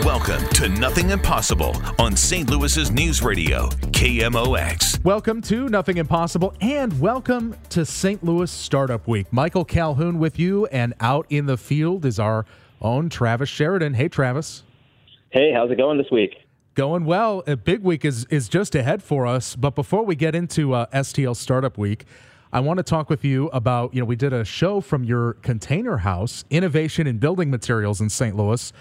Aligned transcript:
Welcome 0.00 0.48
to 0.54 0.70
Nothing 0.70 1.10
Impossible 1.10 1.76
on 1.98 2.16
St. 2.16 2.48
Louis's 2.48 2.90
News 2.90 3.22
Radio, 3.22 3.68
KMOX. 3.92 5.04
Welcome 5.04 5.42
to 5.42 5.68
Nothing 5.68 5.98
Impossible 5.98 6.54
and 6.62 6.98
welcome 6.98 7.54
to 7.68 7.84
St. 7.84 8.24
Louis 8.24 8.50
Startup 8.50 9.06
Week. 9.06 9.30
Michael 9.30 9.66
Calhoun 9.66 10.18
with 10.18 10.38
you, 10.38 10.64
and 10.66 10.94
out 11.00 11.26
in 11.28 11.44
the 11.44 11.58
field 11.58 12.06
is 12.06 12.18
our 12.18 12.46
own 12.80 13.10
Travis 13.10 13.50
Sheridan. 13.50 13.92
Hey, 13.92 14.08
Travis. 14.08 14.62
Hey, 15.28 15.52
how's 15.52 15.70
it 15.70 15.76
going 15.76 15.98
this 15.98 16.10
week? 16.10 16.36
Going 16.74 17.04
well. 17.04 17.42
A 17.46 17.54
big 17.54 17.82
week 17.82 18.06
is, 18.06 18.24
is 18.30 18.48
just 18.48 18.74
ahead 18.74 19.02
for 19.02 19.26
us. 19.26 19.54
But 19.54 19.74
before 19.74 20.06
we 20.06 20.16
get 20.16 20.34
into 20.34 20.72
uh, 20.72 20.86
STL 20.86 21.36
Startup 21.36 21.76
Week, 21.76 22.06
I 22.50 22.60
want 22.60 22.78
to 22.78 22.82
talk 22.82 23.10
with 23.10 23.26
you 23.26 23.48
about, 23.48 23.92
you 23.92 24.00
know, 24.00 24.06
we 24.06 24.16
did 24.16 24.32
a 24.32 24.42
show 24.42 24.80
from 24.80 25.04
your 25.04 25.34
container 25.34 25.98
house, 25.98 26.46
Innovation 26.48 27.06
in 27.06 27.18
Building 27.18 27.50
Materials 27.50 28.00
in 28.00 28.08
St. 28.08 28.34
Louis. 28.34 28.72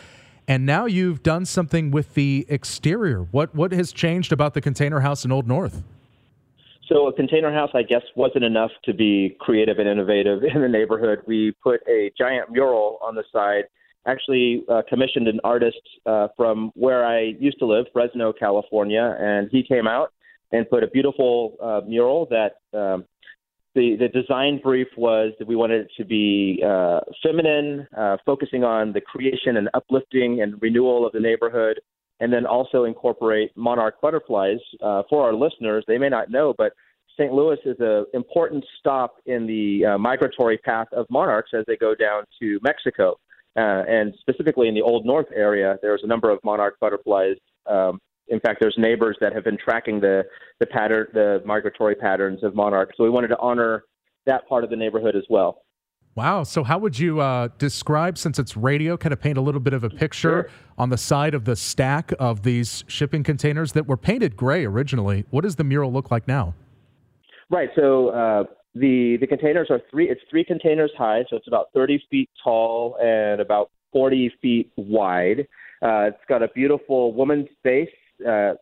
And 0.52 0.66
now 0.66 0.86
you've 0.86 1.24
done 1.24 1.46
something 1.46 1.92
with 1.92 2.14
the 2.14 2.46
exterior. 2.50 3.22
What 3.32 3.56
what 3.56 3.72
has 3.72 3.94
changed 3.94 4.34
about 4.34 4.54
the 4.54 4.60
container 4.60 5.00
house 5.00 5.24
in 5.24 5.32
Old 5.32 5.48
North? 5.48 5.82
So 6.90 7.08
a 7.08 7.14
container 7.14 7.54
house, 7.54 7.70
I 7.74 7.84
guess, 7.84 8.02
wasn't 8.18 8.44
enough 8.44 8.72
to 8.84 8.94
be 8.94 9.38
creative 9.40 9.80
and 9.80 9.88
innovative 9.88 10.44
in 10.54 10.62
the 10.62 10.68
neighborhood. 10.68 11.20
We 11.26 11.54
put 11.64 11.80
a 11.88 12.12
giant 12.18 12.52
mural 12.52 13.00
on 13.02 13.16
the 13.16 13.24
side. 13.32 13.64
Actually, 14.06 14.66
uh, 14.68 14.82
commissioned 14.90 15.30
an 15.30 15.40
artist 15.46 15.80
uh, 16.06 16.28
from 16.36 16.74
where 16.76 17.06
I 17.06 17.34
used 17.40 17.60
to 17.60 17.66
live, 17.66 17.86
Fresno, 17.94 18.34
California, 18.34 19.16
and 19.22 19.48
he 19.54 19.64
came 19.64 19.88
out 19.88 20.12
and 20.52 20.70
put 20.70 20.84
a 20.84 20.88
beautiful 20.88 21.56
uh, 21.64 21.80
mural 21.88 22.28
that 22.30 22.56
um, 22.78 23.06
the 23.75 23.95
the 23.97 24.08
design 24.09 24.59
brief 24.61 24.88
was 24.97 25.33
that 25.39 25.47
we 25.47 25.55
wanted 25.55 25.81
it 25.81 25.91
to 25.97 26.05
be 26.05 26.61
uh, 26.66 27.00
feminine, 27.23 27.88
uh, 27.97 28.17
focusing 28.25 28.64
on 28.64 28.91
the 28.91 29.02
creation 29.02 29.58
and 29.58 29.69
uplifting 29.73 30.41
and 30.41 30.61
renewal 30.61 31.05
of 31.05 31.14
the 31.14 31.19
neighborhood, 31.19 31.80
and 32.19 32.31
then 32.31 32.45
also 32.45 32.83
incorporate 32.83 33.55
monarch 33.55 34.02
butterflies. 34.02 34.59
Uh, 34.81 35.03
for 35.09 35.25
our 35.25 35.33
listeners, 35.33 35.83
they 35.88 35.97
may 35.97 36.09
not 36.09 36.30
know, 36.30 36.53
but 36.58 36.73
St. 37.17 37.33
Louis 37.33 37.58
is 37.65 37.77
an 37.80 38.05
important 38.14 38.65
stop 38.80 39.15
in 39.26 39.45
the 39.48 39.86
uh, 39.86 39.98
migratory 39.98 40.58
path 40.58 40.87
of 40.92 41.05
monarchs 41.10 41.52
as 41.54 41.64
they 41.67 41.77
go 41.77 41.93
down 41.93 42.23
to 42.42 42.60
Mexico. 42.61 43.17
Uh, 43.58 43.83
and 43.87 44.14
specifically 44.21 44.70
in 44.70 44.73
the 44.73 44.81
Old 44.81 45.05
North 45.05 45.27
area, 45.36 45.77
there's 45.81 46.02
a 46.04 46.08
number 46.08 46.30
of 46.30 46.39
monarch 46.43 46.80
butterflies 46.80 47.36
um, 47.70 47.99
in 48.27 48.39
fact, 48.39 48.59
there's 48.61 48.76
neighbors 48.77 49.17
that 49.21 49.33
have 49.33 49.43
been 49.43 49.58
tracking 49.58 49.99
the 49.99 50.23
the 50.59 50.65
pattern, 50.65 51.08
the 51.14 51.42
migratory 51.45 51.95
patterns 51.95 52.43
of 52.43 52.55
monarchs. 52.55 52.95
So 52.98 53.04
we 53.04 53.09
wanted 53.09 53.30
to 53.30 53.39
honor 53.39 53.83
that 54.26 54.48
part 54.48 54.64
of 54.64 54.70
the 54.70 54.76
neighborhood 54.76 55.15
as 55.15 55.23
well. 55.30 55.64
Wow. 56.15 56.43
So, 56.43 56.64
how 56.64 56.77
would 56.77 56.99
you 56.99 57.21
uh, 57.21 57.48
describe, 57.58 58.17
since 58.17 58.37
it's 58.37 58.58
radio, 58.58 58.98
kind 58.98 59.14
of 59.14 59.21
paint 59.21 59.37
a 59.37 59.42
little 59.42 59.61
bit 59.61 59.73
of 59.73 59.83
a 59.83 59.89
picture 59.89 60.49
Sure. 60.49 60.49
on 60.77 60.89
the 60.89 60.98
side 60.98 61.33
of 61.33 61.45
the 61.45 61.55
stack 61.55 62.11
of 62.20 62.43
these 62.43 62.83
shipping 62.87 63.23
containers 63.23 63.71
that 63.73 63.87
were 63.87 63.98
painted 63.98 64.36
gray 64.36 64.65
originally? 64.65 65.26
What 65.30 65.43
does 65.43 65.55
the 65.55 65.64
mural 65.64 65.92
look 65.92 66.11
like 66.11 66.27
now? 66.27 66.54
Right. 67.49 67.70
So 67.76 68.10
uh, 68.10 68.43
the 68.76 69.17
the 69.21 69.27
containers 69.27 69.67
are 69.70 69.81
three. 69.89 70.10
It's 70.10 70.21
three 70.30 70.43
containers 70.43 70.92
high, 70.98 71.23
so 71.30 71.37
it's 71.37 71.48
about 71.48 71.67
30 71.73 72.04
feet 72.10 72.30
tall 72.43 72.98
and 73.02 73.39
about 73.39 73.71
40 73.93 74.33
feet 74.42 74.71
wide. 74.76 75.48
Uh, 75.81 76.11
it's 76.11 76.26
got 76.27 76.43
a 76.43 76.49
beautiful 76.49 77.14
woman's 77.14 77.48
face 77.64 77.89
uh, 78.27 78.54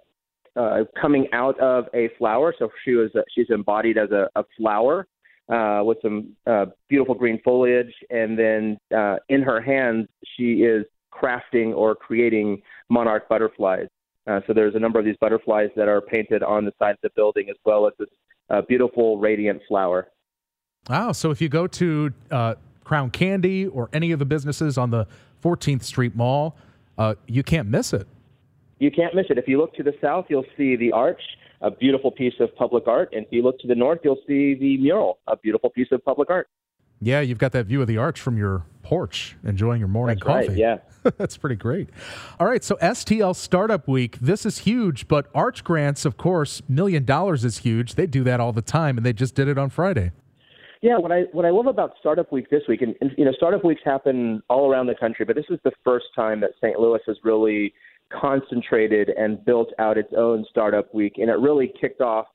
uh, 0.56 0.84
coming 1.00 1.28
out 1.34 1.60
of 1.60 1.86
a 1.94 2.10
flower. 2.18 2.54
So 2.58 2.70
she 2.84 2.92
was 2.92 3.12
she's 3.34 3.50
embodied 3.50 3.98
as 3.98 4.12
a, 4.12 4.28
a 4.36 4.44
flower 4.58 5.08
uh, 5.50 5.82
with 5.84 5.98
some 6.02 6.36
uh, 6.46 6.66
beautiful 6.88 7.16
green 7.16 7.40
foliage, 7.44 7.94
and 8.10 8.38
then 8.38 8.78
uh, 8.96 9.18
in 9.30 9.42
her 9.42 9.62
hands 9.62 10.08
she 10.38 10.64
is 10.64 10.86
crafting 11.14 11.76
or 11.76 11.96
creating 11.96 12.62
monarch 12.90 13.28
butterflies. 13.28 13.88
Uh, 14.28 14.40
so 14.46 14.54
there's 14.54 14.76
a 14.76 14.80
number 14.80 15.00
of 15.00 15.06
these 15.06 15.16
butterflies 15.20 15.70
that 15.76 15.88
are 15.88 16.02
painted 16.02 16.44
on 16.44 16.66
the 16.66 16.72
side 16.78 16.92
of 16.92 17.00
the 17.02 17.10
building, 17.16 17.50
as 17.50 17.56
well 17.66 17.88
as 17.88 17.94
this 17.98 18.10
uh, 18.50 18.62
beautiful 18.62 19.18
radiant 19.18 19.62
flower. 19.68 20.10
Wow. 20.90 21.12
So, 21.12 21.32
if 21.32 21.42
you 21.42 21.50
go 21.50 21.68
to 21.68 22.14
uh, 22.32 22.56
Crown 22.84 23.10
Candy 23.10 23.68
or 23.68 23.90
any 23.92 24.12
of 24.12 24.20
the 24.20 24.26
businesses 24.26 24.78
on 24.78 24.92
the 24.92 25.08
14th 25.44 25.84
Street 25.84 26.16
Mall, 26.16 26.56
uh, 26.98 27.16
you 27.28 27.44
can't 27.44 27.68
miss 27.68 27.94
it. 27.94 28.08
You 28.80 28.92
can't 28.92 29.14
miss 29.14 29.26
it. 29.30 29.38
If 29.38 29.48
you 29.48 29.58
look 29.60 29.74
to 29.76 29.84
the 29.84 29.94
south, 30.02 30.26
you'll 30.30 30.46
see 30.58 30.76
the 30.76 30.92
arch, 30.92 31.22
a 31.62 31.70
beautiful 31.70 32.12
piece 32.12 32.34
of 32.40 32.56
public 32.56 32.88
art, 32.88 33.10
and 33.14 33.26
if 33.26 33.32
you 33.32 33.44
look 33.44 33.60
to 33.60 33.68
the 33.68 33.76
north, 33.76 34.00
you'll 34.04 34.22
see 34.28 34.56
the 34.56 34.78
mural, 34.78 35.20
a 35.28 35.36
beautiful 35.38 35.70
piece 35.70 35.88
of 35.92 36.04
public 36.04 36.30
art. 36.30 36.48
Yeah, 37.02 37.22
you've 37.22 37.38
got 37.38 37.54
that 37.54 37.66
view 37.66 37.82
of 37.82 37.88
the 37.88 37.98
arch 37.98 38.20
from 38.20 38.38
your 38.38 38.66
porch, 38.84 39.38
enjoying 39.46 39.80
your 39.80 39.88
morning 39.88 40.18
That's 40.18 40.28
right, 40.28 40.48
coffee. 40.48 40.60
yeah. 40.60 40.78
That's 41.18 41.38
pretty 41.38 41.56
great. 41.56 41.90
All 42.40 42.48
right, 42.48 42.64
so 42.64 42.76
STL 42.82 43.36
Startup 43.36 43.88
Week, 43.88 44.18
this 44.20 44.46
is 44.46 44.60
huge, 44.60 45.08
but 45.08 45.28
Arch 45.34 45.64
Grants, 45.64 46.04
of 46.04 46.18
course, 46.18 46.62
million 46.68 47.06
dollars 47.06 47.46
is 47.46 47.60
huge. 47.60 47.96
They 47.96 48.06
do 48.08 48.24
that 48.26 48.40
all 48.42 48.52
the 48.52 48.62
time, 48.62 48.98
and 48.98 49.06
they 49.06 49.14
just 49.14 49.34
did 49.36 49.48
it 49.48 49.58
on 49.58 49.70
Friday. 49.70 50.12
Yeah, 50.82 50.98
what 50.98 51.12
I 51.12 51.24
what 51.34 51.44
I 51.46 51.50
love 51.50 51.68
about 51.68 51.94
Startup 52.00 52.30
Week 52.32 52.50
this 52.50 52.64
week, 52.70 52.82
and, 52.82 52.96
and 53.02 53.12
you 53.18 53.26
know, 53.26 53.34
Startup 53.36 53.64
Weeks 53.66 53.82
happen 53.84 54.42
all 54.50 54.70
around 54.72 54.88
the 54.88 54.96
country, 54.96 55.26
but 55.26 55.36
this 55.36 55.46
is 55.50 55.60
the 55.66 55.72
first 55.84 56.06
time 56.16 56.40
that 56.42 56.52
St. 56.62 56.80
Louis 56.80 57.02
has 57.06 57.18
really 57.24 57.74
concentrated 58.12 59.10
and 59.10 59.44
built 59.46 59.70
out 59.80 59.98
its 59.98 60.14
own 60.18 60.46
Startup 60.50 60.94
Week, 60.94 61.14
and 61.18 61.30
it 61.30 61.38
really 61.40 61.72
kicked 61.80 62.02
off 62.02 62.28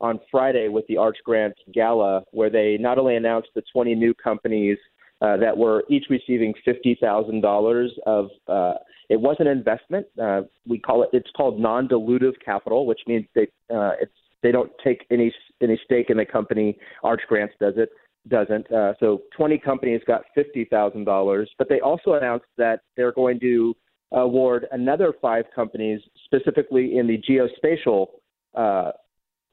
on 0.00 0.18
Friday 0.30 0.68
with 0.68 0.86
the 0.88 0.96
Arch 0.96 1.18
Grant 1.24 1.54
Gala, 1.72 2.24
where 2.32 2.50
they 2.50 2.76
not 2.78 2.98
only 2.98 3.16
announced 3.16 3.50
the 3.54 3.62
20 3.72 3.94
new 3.94 4.12
companies 4.14 4.76
uh, 5.22 5.36
that 5.36 5.56
were 5.56 5.84
each 5.88 6.06
receiving 6.10 6.52
fifty 6.64 6.98
thousand 7.00 7.40
dollars 7.40 7.92
of. 8.06 8.28
Uh, 8.48 8.74
it 9.08 9.20
was 9.20 9.36
an 9.38 9.46
investment. 9.46 10.06
Uh, 10.20 10.40
we 10.66 10.78
call 10.78 11.04
it. 11.04 11.10
It's 11.12 11.30
called 11.36 11.60
non-dilutive 11.60 12.32
capital, 12.44 12.86
which 12.86 13.00
means 13.06 13.24
they 13.34 13.46
uh, 13.72 13.92
it's 14.00 14.12
they 14.42 14.50
don't 14.50 14.70
take 14.82 15.06
any 15.12 15.32
any 15.62 15.80
stake 15.84 16.10
in 16.10 16.16
the 16.16 16.26
company. 16.26 16.76
Arch 17.04 17.20
Grants 17.28 17.54
does 17.60 17.74
it 17.76 17.90
doesn't. 18.28 18.70
Uh, 18.72 18.94
so 18.98 19.22
20 19.36 19.58
companies 19.58 20.00
got 20.06 20.22
fifty 20.34 20.64
thousand 20.64 21.04
dollars, 21.04 21.48
but 21.56 21.68
they 21.68 21.80
also 21.80 22.14
announced 22.14 22.46
that 22.58 22.80
they're 22.96 23.12
going 23.12 23.38
to 23.40 23.76
award 24.12 24.66
another 24.72 25.14
five 25.20 25.44
companies 25.54 26.00
specifically 26.24 26.98
in 26.98 27.06
the 27.06 27.18
geospatial 27.18 28.06
uh, 28.54 28.92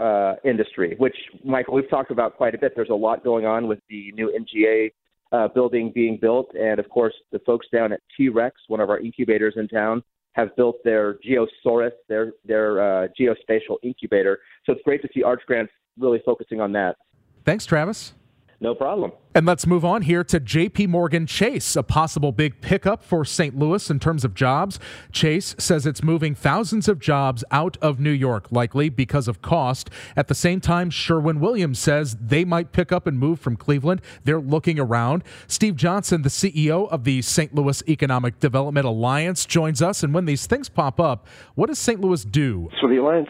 uh, 0.03 0.35
industry, 0.43 0.95
which 0.97 1.15
Michael 1.43 1.73
we've 1.73 1.89
talked 1.89 2.11
about 2.11 2.37
quite 2.37 2.55
a 2.55 2.57
bit. 2.57 2.73
There's 2.75 2.89
a 2.89 2.93
lot 2.93 3.23
going 3.23 3.45
on 3.45 3.67
with 3.67 3.79
the 3.89 4.11
new 4.13 4.31
NGA 4.37 4.91
uh, 5.31 5.47
building 5.49 5.91
being 5.93 6.17
built, 6.21 6.49
and 6.55 6.79
of 6.79 6.89
course 6.89 7.13
the 7.31 7.39
folks 7.39 7.67
down 7.71 7.91
at 7.91 7.99
T-Rex, 8.15 8.55
one 8.67 8.79
of 8.79 8.89
our 8.89 8.99
incubators 8.99 9.55
in 9.57 9.67
town, 9.67 10.03
have 10.33 10.55
built 10.55 10.77
their 10.83 11.15
Geosaurus, 11.15 11.91
their 12.07 12.33
their 12.45 13.03
uh, 13.03 13.07
geospatial 13.19 13.77
incubator. 13.83 14.39
So 14.65 14.73
it's 14.73 14.81
great 14.83 15.01
to 15.01 15.09
see 15.13 15.23
Arch 15.23 15.41
Grants 15.45 15.71
really 15.97 16.21
focusing 16.25 16.61
on 16.61 16.71
that. 16.73 16.95
Thanks, 17.43 17.65
Travis. 17.65 18.13
No 18.61 18.75
problem. 18.75 19.13
And 19.33 19.45
let's 19.45 19.65
move 19.65 19.85
on 19.85 20.01
here 20.01 20.21
to 20.25 20.39
JP 20.39 20.89
Morgan 20.89 21.25
Chase, 21.25 21.77
a 21.77 21.83
possible 21.83 22.33
big 22.33 22.59
pickup 22.59 23.03
for 23.03 23.23
St. 23.23 23.57
Louis 23.57 23.89
in 23.89 23.99
terms 23.99 24.25
of 24.25 24.33
jobs. 24.33 24.79
Chase 25.13 25.55
says 25.57 25.85
it's 25.85 26.03
moving 26.03 26.35
thousands 26.35 26.89
of 26.89 26.99
jobs 26.99 27.45
out 27.51 27.77
of 27.81 28.01
New 28.01 28.11
York, 28.11 28.47
likely 28.51 28.89
because 28.89 29.29
of 29.29 29.41
cost. 29.41 29.89
At 30.17 30.27
the 30.27 30.35
same 30.35 30.59
time, 30.59 30.89
Sherwin 30.89 31.39
Williams 31.39 31.79
says 31.79 32.17
they 32.19 32.43
might 32.43 32.73
pick 32.73 32.91
up 32.91 33.07
and 33.07 33.17
move 33.17 33.39
from 33.39 33.55
Cleveland. 33.55 34.01
They're 34.25 34.41
looking 34.41 34.77
around. 34.77 35.23
Steve 35.47 35.77
Johnson, 35.77 36.23
the 36.23 36.29
CEO 36.29 36.89
of 36.89 37.05
the 37.05 37.21
St. 37.21 37.55
Louis 37.55 37.81
Economic 37.87 38.39
Development 38.39 38.85
Alliance, 38.85 39.45
joins 39.45 39.81
us. 39.81 40.03
And 40.03 40.13
when 40.13 40.25
these 40.25 40.47
things 40.47 40.67
pop 40.67 40.99
up, 40.99 41.27
what 41.55 41.67
does 41.67 41.79
St. 41.79 42.01
Louis 42.01 42.25
do? 42.25 42.69
So 42.81 42.89
the 42.89 42.97
Alliance 42.97 43.29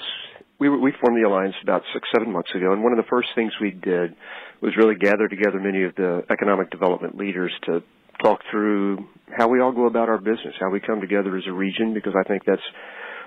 we, 0.60 0.70
we 0.70 0.92
formed 1.00 1.18
the 1.18 1.26
alliance 1.26 1.56
about 1.64 1.84
six, 1.94 2.08
seven 2.14 2.34
months 2.34 2.52
ago, 2.54 2.74
and 2.74 2.84
one 2.84 2.92
of 2.92 2.98
the 2.98 3.10
first 3.10 3.30
things 3.34 3.54
we 3.62 3.72
did 3.72 4.14
was 4.62 4.74
really 4.78 4.96
gather 4.96 5.28
together 5.28 5.60
many 5.60 5.84
of 5.84 5.96
the 5.96 6.24
economic 6.30 6.70
development 6.70 7.18
leaders 7.18 7.52
to 7.66 7.82
talk 8.22 8.40
through 8.52 8.98
how 9.38 9.48
we 9.48 9.62
all 9.62 9.72
go 9.72 9.86
about 9.86 10.10
our 10.10 10.18
business, 10.18 10.54
how 10.60 10.70
we 10.70 10.80
come 10.80 11.00
together 11.00 11.38
as 11.38 11.44
a 11.48 11.54
region, 11.54 11.94
because 11.94 12.14
I 12.20 12.28
think 12.28 12.44
that's 12.46 12.62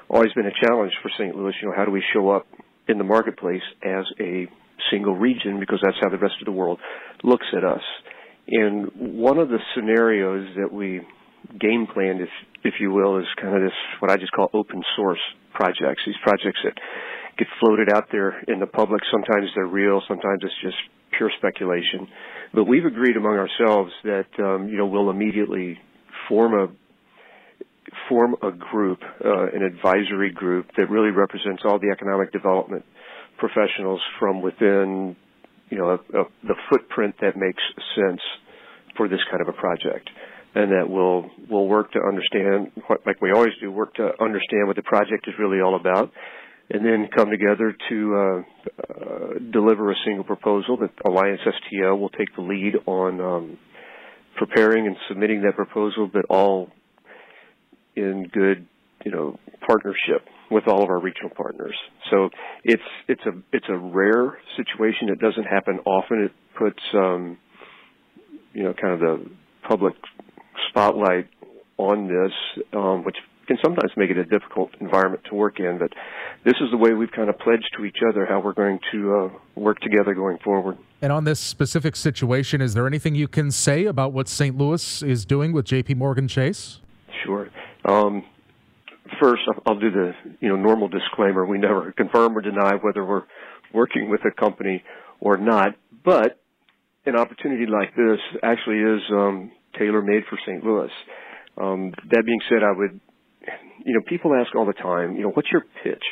always 0.08 0.32
been 0.34 0.46
a 0.46 0.66
challenge 0.66 0.92
for 1.02 1.10
St. 1.18 1.34
Louis. 1.34 1.54
You 1.62 1.68
know, 1.68 1.74
how 1.76 1.84
do 1.84 1.90
we 1.90 2.02
show 2.12 2.30
up 2.30 2.46
in 2.88 2.98
the 2.98 3.04
marketplace 3.04 3.62
as 3.82 4.04
a 4.20 4.46
single 4.90 5.14
region, 5.16 5.60
because 5.60 5.78
that's 5.82 5.96
how 6.00 6.10
the 6.10 6.18
rest 6.18 6.34
of 6.40 6.46
the 6.46 6.52
world 6.52 6.78
looks 7.22 7.46
at 7.56 7.64
us. 7.64 7.82
And 8.48 8.90
one 8.96 9.38
of 9.38 9.48
the 9.48 9.58
scenarios 9.74 10.48
that 10.56 10.72
we 10.72 11.00
game 11.58 11.86
planned, 11.92 12.20
if 12.20 12.28
if 12.64 12.74
you 12.80 12.92
will, 12.92 13.18
is 13.18 13.26
kind 13.40 13.56
of 13.56 13.62
this 13.62 13.78
what 14.00 14.10
I 14.10 14.16
just 14.16 14.32
call 14.32 14.50
open 14.52 14.82
source 14.96 15.20
projects. 15.54 16.02
These 16.04 16.20
projects 16.22 16.58
that 16.64 16.74
get 17.38 17.48
floated 17.60 17.92
out 17.92 18.08
there 18.10 18.40
in 18.48 18.58
the 18.58 18.66
public. 18.66 19.00
Sometimes 19.10 19.50
they're 19.54 19.66
real, 19.66 20.02
sometimes 20.08 20.40
it's 20.42 20.60
just 20.62 20.76
pure 21.16 21.30
speculation. 21.38 22.08
But 22.54 22.64
we've 22.64 22.84
agreed 22.84 23.16
among 23.16 23.36
ourselves 23.36 23.92
that 24.04 24.26
um, 24.38 24.68
you 24.68 24.76
know 24.76 24.86
we'll 24.86 25.10
immediately 25.10 25.78
form 26.28 26.54
a 26.54 26.68
form 28.08 28.36
a 28.42 28.50
group, 28.52 29.00
uh, 29.24 29.48
an 29.54 29.62
advisory 29.62 30.30
group 30.32 30.66
that 30.76 30.88
really 30.90 31.10
represents 31.10 31.62
all 31.64 31.78
the 31.78 31.90
economic 31.92 32.32
development 32.32 32.84
professionals 33.38 34.00
from 34.18 34.42
within 34.42 35.16
you 35.70 35.78
know 35.78 35.90
a, 35.90 35.94
a, 36.20 36.24
the 36.44 36.54
footprint 36.70 37.14
that 37.20 37.36
makes 37.36 37.62
sense 37.96 38.20
for 38.96 39.08
this 39.08 39.20
kind 39.30 39.40
of 39.42 39.48
a 39.48 39.52
project 39.52 40.08
and 40.54 40.70
that 40.70 40.88
we'll 40.88 41.30
we'll 41.48 41.66
work 41.66 41.90
to 41.92 41.98
understand 42.06 42.70
what 42.86 43.00
like 43.06 43.20
we 43.20 43.32
always 43.32 43.52
do 43.60 43.70
work 43.70 43.94
to 43.94 44.04
understand 44.20 44.66
what 44.66 44.76
the 44.76 44.82
project 44.82 45.26
is 45.26 45.34
really 45.38 45.60
all 45.60 45.76
about 45.76 46.12
and 46.72 46.84
then 46.86 47.08
come 47.14 47.28
together 47.28 47.76
to 47.90 48.16
uh, 48.16 48.38
uh, 48.80 49.38
deliver 49.52 49.92
a 49.92 49.94
single 50.06 50.24
proposal 50.24 50.78
that 50.78 50.90
Alliance 51.04 51.40
STL 51.44 51.98
will 51.98 52.08
take 52.08 52.34
the 52.34 52.40
lead 52.40 52.76
on 52.86 53.20
um, 53.20 53.58
preparing 54.38 54.86
and 54.86 54.96
submitting 55.06 55.42
that 55.42 55.54
proposal, 55.54 56.08
but 56.10 56.24
all 56.30 56.70
in 57.94 58.26
good, 58.32 58.66
you 59.04 59.10
know, 59.10 59.38
partnership 59.66 60.26
with 60.50 60.66
all 60.66 60.82
of 60.82 60.88
our 60.88 60.98
regional 60.98 61.30
partners. 61.36 61.74
So 62.10 62.30
it's 62.64 62.82
it's 63.06 63.22
a 63.26 63.32
it's 63.52 63.66
a 63.68 63.76
rare 63.76 64.38
situation. 64.56 65.10
It 65.10 65.20
doesn't 65.20 65.44
happen 65.44 65.80
often. 65.84 66.22
It 66.22 66.32
puts 66.58 66.82
um, 66.94 67.36
you 68.54 68.62
know 68.62 68.72
kind 68.72 68.94
of 68.94 69.00
the 69.00 69.30
public 69.68 69.94
spotlight 70.70 71.28
on 71.76 72.06
this, 72.06 72.64
um, 72.72 73.04
which 73.04 73.16
can 73.46 73.58
sometimes 73.62 73.92
make 73.96 74.10
it 74.10 74.18
a 74.18 74.24
difficult 74.24 74.70
environment 74.80 75.22
to 75.30 75.34
work 75.34 75.58
in. 75.58 75.78
But 75.78 75.92
this 76.44 76.54
is 76.60 76.70
the 76.70 76.76
way 76.76 76.92
we've 76.92 77.10
kind 77.10 77.28
of 77.28 77.38
pledged 77.38 77.70
to 77.76 77.84
each 77.84 77.98
other 78.08 78.26
how 78.26 78.40
we're 78.40 78.52
going 78.52 78.78
to 78.92 79.14
uh, 79.14 79.38
work 79.60 79.80
together 79.80 80.14
going 80.14 80.38
forward. 80.44 80.78
And 81.00 81.12
on 81.12 81.24
this 81.24 81.40
specific 81.40 81.96
situation, 81.96 82.60
is 82.60 82.74
there 82.74 82.86
anything 82.86 83.14
you 83.14 83.28
can 83.28 83.50
say 83.50 83.86
about 83.86 84.12
what 84.12 84.28
St. 84.28 84.56
Louis 84.56 85.02
is 85.02 85.24
doing 85.24 85.52
with 85.52 85.64
J.P. 85.64 85.94
Morgan 85.94 86.28
Chase? 86.28 86.80
Sure. 87.24 87.48
Um, 87.84 88.24
first, 89.20 89.42
I'll 89.66 89.78
do 89.78 89.90
the 89.90 90.12
you 90.40 90.48
know 90.48 90.56
normal 90.56 90.88
disclaimer: 90.88 91.44
we 91.44 91.58
never 91.58 91.92
confirm 91.92 92.36
or 92.36 92.40
deny 92.40 92.74
whether 92.80 93.04
we're 93.04 93.24
working 93.74 94.10
with 94.10 94.20
a 94.24 94.40
company 94.40 94.82
or 95.20 95.36
not. 95.36 95.74
But 96.04 96.38
an 97.06 97.16
opportunity 97.16 97.66
like 97.66 97.94
this 97.96 98.18
actually 98.42 98.78
is 98.78 99.02
um, 99.10 99.52
tailor 99.78 100.02
made 100.02 100.22
for 100.28 100.38
St. 100.46 100.62
Louis. 100.64 100.90
Um, 101.60 101.92
that 102.10 102.22
being 102.24 102.40
said, 102.48 102.62
I 102.62 102.76
would 102.76 103.00
you 103.84 103.94
know, 103.94 104.00
people 104.06 104.34
ask 104.34 104.54
all 104.54 104.66
the 104.66 104.72
time, 104.72 105.16
you 105.16 105.22
know, 105.22 105.30
what's 105.30 105.50
your 105.50 105.64
pitch 105.82 106.02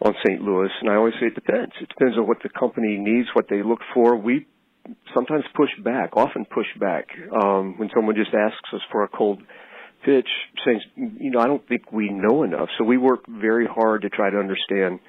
on 0.00 0.14
St. 0.26 0.40
Louis? 0.40 0.70
And 0.80 0.90
I 0.90 0.96
always 0.96 1.14
say 1.20 1.26
it 1.26 1.34
depends. 1.34 1.72
It 1.80 1.88
depends 1.88 2.16
on 2.18 2.26
what 2.26 2.38
the 2.42 2.48
company 2.48 2.96
needs, 2.98 3.28
what 3.34 3.46
they 3.48 3.62
look 3.62 3.80
for. 3.92 4.16
We 4.16 4.46
sometimes 5.14 5.44
push 5.54 5.70
back, 5.82 6.16
often 6.16 6.44
push 6.44 6.66
back, 6.78 7.08
um, 7.32 7.78
when 7.78 7.90
someone 7.94 8.16
just 8.16 8.34
asks 8.34 8.68
us 8.72 8.80
for 8.90 9.04
a 9.04 9.08
cold 9.08 9.42
pitch, 10.04 10.28
saying, 10.64 10.80
you 10.96 11.30
know, 11.30 11.40
I 11.40 11.46
don't 11.46 11.66
think 11.66 11.90
we 11.90 12.10
know 12.10 12.42
enough. 12.42 12.68
So 12.78 12.84
we 12.84 12.98
work 12.98 13.24
very 13.26 13.66
hard 13.66 14.02
to 14.02 14.10
try 14.10 14.30
to 14.30 14.38
understand 14.38 15.00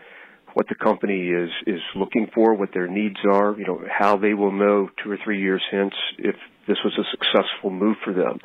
what 0.53 0.69
the 0.69 0.75
company 0.75 1.27
is 1.27 1.49
is 1.67 1.81
looking 1.97 2.29
for, 2.33 2.53
what 2.53 2.69
their 2.73 2.87
needs 2.87 3.17
are, 3.29 3.53
you 3.57 3.65
know, 3.65 3.81
how 3.89 4.15
they 4.15 4.33
will 4.33 4.53
know 4.53 4.89
two 5.03 5.11
or 5.11 5.17
three 5.21 5.41
years 5.41 5.61
hence 5.69 5.93
if 6.17 6.35
this 6.65 6.77
was 6.83 6.97
a 6.97 7.03
successful 7.11 7.69
move 7.69 7.97
for 8.05 8.13
them. 8.13 8.39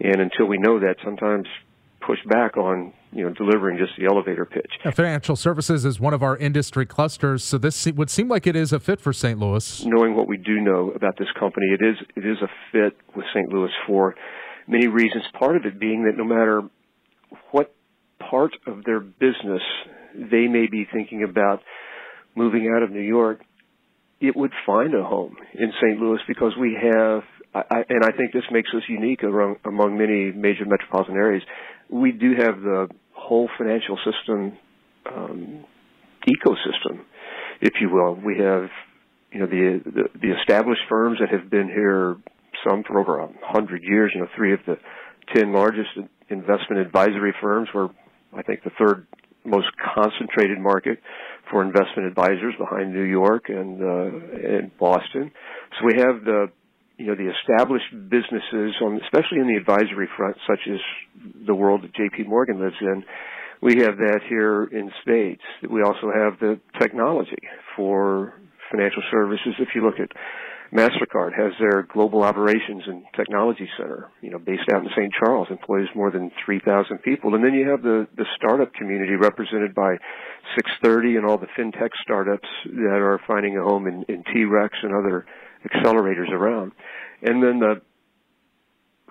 And 0.00 0.20
until 0.20 0.46
we 0.46 0.58
know 0.58 0.80
that, 0.80 0.96
sometimes 1.04 1.46
push 2.06 2.18
back 2.28 2.56
on 2.56 2.92
you 3.12 3.24
know 3.24 3.32
delivering 3.34 3.78
just 3.78 3.92
the 3.98 4.06
elevator 4.06 4.44
pitch. 4.44 4.70
Now, 4.84 4.90
financial 4.90 5.36
services 5.36 5.84
is 5.84 6.00
one 6.00 6.14
of 6.14 6.22
our 6.22 6.36
industry 6.36 6.86
clusters, 6.86 7.44
so 7.44 7.58
this 7.58 7.86
would 7.86 8.10
seem 8.10 8.28
like 8.28 8.46
it 8.46 8.56
is 8.56 8.72
a 8.72 8.80
fit 8.80 9.00
for 9.00 9.12
St. 9.12 9.38
Louis. 9.38 9.84
Knowing 9.84 10.16
what 10.16 10.28
we 10.28 10.36
do 10.36 10.60
know 10.60 10.90
about 10.90 11.16
this 11.18 11.28
company, 11.38 11.66
it 11.68 11.84
is 11.84 11.96
it 12.16 12.26
is 12.26 12.38
a 12.42 12.48
fit 12.72 12.96
with 13.16 13.26
St. 13.34 13.48
Louis 13.52 13.70
for 13.86 14.14
many 14.66 14.86
reasons. 14.86 15.24
Part 15.38 15.56
of 15.56 15.64
it 15.64 15.78
being 15.78 16.04
that 16.04 16.16
no 16.16 16.24
matter 16.24 16.62
what 17.50 17.74
part 18.18 18.52
of 18.66 18.84
their 18.84 19.00
business 19.00 19.62
they 20.14 20.46
may 20.46 20.66
be 20.70 20.86
thinking 20.92 21.24
about 21.28 21.60
moving 22.34 22.72
out 22.74 22.82
of 22.82 22.90
New 22.90 23.00
York, 23.00 23.40
it 24.20 24.36
would 24.36 24.52
find 24.66 24.94
a 24.94 25.02
home 25.02 25.36
in 25.54 25.72
St. 25.80 25.98
Louis 25.98 26.20
because 26.26 26.52
we 26.58 26.76
have 26.80 27.22
I, 27.54 27.84
and 27.88 28.02
I 28.02 28.16
think 28.16 28.32
this 28.32 28.44
makes 28.50 28.70
us 28.74 28.82
unique 28.88 29.22
among, 29.22 29.56
among 29.66 29.98
many 29.98 30.32
major 30.32 30.64
metropolitan 30.64 31.16
areas 31.16 31.42
we 31.92 32.12
do 32.12 32.32
have 32.38 32.60
the 32.60 32.88
whole 33.14 33.48
financial 33.58 33.98
system 33.98 34.56
um, 35.06 35.64
ecosystem, 36.26 37.00
if 37.60 37.74
you 37.80 37.90
will. 37.90 38.14
We 38.14 38.38
have 38.38 38.68
you 39.30 39.40
know 39.40 39.46
the, 39.46 39.80
the 39.84 40.18
the 40.20 40.40
established 40.40 40.82
firms 40.88 41.18
that 41.20 41.28
have 41.30 41.50
been 41.50 41.68
here 41.68 42.16
some 42.66 42.82
for 42.84 42.98
over 42.98 43.20
a 43.20 43.28
hundred 43.42 43.82
years. 43.82 44.12
You 44.14 44.22
know, 44.22 44.28
three 44.36 44.54
of 44.54 44.60
the 44.66 44.76
ten 45.34 45.52
largest 45.52 45.90
investment 46.28 46.80
advisory 46.80 47.34
firms. 47.40 47.68
We're 47.74 47.88
I 48.34 48.42
think 48.42 48.64
the 48.64 48.70
third 48.78 49.06
most 49.44 49.68
concentrated 49.94 50.58
market 50.58 50.98
for 51.50 51.62
investment 51.62 52.06
advisors 52.08 52.54
behind 52.58 52.94
New 52.94 53.02
York 53.02 53.48
and 53.48 53.82
uh, 53.82 54.48
and 54.48 54.76
Boston. 54.78 55.30
So 55.78 55.86
we 55.86 55.94
have 55.98 56.24
the 56.24 56.46
you 56.96 57.06
know, 57.06 57.14
the 57.14 57.30
established 57.30 57.90
businesses, 57.92 58.74
on, 58.82 59.00
especially 59.04 59.38
in 59.40 59.48
the 59.48 59.56
advisory 59.56 60.08
front, 60.16 60.36
such 60.46 60.60
as 60.70 60.80
the 61.46 61.54
world 61.54 61.82
that 61.82 61.94
J.P. 61.94 62.24
Morgan 62.24 62.60
lives 62.60 62.76
in, 62.80 63.04
we 63.60 63.76
have 63.82 63.96
that 63.96 64.20
here 64.28 64.64
in 64.64 64.90
spades. 65.02 65.42
We 65.68 65.82
also 65.82 66.10
have 66.12 66.38
the 66.40 66.60
technology 66.80 67.42
for 67.76 68.34
financial 68.70 69.02
services. 69.10 69.54
If 69.58 69.68
you 69.74 69.84
look 69.84 70.00
at 70.00 70.10
MasterCard 70.72 71.36
has 71.36 71.52
their 71.60 71.82
global 71.82 72.22
operations 72.22 72.82
and 72.86 73.04
technology 73.14 73.68
center, 73.76 74.10
you 74.22 74.30
know, 74.30 74.38
based 74.38 74.68
out 74.72 74.82
in 74.82 74.88
St. 74.96 75.12
Charles, 75.12 75.48
employs 75.50 75.86
more 75.94 76.10
than 76.10 76.30
3,000 76.44 76.98
people. 77.02 77.34
And 77.34 77.44
then 77.44 77.52
you 77.52 77.68
have 77.68 77.82
the, 77.82 78.08
the 78.16 78.24
startup 78.36 78.72
community 78.72 79.14
represented 79.14 79.74
by 79.74 79.96
630 80.56 81.16
and 81.16 81.26
all 81.26 81.36
the 81.36 81.46
fintech 81.58 81.90
startups 82.02 82.48
that 82.64 82.98
are 82.98 83.20
finding 83.26 83.58
a 83.58 83.62
home 83.62 83.86
in, 83.86 84.04
in 84.08 84.24
T-Rex 84.32 84.74
and 84.82 84.94
other 84.94 85.26
accelerators 85.66 86.30
around. 86.30 86.72
And 87.22 87.42
then 87.42 87.60
the 87.60 87.80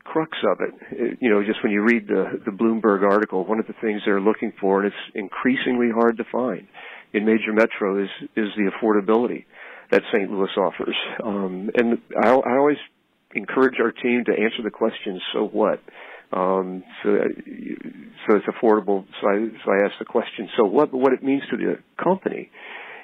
crux 0.03 0.37
of 0.43 0.59
it, 0.59 1.17
you 1.21 1.29
know, 1.29 1.43
just 1.43 1.63
when 1.63 1.71
you 1.71 1.83
read 1.83 2.07
the, 2.07 2.41
the 2.45 2.51
Bloomberg 2.51 3.03
article, 3.03 3.45
one 3.45 3.59
of 3.59 3.67
the 3.67 3.75
things 3.81 4.01
they're 4.05 4.21
looking 4.21 4.51
for, 4.59 4.83
and 4.83 4.87
it's 4.87 5.15
increasingly 5.15 5.89
hard 5.93 6.17
to 6.17 6.23
find 6.31 6.67
in 7.13 7.25
major 7.25 7.53
metro, 7.53 8.03
is, 8.03 8.09
is 8.35 8.47
the 8.55 8.71
affordability 8.71 9.45
that 9.91 10.01
St. 10.13 10.31
Louis 10.31 10.49
offers. 10.57 10.95
Um, 11.23 11.69
and 11.75 11.99
I, 12.21 12.29
I 12.29 12.57
always 12.57 12.77
encourage 13.35 13.75
our 13.81 13.91
team 13.91 14.23
to 14.25 14.31
answer 14.31 14.63
the 14.63 14.71
question, 14.71 15.19
so 15.33 15.47
what? 15.47 15.81
Um, 16.33 16.83
so, 17.03 17.17
so 18.27 18.35
it's 18.37 18.45
affordable. 18.45 19.05
So 19.21 19.27
I, 19.27 19.47
so 19.65 19.71
I 19.71 19.85
ask 19.85 19.99
the 19.99 20.05
question, 20.05 20.47
so 20.57 20.63
what? 20.63 20.93
What 20.93 21.11
it 21.11 21.21
means 21.21 21.43
to 21.51 21.57
the 21.57 21.75
company 22.01 22.49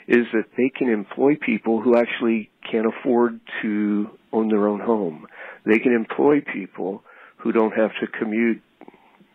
is 0.07 0.25
that 0.33 0.45
they 0.55 0.69
can 0.69 0.89
employ 0.89 1.35
people 1.35 1.81
who 1.81 1.97
actually 1.97 2.49
can't 2.69 2.87
afford 2.87 3.39
to 3.61 4.09
own 4.31 4.47
their 4.49 4.67
own 4.67 4.79
home. 4.79 5.27
They 5.65 5.79
can 5.79 5.93
employ 5.93 6.41
people 6.41 7.03
who 7.37 7.51
don't 7.51 7.71
have 7.71 7.91
to 8.01 8.07
commute 8.07 8.61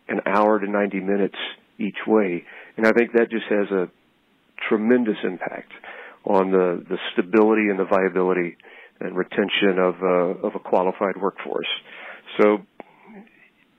an 0.07 0.21
hour 0.25 0.59
to 0.59 0.69
90 0.69 0.99
minutes 0.99 1.37
each 1.77 1.97
way. 2.07 2.43
And 2.75 2.85
I 2.87 2.91
think 2.91 3.13
that 3.13 3.29
just 3.29 3.45
has 3.49 3.69
a 3.71 3.89
tremendous 4.67 5.17
impact 5.23 5.71
on 6.25 6.51
the, 6.51 6.83
the 6.89 6.97
stability 7.11 7.69
and 7.69 7.79
the 7.79 7.85
viability 7.85 8.57
and 8.99 9.15
retention 9.15 9.77
of 9.79 9.95
uh, 10.01 10.47
of 10.47 10.55
a 10.55 10.59
qualified 10.59 11.17
workforce. 11.19 11.67
So, 12.39 12.59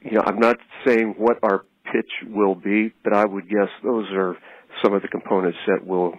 you 0.03 0.13
know, 0.13 0.23
I'm 0.25 0.39
not 0.39 0.59
saying 0.87 1.15
what 1.17 1.39
our 1.43 1.65
pitch 1.85 2.11
will 2.29 2.55
be, 2.55 2.93
but 3.03 3.15
I 3.15 3.25
would 3.25 3.49
guess 3.49 3.69
those 3.83 4.07
are 4.13 4.37
some 4.83 4.93
of 4.93 5.03
the 5.03 5.09
components 5.09 5.59
that 5.67 5.87
will 5.87 6.15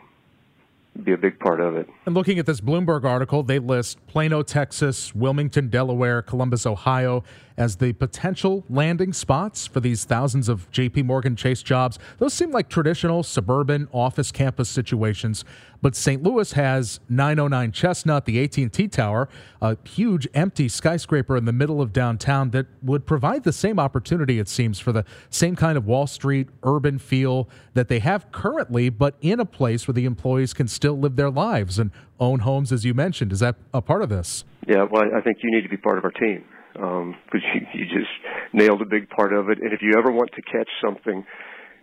be 1.04 1.14
a 1.14 1.18
big 1.18 1.40
part 1.40 1.60
of 1.60 1.75
it. 1.75 1.90
And 2.06 2.16
looking 2.16 2.40
at 2.40 2.46
this 2.46 2.62
Bloomberg 2.62 3.04
article, 3.04 3.44
they 3.44 3.60
list 3.60 4.06
Plano, 4.08 4.42
Texas, 4.44 5.14
Wilmington, 5.14 5.70
Delaware, 5.70 6.22
Columbus, 6.22 6.66
Ohio 6.66 7.24
as 7.58 7.78
the 7.78 7.94
potential 7.94 8.64
landing 8.70 9.14
spots 9.14 9.68
for 9.68 9.80
these 9.80 10.06
thousands 10.06 10.50
of 10.50 10.70
JP 10.72 11.06
Morgan 11.06 11.36
Chase 11.36 11.62
jobs. 11.62 12.00
Those 12.18 12.34
seem 12.34 12.52
like 12.52 12.70
traditional 12.70 13.24
suburban 13.24 13.88
office 13.92 14.32
campus 14.32 14.70
situations, 14.70 15.46
but 15.86 15.96
St. 15.96 16.24
Louis 16.24 16.51
has 16.54 17.00
909 17.10 17.72
Chestnut, 17.72 18.25
the 18.25 18.44
AT&T 18.44 18.88
Tower, 18.88 19.30
a 19.62 19.77
huge 19.88 20.27
empty 20.34 20.68
skyscraper 20.68 21.38
in 21.38 21.46
the 21.46 21.54
middle 21.54 21.80
of 21.80 21.94
downtown 21.94 22.50
that 22.50 22.65
would 22.82 23.06
provide 23.06 23.44
the 23.44 23.54
same 23.54 23.80
opportunity 23.80 24.39
it 24.39 24.50
seems 24.50 24.80
for 24.80 24.92
the 24.92 25.06
same 25.30 25.56
kind 25.56 25.77
of 25.77 25.86
Wall 25.86 26.08
Street 26.08 26.48
urban 26.63 26.98
feel 26.98 27.48
that 27.75 27.88
they 27.88 28.00
have 28.00 28.32
currently, 28.32 28.89
but 28.89 29.13
in 29.22 29.39
a 29.39 29.46
place 29.46 29.88
where 29.88 29.94
the 29.94 30.06
employees 30.06 30.56
can 30.56 30.68
still 30.68 30.98
live 30.98 31.18
their 31.18 31.30
lives 31.30 31.77
and 31.77 31.92
own 32.20 32.39
homes 32.39 32.72
as 32.72 32.84
you 32.84 32.96
mentioned. 32.96 33.32
Is 33.32 33.42
that 33.42 33.56
a 33.72 33.80
part 33.80 34.01
of 34.01 34.10
this? 34.10 34.44
Yeah, 34.68 34.88
well, 34.92 35.04
I 35.15 35.22
think 35.22 35.38
you 35.44 35.51
need 35.51 35.62
to 35.62 35.70
be 35.70 35.77
part 35.77 36.00
of 36.00 36.04
our 36.04 36.10
team 36.10 36.46
because 36.74 37.04
um, 37.04 37.15
you, 37.54 37.62
you 37.75 37.86
just 37.86 38.10
nailed 38.54 38.82
a 38.82 38.86
big 38.86 39.08
part 39.10 39.34
of 39.34 39.50
it. 39.50 39.60
And 39.62 39.72
if 39.72 39.84
you 39.84 39.94
ever 39.96 40.12
want 40.12 40.32
to 40.34 40.42
catch 40.42 40.70
something, 40.84 41.24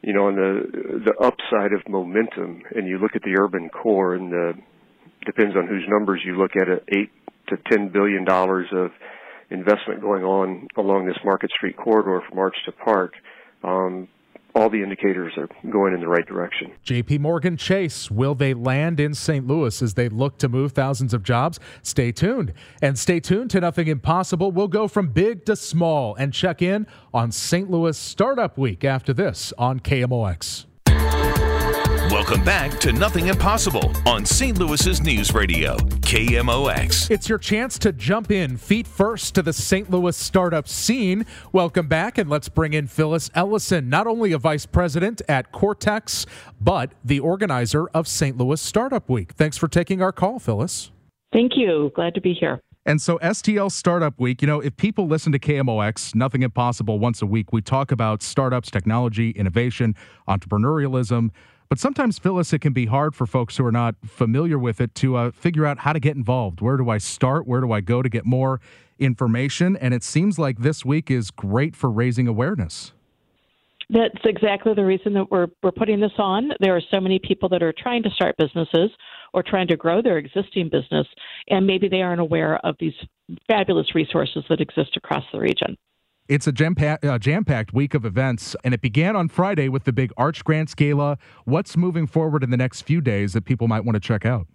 you 0.03 0.13
know, 0.13 0.27
on 0.27 0.35
the 0.35 1.05
the 1.05 1.15
upside 1.25 1.73
of 1.73 1.89
momentum, 1.89 2.63
and 2.75 2.89
you 2.89 2.99
look 2.99 3.15
at 3.15 3.23
the 3.23 3.37
urban 3.39 3.69
core, 3.69 4.15
and 4.15 4.33
the 4.33 4.55
depends 5.25 5.57
on 5.57 5.67
whose 5.67 5.85
numbers 5.89 6.21
you 6.25 6.37
look 6.37 6.57
at, 6.57 6.69
it 6.69 6.85
eight 6.89 7.11
to 7.49 7.57
ten 7.71 7.89
billion 7.89 8.25
dollars 8.25 8.67
of 8.73 8.91
investment 9.51 10.01
going 10.01 10.25
on 10.25 10.67
along 10.77 11.07
this 11.07 11.19
Market 11.25 11.51
Street 11.51 11.77
corridor 11.77 12.23
from 12.29 12.39
Arch 12.39 12.57
to 12.67 12.73
Park. 12.73 13.13
Um, 13.63 14.09
all 14.55 14.69
the 14.69 14.83
indicators 14.83 15.33
are 15.37 15.49
going 15.71 15.95
in 15.95 16.01
the 16.01 16.09
right 16.09 16.27
direction. 16.27 16.73
JP 16.85 17.21
Morgan 17.21 17.57
Chase, 17.57 18.11
will 18.11 18.35
they 18.35 18.55
land 18.55 19.01
in 19.01 19.15
St. 19.15 19.47
Louis 19.47 19.81
as 19.83 19.95
they 19.95 20.09
look 20.09 20.39
to 20.39 20.49
move 20.49 20.73
thousands 20.73 21.15
of 21.15 21.23
jobs? 21.23 21.59
Stay 21.83 22.13
tuned. 22.13 22.53
And 22.81 22.99
stay 22.99 23.21
tuned 23.21 23.51
to 23.51 23.61
Nothing 23.61 23.89
Impossible. 23.89 24.53
We'll 24.53 24.69
go 24.69 24.89
from 24.89 25.09
big 25.09 25.45
to 25.47 25.57
small 25.57 26.15
and 26.17 26.33
check 26.33 26.63
in 26.63 26.87
on 27.15 27.33
St. 27.33 27.71
Louis 27.71 27.97
Startup 27.97 28.57
Week 28.59 28.85
after 28.85 29.13
this 29.13 29.53
on 29.59 29.81
KMOX. 29.81 30.67
Welcome 32.13 32.45
back 32.45 32.79
to 32.81 32.93
Nothing 32.93 33.29
Impossible 33.29 33.91
on 34.05 34.27
St. 34.27 34.59
Louis's 34.59 35.01
News 35.01 35.33
Radio, 35.33 35.79
KMOX. 35.79 37.11
It's 37.11 37.27
your 37.27 37.39
chance 37.39 37.79
to 37.79 37.91
jump 37.91 38.31
in 38.31 38.59
feet 38.59 38.87
first 38.87 39.35
to 39.37 39.41
the 39.41 39.55
St. 39.55 39.91
Louis 39.91 40.15
startup 40.15 40.69
scene. 40.69 41.25
Welcome 41.53 41.89
back, 41.89 42.19
and 42.19 42.29
let's 42.29 42.51
bring 42.51 42.75
in 42.75 42.87
Phyllis 42.87 43.31
Ellison, 43.35 43.89
not 43.89 44.07
only 44.07 44.33
a 44.33 44.39
vice 44.39 44.67
president 44.67 45.23
at 45.27 45.53
Cortex, 45.53 46.27
but 46.61 46.93
the 47.03 47.19
organizer 47.19 47.89
of 47.95 48.07
St. 48.07 48.37
Louis 48.37 48.61
Startup 48.61 49.09
Week. 49.09 49.33
Thanks 49.33 49.57
for 49.57 49.67
taking 49.67 50.03
our 50.03 50.13
call, 50.13 50.39
Phyllis. 50.39 50.91
Thank 51.33 51.53
you. 51.57 51.93
Glad 51.95 52.15
to 52.17 52.21
be 52.21 52.35
here. 52.35 52.61
And 52.85 53.01
so, 53.01 53.19
STL 53.21 53.73
Startup 53.73 54.21
Week, 54.21 54.43
you 54.43 54.49
know, 54.49 54.61
if 54.61 54.77
people 54.77 55.07
listen 55.07 55.33
to 55.33 55.39
KMOX, 55.39 56.15
Nothing 56.15 56.43
Impossible 56.43 56.99
once 56.99 57.23
a 57.23 57.27
week, 57.27 57.55
we 57.55 57.63
talk 57.63 57.91
about 57.91 58.23
startups, 58.23 58.71
technology, 58.71 59.31
innovation, 59.31 59.95
entrepreneurialism. 60.29 61.31
But 61.73 61.79
sometimes, 61.79 62.19
Phyllis, 62.19 62.53
it 62.53 62.59
can 62.59 62.75
be 62.75 62.85
hard 62.85 63.15
for 63.15 63.27
folks 63.27 63.57
who 63.57 63.65
are 63.65 63.73
not 63.73 63.95
familiar 64.05 64.59
with 64.59 64.79
it 64.79 64.95
to 64.97 65.17
uh, 65.17 65.31
figure 65.31 65.65
out 65.65 65.79
how 65.79 65.95
to 65.95 66.01
get 66.01 66.17
involved. 66.17 66.61
Where 66.61 66.77
do 66.77 66.91
I 66.91 66.99
start? 66.99 67.47
Where 67.47 67.63
do 67.63 67.73
I 67.73 67.81
go 67.81 68.03
to 68.03 68.11
get 68.11 68.27
more 68.27 68.61
information? 68.99 69.79
And 69.79 69.95
it 69.95 70.05
seems 70.05 70.39
like 70.39 70.59
this 70.59 70.85
week 70.85 71.11
is 71.11 71.31
great 71.31 71.75
for 71.75 71.91
raising 71.91 72.29
awareness. 72.29 72.93
That's 73.89 74.21
exactly 74.27 74.75
the 74.75 74.85
reason 74.85 75.15
that 75.15 75.31
we're 75.31 75.47
we're 75.63 75.73
putting 75.73 75.99
this 75.99 76.13
on. 76.19 76.51
There 76.61 76.77
are 76.77 76.83
so 76.91 77.01
many 77.01 77.19
people 77.19 77.49
that 77.49 77.63
are 77.63 77.73
trying 77.73 78.03
to 78.03 78.11
start 78.11 78.37
businesses 78.37 78.91
or 79.33 79.43
trying 79.43 79.69
to 79.69 79.77
grow 79.79 80.03
their 80.03 80.19
existing 80.19 80.69
business, 80.69 81.07
and 81.49 81.67
maybe 81.67 81.89
they 81.89 82.03
aren't 82.03 82.21
aware 82.21 82.59
of 82.67 82.77
these 82.81 82.93
fabulous 83.49 83.95
resources 83.95 84.45
that 84.51 84.61
exist 84.61 84.95
across 84.99 85.25
the 85.33 85.41
region. 85.41 85.79
It's 86.33 86.47
a 86.47 86.53
jam 86.53 86.75
packed 86.75 87.75
week 87.75 87.93
of 87.93 88.07
events, 88.07 88.57
and 88.65 88.73
it 88.73 88.81
began 88.81 89.17
on 89.17 89.29
Friday 89.29 89.69
with 89.69 89.85
the 89.85 89.93
big 89.93 90.15
Arch 90.17 90.43
Grants 90.45 90.75
Gala. 90.75 91.19
What's 91.45 91.77
moving 91.77 92.07
forward 92.07 92.43
in 92.43 92.49
the 92.49 92.57
next 92.57 92.81
few 92.83 93.03
days 93.03 93.35
that 93.35 93.45
people 93.45 93.69
might 93.69 93.85
want 93.85 93.97
to 93.97 94.01
check 94.01 94.25
out? 94.25 94.47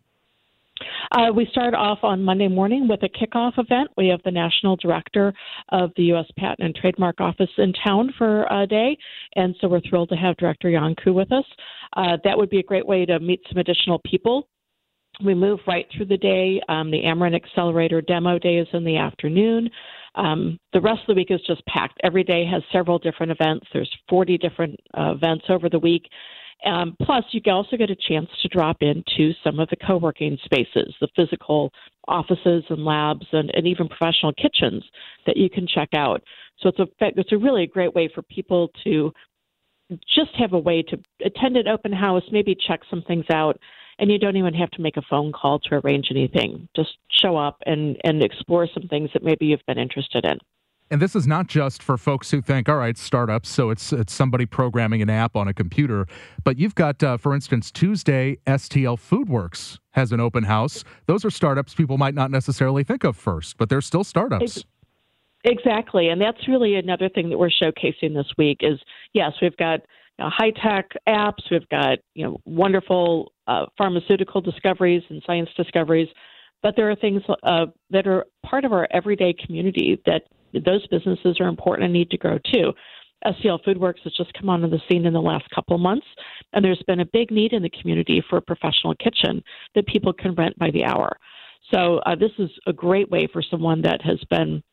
Uh, 1.12 1.31
we 1.31 1.48
start 1.51 1.75
off 1.75 2.00
on 2.01 2.24
Monday 2.24 2.48
morning 2.48 2.88
with 2.88 3.03
a 3.03 3.10
kickoff 3.10 3.60
event. 3.60 3.91
We 3.96 4.07
have 4.07 4.22
the 4.25 4.31
national 4.31 4.75
director 4.77 5.31
of 5.69 5.91
the 5.98 6.03
U.S. 6.05 6.25
Patent 6.36 6.62
and 6.62 6.74
Trademark 6.74 7.22
Office 7.22 7.51
in 7.60 7.74
town 7.86 8.12
for 8.17 8.48
a 8.50 8.65
day, 8.65 8.98
and 9.36 9.55
so 9.62 9.67
we're 9.67 9.81
thrilled 9.88 10.10
to 10.10 10.15
have 10.15 10.36
Director 10.38 10.69
Iancu 10.69 11.13
with 11.13 11.31
us. 11.31 11.46
Uh, 11.96 12.17
that 12.24 12.36
would 12.36 12.50
be 12.50 12.57
a 12.57 12.63
great 12.63 12.88
way 12.88 13.05
to 13.05 13.19
meet 13.19 13.41
some 13.50 13.60
additional 13.60 14.01
people. 14.03 14.50
We 15.24 15.34
move 15.34 15.60
right 15.68 15.88
through 15.96 16.06
the 16.06 16.18
day. 16.18 16.62
Um, 16.70 16.92
the 16.92 17.02
Ameren 17.02 17.36
Accelerator 17.36 18.02
demo 18.02 18.38
day 18.38 18.58
is 18.58 18.68
in 18.74 18.84
the 18.84 18.98
afternoon. 18.98 19.70
Um, 20.16 20.60
the 20.74 20.82
rest 20.82 21.02
of 21.02 21.08
the 21.08 21.14
week 21.16 21.32
is 21.32 21.42
just 21.48 21.66
packed. 21.66 22.00
Every 22.04 22.24
day 22.24 22.46
has 22.46 22.64
several 22.72 23.00
different 23.00 23.32
events. 23.32 23.68
There's 23.74 23.92
40 24.10 24.38
different 24.38 24.80
uh, 24.98 25.14
events 25.16 25.46
over 25.50 25.70
the 25.70 25.80
week. 25.80 26.08
Um, 26.66 26.96
plus, 27.04 27.24
you 27.32 27.42
can 27.42 27.54
also 27.54 27.78
get 27.78 27.92
a 27.92 27.96
chance 27.96 28.28
to 28.42 28.48
drop 28.48 28.78
into 28.82 29.32
some 29.44 29.60
of 29.60 29.70
the 29.70 29.76
co 29.76 29.98
working 29.98 30.38
spaces, 30.44 30.94
the 31.00 31.08
physical 31.16 31.72
offices 32.08 32.64
and 32.70 32.84
labs, 32.84 33.28
and, 33.32 33.52
and 33.54 33.68
even 33.68 33.88
professional 33.88 34.34
kitchens 34.34 34.84
that 35.28 35.38
you 35.38 35.50
can 35.50 35.68
check 35.68 35.90
out. 35.94 36.24
So 36.60 36.70
it's 36.70 36.80
a 36.80 36.88
it's 37.00 37.32
a 37.32 37.38
really 37.38 37.68
great 37.68 37.94
way 37.94 38.10
for 38.14 38.24
people 38.24 38.72
to 38.84 39.14
just 40.16 40.32
have 40.38 40.54
a 40.54 40.60
way 40.60 40.82
to 40.82 40.98
attend 41.24 41.58
an 41.58 41.68
open 41.68 41.94
house, 41.94 42.24
maybe 42.32 42.56
check 42.68 42.82
some 42.90 43.04
things 43.04 43.26
out, 43.32 43.60
and 44.00 44.12
you 44.12 44.20
don't 44.20 44.38
even 44.38 44.54
have 44.54 44.72
to 44.72 44.82
make 44.82 44.98
a 44.98 45.01
phone 45.01 45.32
call 45.32 45.60
to 45.60 45.75
arrange 45.75 46.08
anything. 46.12 46.68
Just 46.75 46.98
show 47.10 47.38
up 47.38 47.62
and 47.66 47.98
and 48.04 48.22
explore 48.24 48.68
some 48.74 48.88
things 48.88 49.10
that 49.13 49.24
maybe 49.24 49.48
you've 49.48 49.66
been 49.68 49.80
interested 49.80 50.25
in. 50.25 50.38
And 50.89 51.01
this 51.01 51.16
is 51.16 51.27
not 51.27 51.48
just 51.48 51.84
for 51.84 51.98
folks 51.98 52.32
who 52.32 52.42
think, 52.42 52.70
all 52.70 52.77
right, 52.77 52.98
startups, 52.98 53.50
so 53.50 53.70
it's 53.70 53.92
it's 53.92 54.13
somebody 54.13 54.46
programming 54.46 55.01
an 55.01 55.10
app 55.10 55.36
on 55.36 55.48
a 55.48 55.54
computer. 55.54 56.08
But 56.44 56.58
you've 56.58 56.75
got, 56.75 57.04
uh, 57.04 57.18
for 57.18 57.36
instance, 57.36 57.72
Tuesday, 57.72 58.38
STL 58.48 58.98
Foodworks 58.98 59.80
has 59.92 60.12
an 60.13 60.22
open 60.22 60.44
house. 60.44 60.86
Those 61.08 61.25
are 61.25 61.30
startups 61.30 61.74
people 61.75 61.98
might 61.98 62.13
not 62.13 62.32
necessarily 62.32 62.84
think 62.84 63.04
of 63.04 63.18
first, 63.18 63.58
but 63.58 63.68
they're 63.68 63.82
still 63.82 64.06
startups. 64.06 64.63
Exactly, 65.44 66.08
and 66.08 66.22
that's 66.22 66.48
really 66.48 66.75
another 66.75 67.10
thing 67.10 67.30
that 67.30 67.38
we're 67.38 67.50
showcasing 67.50 68.13
this 68.13 68.32
week. 68.38 68.60
Is 68.62 68.80
yes, 69.13 69.34
we've 69.42 69.58
got 69.58 69.82
know, 70.24 70.32
high 70.34 70.52
tech 70.52 70.90
apps, 71.08 71.50
we've 71.52 71.68
got 71.70 72.00
you 72.14 72.26
know 72.26 72.38
wonderful 72.46 73.32
uh, 73.48 73.66
pharmaceutical 73.78 74.42
discoveries 74.42 75.04
and 75.10 75.22
science 75.26 75.50
discoveries, 75.56 76.10
but 76.64 76.76
there 76.76 76.90
are 76.90 76.96
things 76.96 77.22
uh, 77.44 77.66
that 77.90 78.08
are 78.08 78.26
part 78.46 78.66
of 78.66 78.74
our 78.74 78.88
everyday 78.92 79.34
community 79.34 80.02
that 80.06 80.24
those 80.66 80.86
businesses 80.88 81.40
are 81.40 81.48
important 81.48 81.86
and 81.86 81.94
need 81.94 82.10
to 82.10 82.18
grow 82.18 82.38
too. 82.52 82.74
STL 83.26 83.60
Foodworks 83.66 84.02
has 84.04 84.14
just 84.14 84.32
come 84.34 84.50
onto 84.50 84.70
the 84.70 84.80
scene 84.90 85.06
in 85.06 85.14
the 85.14 85.22
last 85.22 85.46
couple 85.54 85.76
of 85.76 85.82
months, 85.82 86.06
and 86.54 86.64
there's 86.64 86.84
been 86.88 87.00
a 87.00 87.06
big 87.06 87.32
need 87.32 87.54
in 87.54 87.64
the 87.64 87.70
community 87.70 88.24
for 88.30 88.38
a 88.38 88.42
professional 88.42 88.94
kitchen 88.96 89.44
that 89.76 89.88
people 89.88 90.14
can 90.14 90.36
rent 90.36 90.58
by 90.60 90.70
the 90.72 90.84
hour. 90.84 91.18
So 91.74 91.98
uh, 92.06 92.16
this 92.16 92.32
is 92.38 92.50
a 92.68 92.74
great 92.74 93.10
way 93.10 93.28
for 93.32 93.42
someone 93.42 93.82
that 93.82 94.02
has 94.04 94.20
been 94.30 94.64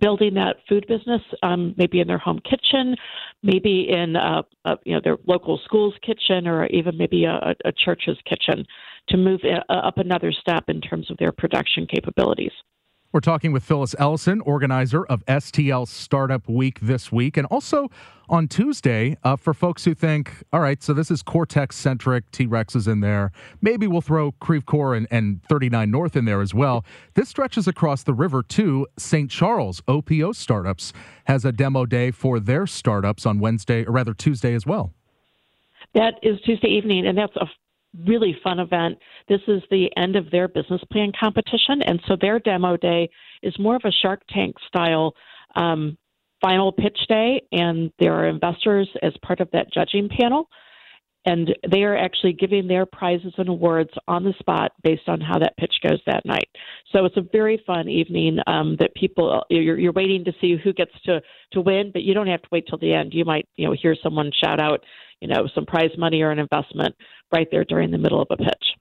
building 0.00 0.34
that 0.34 0.56
food 0.68 0.86
business, 0.88 1.20
um, 1.42 1.74
maybe 1.76 2.00
in 2.00 2.08
their 2.08 2.18
home 2.18 2.40
kitchen, 2.48 2.96
maybe 3.42 3.88
in 3.90 4.16
uh, 4.16 4.42
uh, 4.64 4.76
you 4.84 4.94
know 4.94 5.00
their 5.02 5.16
local 5.26 5.60
school's 5.64 5.94
kitchen, 6.04 6.46
or 6.46 6.66
even 6.66 6.96
maybe 6.96 7.24
a, 7.24 7.54
a 7.64 7.72
church's 7.72 8.18
kitchen, 8.28 8.66
to 9.08 9.16
move 9.16 9.40
uh, 9.44 9.72
up 9.72 9.98
another 9.98 10.32
step 10.32 10.64
in 10.68 10.80
terms 10.80 11.10
of 11.10 11.16
their 11.18 11.32
production 11.32 11.86
capabilities. 11.86 12.52
We're 13.14 13.20
talking 13.20 13.52
with 13.52 13.62
Phyllis 13.62 13.94
Ellison, 13.96 14.40
organizer 14.40 15.04
of 15.06 15.24
STL 15.26 15.86
Startup 15.86 16.48
Week 16.48 16.80
this 16.80 17.12
week, 17.12 17.36
and 17.36 17.46
also 17.46 17.88
on 18.28 18.48
Tuesday 18.48 19.16
uh, 19.22 19.36
for 19.36 19.54
folks 19.54 19.84
who 19.84 19.94
think, 19.94 20.42
all 20.52 20.58
right, 20.58 20.82
so 20.82 20.92
this 20.92 21.12
is 21.12 21.22
Cortex 21.22 21.76
centric, 21.76 22.28
T 22.32 22.46
Rex 22.46 22.74
is 22.74 22.88
in 22.88 22.98
there. 22.98 23.30
Maybe 23.62 23.86
we'll 23.86 24.00
throw 24.00 24.32
Creve 24.40 24.66
Coeur 24.66 24.96
and, 24.96 25.06
and 25.12 25.40
39 25.44 25.92
North 25.92 26.16
in 26.16 26.24
there 26.24 26.40
as 26.40 26.54
well. 26.54 26.84
This 27.14 27.28
stretches 27.28 27.68
across 27.68 28.02
the 28.02 28.12
river 28.12 28.42
to 28.42 28.84
St. 28.98 29.30
Charles. 29.30 29.80
OPO 29.86 30.32
Startups 30.34 30.92
has 31.26 31.44
a 31.44 31.52
demo 31.52 31.86
day 31.86 32.10
for 32.10 32.40
their 32.40 32.66
startups 32.66 33.26
on 33.26 33.38
Wednesday, 33.38 33.84
or 33.84 33.92
rather 33.92 34.12
Tuesday 34.12 34.54
as 34.54 34.66
well. 34.66 34.92
That 35.94 36.14
is 36.24 36.40
Tuesday 36.40 36.66
evening, 36.66 37.06
and 37.06 37.16
that's 37.16 37.36
a 37.36 37.46
really 38.06 38.36
fun 38.42 38.58
event. 38.58 38.98
This 39.28 39.40
is 39.48 39.62
the 39.70 39.90
end 39.96 40.16
of 40.16 40.30
their 40.30 40.48
business 40.48 40.82
plan 40.90 41.12
competition, 41.18 41.82
and 41.82 42.00
so 42.06 42.16
their 42.20 42.38
demo 42.38 42.76
day 42.76 43.08
is 43.42 43.58
more 43.58 43.76
of 43.76 43.82
a 43.84 43.92
Shark 43.92 44.22
Tank 44.28 44.56
style 44.66 45.14
um, 45.54 45.96
final 46.42 46.72
pitch 46.72 46.98
day, 47.08 47.42
and 47.52 47.90
there 47.98 48.14
are 48.14 48.28
investors 48.28 48.88
as 49.02 49.12
part 49.22 49.40
of 49.40 49.48
that 49.52 49.72
judging 49.72 50.08
panel. 50.08 50.48
and 51.26 51.54
they 51.70 51.82
are 51.84 51.96
actually 51.96 52.32
giving 52.34 52.68
their 52.68 52.84
prizes 52.84 53.32
and 53.38 53.48
awards 53.48 53.90
on 54.08 54.24
the 54.24 54.34
spot 54.38 54.72
based 54.82 55.08
on 55.08 55.20
how 55.20 55.38
that 55.38 55.56
pitch 55.56 55.74
goes 55.82 56.00
that 56.06 56.24
night. 56.26 56.48
So 56.92 57.04
it's 57.06 57.16
a 57.16 57.22
very 57.32 57.62
fun 57.66 57.88
evening 57.88 58.38
um, 58.46 58.76
that 58.78 58.94
people 58.94 59.42
you're, 59.48 59.78
you're 59.78 59.92
waiting 59.92 60.24
to 60.24 60.32
see 60.40 60.56
who 60.62 60.72
gets 60.72 60.92
to 61.06 61.22
to 61.52 61.60
win, 61.60 61.90
but 61.92 62.02
you 62.02 62.14
don't 62.14 62.26
have 62.26 62.42
to 62.42 62.48
wait 62.52 62.66
till 62.68 62.78
the 62.78 62.92
end. 62.92 63.14
You 63.14 63.24
might 63.24 63.48
you 63.56 63.66
know 63.66 63.74
hear 63.80 63.96
someone 64.02 64.30
shout 64.42 64.60
out 64.60 64.80
you 65.20 65.28
know 65.28 65.48
some 65.54 65.66
prize 65.66 65.90
money 65.98 66.22
or 66.22 66.30
an 66.30 66.38
investment 66.38 66.94
right 67.32 67.48
there 67.50 67.64
during 67.64 67.90
the 67.90 67.98
middle 67.98 68.20
of 68.20 68.28
a 68.30 68.36
pitch. 68.36 68.74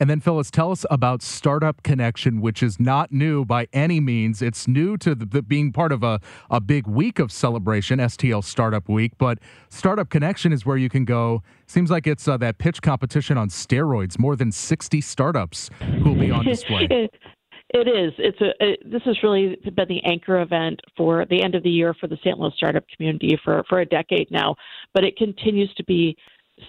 And 0.00 0.08
then, 0.08 0.20
Phyllis, 0.20 0.50
tell 0.50 0.70
us 0.70 0.86
about 0.90 1.20
Startup 1.20 1.82
Connection, 1.82 2.40
which 2.40 2.62
is 2.62 2.80
not 2.80 3.12
new 3.12 3.44
by 3.44 3.68
any 3.74 4.00
means. 4.00 4.40
It's 4.40 4.66
new 4.66 4.96
to 4.96 5.14
the, 5.14 5.26
the, 5.26 5.42
being 5.42 5.72
part 5.72 5.92
of 5.92 6.02
a, 6.02 6.20
a 6.50 6.58
big 6.58 6.86
week 6.86 7.18
of 7.18 7.30
celebration, 7.30 7.98
STL 7.98 8.42
Startup 8.42 8.88
Week. 8.88 9.12
But 9.18 9.40
Startup 9.68 10.08
Connection 10.08 10.54
is 10.54 10.64
where 10.64 10.78
you 10.78 10.88
can 10.88 11.04
go. 11.04 11.42
Seems 11.66 11.90
like 11.90 12.06
it's 12.06 12.26
uh, 12.26 12.38
that 12.38 12.56
pitch 12.56 12.80
competition 12.80 13.36
on 13.36 13.50
steroids. 13.50 14.18
More 14.18 14.36
than 14.36 14.50
60 14.50 15.02
startups 15.02 15.68
who 16.02 16.14
will 16.14 16.14
be 16.14 16.30
on 16.30 16.46
display. 16.46 17.10
It 17.72 17.86
is. 17.86 18.12
It's 18.18 18.40
a. 18.40 18.50
It, 18.58 18.90
this 18.90 19.02
has 19.04 19.22
really 19.22 19.56
been 19.62 19.88
the 19.88 20.02
anchor 20.04 20.40
event 20.40 20.80
for 20.96 21.24
the 21.30 21.42
end 21.42 21.54
of 21.54 21.62
the 21.62 21.70
year 21.70 21.94
for 21.94 22.08
the 22.08 22.16
St. 22.16 22.38
Louis 22.38 22.52
startup 22.56 22.84
community 22.94 23.38
for 23.44 23.62
for 23.68 23.80
a 23.80 23.86
decade 23.86 24.28
now. 24.30 24.56
But 24.92 25.04
it 25.04 25.16
continues 25.16 25.72
to 25.74 25.84
be 25.84 26.16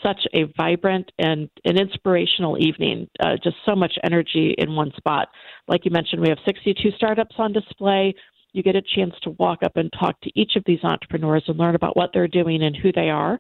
such 0.04 0.22
a 0.36 0.44
vibrant 0.58 1.12
and 1.18 1.50
an 1.66 1.78
inspirational 1.80 2.58
evening. 2.60 3.10
Uh, 3.20 3.36
just 3.44 3.58
so 3.66 3.76
much 3.76 3.94
energy 4.04 4.54
in 4.60 4.76
one 4.76 4.92
spot. 4.96 5.30
Like 5.68 5.86
you 5.86 5.92
mentioned, 5.92 6.22
we 6.22 6.30
have 6.30 6.38
62 6.46 6.92
startups 6.96 7.36
on 7.40 7.52
display. 7.52 8.14
You 8.54 8.62
get 8.62 8.76
a 8.76 8.82
chance 8.96 9.16
to 9.24 9.32
walk 9.32 9.60
up 9.64 9.78
and 9.78 9.92
talk 10.00 10.22
to 10.22 10.32
each 10.40 10.56
of 10.56 10.64
these 10.66 10.84
entrepreneurs 10.84 11.44
and 11.48 11.58
learn 11.58 11.76
about 11.76 11.98
what 11.98 12.12
they're 12.14 12.28
doing 12.28 12.64
and 12.64 12.76
who 12.76 12.92
they 12.92 13.10
are. 13.10 13.40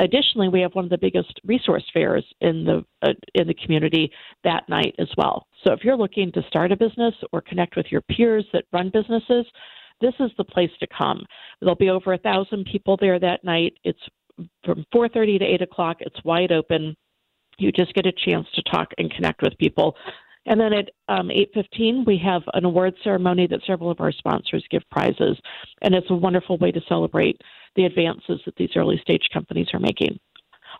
Additionally, 0.00 0.48
we 0.48 0.60
have 0.60 0.74
one 0.74 0.84
of 0.84 0.90
the 0.90 0.98
biggest 0.98 1.40
resource 1.44 1.84
fairs 1.92 2.24
in 2.40 2.64
the 2.64 2.84
uh, 3.02 3.12
in 3.34 3.48
the 3.48 3.54
community 3.54 4.10
that 4.44 4.68
night 4.68 4.94
as 4.98 5.08
well. 5.16 5.46
So 5.64 5.72
if 5.72 5.82
you're 5.82 5.96
looking 5.96 6.30
to 6.32 6.42
start 6.48 6.70
a 6.70 6.76
business 6.76 7.14
or 7.32 7.40
connect 7.40 7.76
with 7.76 7.86
your 7.90 8.02
peers 8.02 8.46
that 8.52 8.64
run 8.72 8.90
businesses, 8.90 9.44
this 10.00 10.14
is 10.20 10.30
the 10.38 10.44
place 10.44 10.70
to 10.80 10.86
come. 10.96 11.24
There'll 11.60 11.74
be 11.74 11.90
over 11.90 12.12
a 12.12 12.18
thousand 12.18 12.66
people 12.70 12.96
there 13.00 13.18
that 13.18 13.42
night. 13.42 13.74
It's 13.82 13.98
from 14.64 14.84
4:30 14.94 15.40
to 15.40 15.44
8 15.44 15.62
o'clock. 15.62 15.96
It's 16.00 16.24
wide 16.24 16.52
open. 16.52 16.94
You 17.58 17.72
just 17.72 17.94
get 17.94 18.06
a 18.06 18.12
chance 18.12 18.46
to 18.54 18.62
talk 18.62 18.92
and 18.98 19.10
connect 19.10 19.42
with 19.42 19.58
people. 19.58 19.96
And 20.46 20.60
then 20.60 20.72
at 20.72 20.90
um, 21.08 21.28
8:15, 21.28 22.06
we 22.06 22.16
have 22.18 22.42
an 22.54 22.64
award 22.64 22.94
ceremony 23.02 23.46
that 23.48 23.60
several 23.66 23.90
of 23.90 24.00
our 24.00 24.12
sponsors 24.12 24.64
give 24.70 24.82
prizes, 24.90 25.36
and 25.82 25.94
it's 25.94 26.10
a 26.10 26.14
wonderful 26.14 26.56
way 26.58 26.70
to 26.70 26.80
celebrate 26.88 27.40
the 27.78 27.84
advances 27.84 28.40
that 28.44 28.56
these 28.56 28.70
early 28.74 28.98
stage 29.00 29.28
companies 29.32 29.68
are 29.72 29.78
making. 29.78 30.18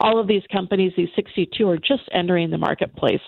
All 0.01 0.19
of 0.21 0.27
these 0.27 0.43
companies, 0.53 0.93
these 0.97 1.09
62, 1.15 1.69
are 1.69 1.79
just 1.79 2.03
entering 2.13 2.51
the 2.51 2.59
marketplace. 2.59 3.21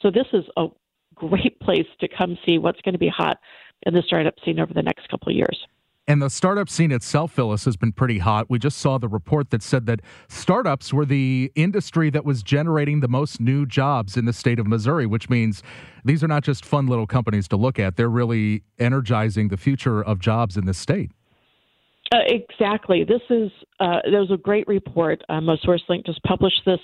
So 0.00 0.10
this 0.12 0.26
is 0.32 0.44
a 0.56 0.68
great 1.16 1.58
place 1.60 1.86
to 2.00 2.08
come 2.08 2.38
see 2.46 2.58
what's 2.58 2.80
going 2.82 2.94
to 2.94 2.98
be 2.98 3.12
hot 3.14 3.38
in 3.82 3.94
the 3.94 4.02
startup 4.06 4.34
scene 4.44 4.60
over 4.60 4.72
the 4.72 4.82
next 4.82 5.08
couple 5.08 5.28
of 5.28 5.36
years. 5.36 5.66
And 6.08 6.22
the 6.22 6.30
startup 6.30 6.68
scene 6.68 6.92
itself, 6.92 7.32
Phyllis, 7.32 7.64
has 7.64 7.76
been 7.76 7.90
pretty 7.90 8.18
hot. 8.18 8.48
We 8.48 8.60
just 8.60 8.78
saw 8.78 8.96
the 8.96 9.08
report 9.08 9.50
that 9.50 9.60
said 9.60 9.86
that 9.86 10.02
startups 10.28 10.92
were 10.92 11.04
the 11.04 11.50
industry 11.56 12.10
that 12.10 12.24
was 12.24 12.44
generating 12.44 13.00
the 13.00 13.08
most 13.08 13.40
new 13.40 13.66
jobs 13.66 14.16
in 14.16 14.24
the 14.24 14.32
state 14.32 14.60
of 14.60 14.68
Missouri, 14.68 15.06
which 15.06 15.28
means 15.28 15.64
these 16.04 16.22
are 16.22 16.28
not 16.28 16.44
just 16.44 16.64
fun 16.64 16.86
little 16.86 17.08
companies 17.08 17.48
to 17.48 17.56
look 17.56 17.80
at. 17.80 17.96
They're 17.96 18.08
really 18.08 18.62
energizing 18.78 19.48
the 19.48 19.56
future 19.56 20.00
of 20.00 20.20
jobs 20.20 20.56
in 20.56 20.66
this 20.66 20.78
state. 20.78 21.10
Uh, 22.12 22.18
exactly. 22.26 23.04
This 23.04 23.22
is 23.30 23.50
uh, 23.80 23.98
there 24.10 24.20
was 24.20 24.30
a 24.30 24.36
great 24.36 24.66
report. 24.68 25.22
Um, 25.28 25.46
SourceLink 25.64 26.06
just 26.06 26.22
published 26.22 26.62
this, 26.64 26.80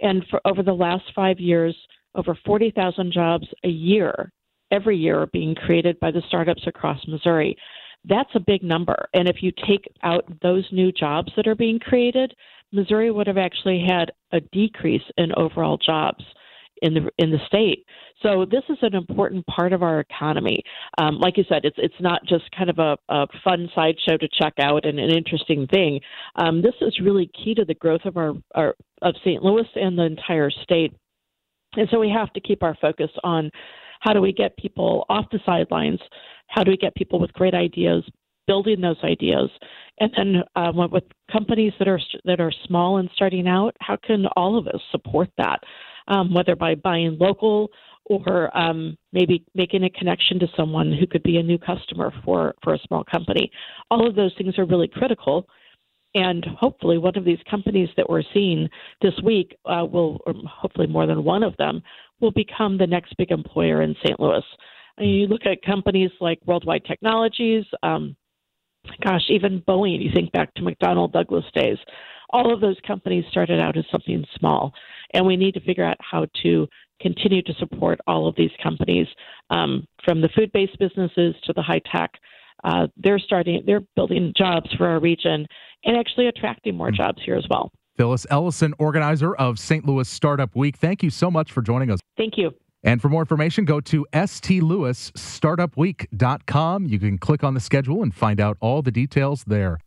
and 0.00 0.24
for 0.30 0.40
over 0.44 0.62
the 0.62 0.72
last 0.72 1.04
five 1.14 1.40
years, 1.40 1.76
over 2.14 2.38
forty 2.46 2.70
thousand 2.70 3.12
jobs 3.12 3.46
a 3.64 3.68
year, 3.68 4.32
every 4.70 4.96
year, 4.96 5.22
are 5.22 5.26
being 5.26 5.54
created 5.54 5.98
by 6.00 6.10
the 6.10 6.22
startups 6.28 6.62
across 6.66 7.00
Missouri. 7.08 7.56
That's 8.08 8.30
a 8.34 8.40
big 8.40 8.62
number. 8.62 9.08
And 9.12 9.28
if 9.28 9.42
you 9.42 9.52
take 9.66 9.86
out 10.02 10.24
those 10.40 10.66
new 10.72 10.92
jobs 10.92 11.32
that 11.36 11.46
are 11.46 11.56
being 11.56 11.78
created, 11.78 12.34
Missouri 12.72 13.10
would 13.10 13.26
have 13.26 13.36
actually 13.38 13.84
had 13.86 14.12
a 14.32 14.40
decrease 14.52 15.02
in 15.18 15.32
overall 15.36 15.76
jobs 15.76 16.24
in 16.82 16.94
the 16.94 17.10
in 17.18 17.30
the 17.30 17.38
state. 17.46 17.84
So 18.22 18.44
this 18.44 18.62
is 18.68 18.78
an 18.82 18.94
important 18.94 19.46
part 19.46 19.72
of 19.72 19.82
our 19.82 20.00
economy. 20.00 20.62
Um, 20.98 21.18
like 21.18 21.36
you 21.36 21.44
said, 21.48 21.64
it's 21.64 21.78
it's 21.78 22.00
not 22.00 22.24
just 22.26 22.44
kind 22.56 22.70
of 22.70 22.78
a, 22.78 22.96
a 23.08 23.26
fun 23.42 23.68
sideshow 23.74 24.16
to 24.16 24.28
check 24.38 24.54
out 24.60 24.84
and 24.84 24.98
an 24.98 25.10
interesting 25.10 25.66
thing. 25.66 26.00
Um, 26.36 26.62
this 26.62 26.74
is 26.80 27.00
really 27.02 27.30
key 27.42 27.54
to 27.54 27.64
the 27.64 27.74
growth 27.74 28.04
of 28.04 28.16
our, 28.16 28.34
our 28.54 28.74
of 29.02 29.14
St. 29.24 29.42
Louis 29.42 29.68
and 29.74 29.98
the 29.98 30.04
entire 30.04 30.50
state. 30.50 30.94
And 31.76 31.88
so 31.90 31.98
we 31.98 32.10
have 32.10 32.32
to 32.32 32.40
keep 32.40 32.62
our 32.62 32.76
focus 32.80 33.10
on 33.22 33.50
how 34.00 34.12
do 34.12 34.20
we 34.20 34.32
get 34.32 34.56
people 34.56 35.04
off 35.08 35.26
the 35.30 35.38
sidelines 35.46 36.00
how 36.48 36.64
do 36.64 36.70
we 36.70 36.76
get 36.76 36.94
people 36.94 37.20
with 37.20 37.32
great 37.32 37.54
ideas 37.54 38.04
building 38.46 38.80
those 38.80 38.96
ideas 39.04 39.48
and 40.00 40.10
then 40.16 40.42
um, 40.56 40.90
with 40.90 41.04
companies 41.30 41.72
that 41.78 41.86
are 41.86 42.00
that 42.24 42.40
are 42.40 42.52
small 42.66 42.98
and 42.98 43.08
starting 43.14 43.46
out 43.46 43.76
how 43.80 43.96
can 43.96 44.26
all 44.36 44.58
of 44.58 44.66
us 44.66 44.80
support 44.90 45.28
that 45.38 45.60
um, 46.10 46.34
whether 46.34 46.54
by 46.54 46.74
buying 46.74 47.16
local 47.18 47.70
or 48.04 48.54
um, 48.56 48.98
maybe 49.12 49.44
making 49.54 49.84
a 49.84 49.90
connection 49.90 50.38
to 50.40 50.46
someone 50.56 50.92
who 50.92 51.06
could 51.06 51.22
be 51.22 51.38
a 51.38 51.42
new 51.42 51.58
customer 51.58 52.12
for 52.24 52.54
for 52.62 52.74
a 52.74 52.78
small 52.86 53.04
company. 53.04 53.50
All 53.90 54.06
of 54.06 54.16
those 54.16 54.34
things 54.36 54.58
are 54.58 54.66
really 54.66 54.88
critical. 54.88 55.46
And 56.12 56.44
hopefully 56.58 56.98
one 56.98 57.16
of 57.16 57.24
these 57.24 57.38
companies 57.48 57.88
that 57.96 58.10
we're 58.10 58.24
seeing 58.34 58.68
this 59.00 59.14
week 59.22 59.56
uh, 59.64 59.86
will 59.88 60.18
or 60.26 60.34
hopefully 60.44 60.88
more 60.88 61.06
than 61.06 61.22
one 61.22 61.44
of 61.44 61.56
them 61.56 61.82
will 62.20 62.32
become 62.32 62.76
the 62.76 62.86
next 62.86 63.16
big 63.16 63.30
employer 63.30 63.82
in 63.82 63.94
st 64.04 64.18
louis. 64.18 64.42
You 64.98 65.28
look 65.28 65.46
at 65.46 65.62
companies 65.62 66.10
like 66.20 66.40
Worldwide 66.44 66.84
Technologies, 66.84 67.64
um, 67.84 68.16
gosh, 69.04 69.22
even 69.28 69.62
Boeing, 69.62 70.02
you 70.02 70.10
think 70.12 70.32
back 70.32 70.52
to 70.54 70.62
McDonnell 70.62 71.12
Douglas 71.12 71.44
days. 71.54 71.78
All 72.30 72.52
of 72.52 72.60
those 72.60 72.76
companies 72.86 73.24
started 73.30 73.60
out 73.60 73.76
as 73.76 73.84
something 73.90 74.24
small, 74.38 74.72
and 75.12 75.26
we 75.26 75.36
need 75.36 75.54
to 75.54 75.60
figure 75.60 75.84
out 75.84 75.96
how 76.00 76.26
to 76.42 76.68
continue 77.00 77.42
to 77.42 77.54
support 77.54 77.98
all 78.06 78.28
of 78.28 78.36
these 78.36 78.50
companies, 78.62 79.08
um, 79.50 79.86
from 80.04 80.20
the 80.20 80.28
food-based 80.36 80.78
businesses 80.78 81.34
to 81.44 81.52
the 81.54 81.62
high 81.62 81.80
tech. 81.90 82.12
Uh, 82.62 82.86
they're 82.96 83.18
starting, 83.18 83.62
they're 83.66 83.80
building 83.96 84.32
jobs 84.36 84.70
for 84.76 84.86
our 84.86 85.00
region 85.00 85.46
and 85.84 85.96
actually 85.96 86.26
attracting 86.26 86.76
more 86.76 86.90
jobs 86.90 87.22
here 87.24 87.36
as 87.36 87.46
well. 87.48 87.72
Phyllis 87.96 88.26
Ellison, 88.30 88.74
organizer 88.78 89.34
of 89.34 89.58
St. 89.58 89.86
Louis 89.86 90.06
Startup 90.08 90.54
Week. 90.54 90.76
Thank 90.76 91.02
you 91.02 91.08
so 91.10 91.30
much 91.30 91.52
for 91.52 91.62
joining 91.62 91.90
us. 91.90 92.00
Thank 92.16 92.36
you. 92.36 92.52
And 92.82 93.02
for 93.02 93.10
more 93.10 93.22
information, 93.22 93.66
go 93.66 93.80
to 93.80 94.06
stlouisstartupweek.com. 94.12 96.86
You 96.86 96.98
can 96.98 97.18
click 97.18 97.44
on 97.44 97.52
the 97.54 97.60
schedule 97.60 98.02
and 98.02 98.14
find 98.14 98.40
out 98.40 98.56
all 98.60 98.80
the 98.80 98.90
details 98.90 99.44
there. 99.44 99.78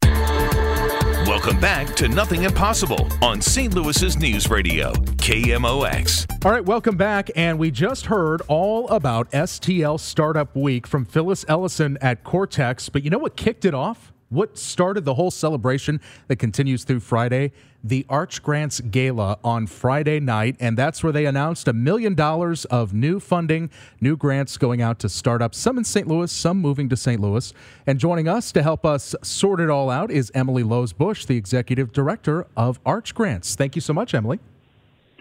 Welcome 1.26 1.58
back 1.58 1.96
to 1.96 2.10
Nothing 2.10 2.44
Impossible 2.44 3.08
on 3.22 3.42
St. 3.42 3.74
Louis's 3.74 4.18
News 4.18 4.50
Radio, 4.50 4.92
KMOX. 4.92 6.46
All 6.46 6.52
right, 6.52 6.64
welcome 6.64 6.98
back. 6.98 7.32
And 7.38 7.58
we 7.58 7.72
just 7.72 8.08
heard 8.08 8.42
all 8.50 8.90
about 8.90 9.32
STL 9.32 9.98
Startup 9.98 10.54
Week 10.54 10.86
from 10.86 11.06
Phyllis 11.06 11.46
Ellison 11.48 11.98
at 12.02 12.26
Cortex. 12.26 12.90
But 12.90 13.04
you 13.04 13.10
know 13.10 13.20
what 13.20 13.38
kicked 13.38 13.64
it 13.64 13.74
off? 13.74 14.12
What 14.34 14.58
started 14.58 15.06
the 15.06 15.13
whole 15.13 15.30
celebration 15.30 16.02
that 16.28 16.38
continues 16.38 16.84
through 16.84 17.02
Friday? 17.02 17.52
The 17.84 18.04
Arch 18.10 18.41
Grants 18.41 18.80
Gala 18.80 19.38
on 19.43 19.67
Friday 19.67 20.19
night, 20.19 20.56
and 20.60 20.76
that's 20.76 21.04
where 21.04 21.13
they 21.13 21.28
announced 21.28 21.67
a 21.67 21.74
million 21.74 22.15
dollars 22.15 22.65
of 22.65 22.96
new 22.96 23.19
funding, 23.19 23.69
new 24.02 24.17
grants 24.17 24.58
going 24.58 24.82
out 24.82 24.98
to 25.00 25.10
startups, 25.10 25.60
some 25.60 25.78
in 25.78 25.84
St. 25.84 26.08
Louis, 26.08 26.32
some 26.32 26.58
moving 26.58 26.89
to 26.89 26.98
St. 26.98 27.22
Louis. 27.22 27.54
And 27.86 28.00
joining 28.00 28.28
us 28.28 28.52
to 28.54 28.63
help 28.63 28.88
us 28.88 29.13
sort 29.22 29.60
it 29.60 29.69
all 29.69 29.91
out 29.91 30.10
is 30.10 30.32
Emily 30.34 30.63
Lohse-Busch, 30.63 31.26
the 31.26 31.38
executive 31.38 31.91
director 31.91 32.48
of 32.58 32.80
Arch 32.88 33.13
Grants. 33.13 33.54
Thank 33.54 33.76
you 33.76 33.82
so 33.82 33.93
much, 33.93 34.15
Emily. 34.15 34.39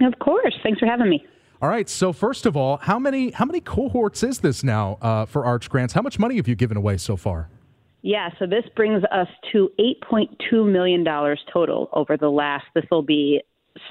Of 0.01 0.19
course. 0.21 0.59
Thanks 0.63 0.81
for 0.81 0.87
having 0.87 1.11
me. 1.11 1.23
All 1.61 1.69
right. 1.69 1.87
So 1.87 2.15
first 2.15 2.47
of 2.47 2.57
all, 2.57 2.79
how 2.79 2.99
many 2.99 3.31
how 3.33 3.45
many 3.45 3.61
cohorts 3.61 4.23
is 4.23 4.39
this 4.39 4.65
now 4.65 4.97
uh, 5.03 5.27
for 5.27 5.45
Arch 5.45 5.69
Grants? 5.69 5.93
How 5.93 6.01
much 6.01 6.19
money 6.19 6.37
have 6.37 6.49
you 6.49 6.55
given 6.55 6.79
away 6.79 6.97
so 6.97 7.15
far? 7.17 7.51
Yeah, 8.03 8.31
so 8.39 8.47
this 8.47 8.65
brings 8.75 9.05
us 9.05 9.29
to 9.53 9.71
$8.2 9.79 10.71
million 10.71 11.05
total 11.53 11.89
over 11.93 12.17
the 12.17 12.29
last, 12.29 12.65
this 12.75 12.85
will 12.91 13.03
be 13.03 13.41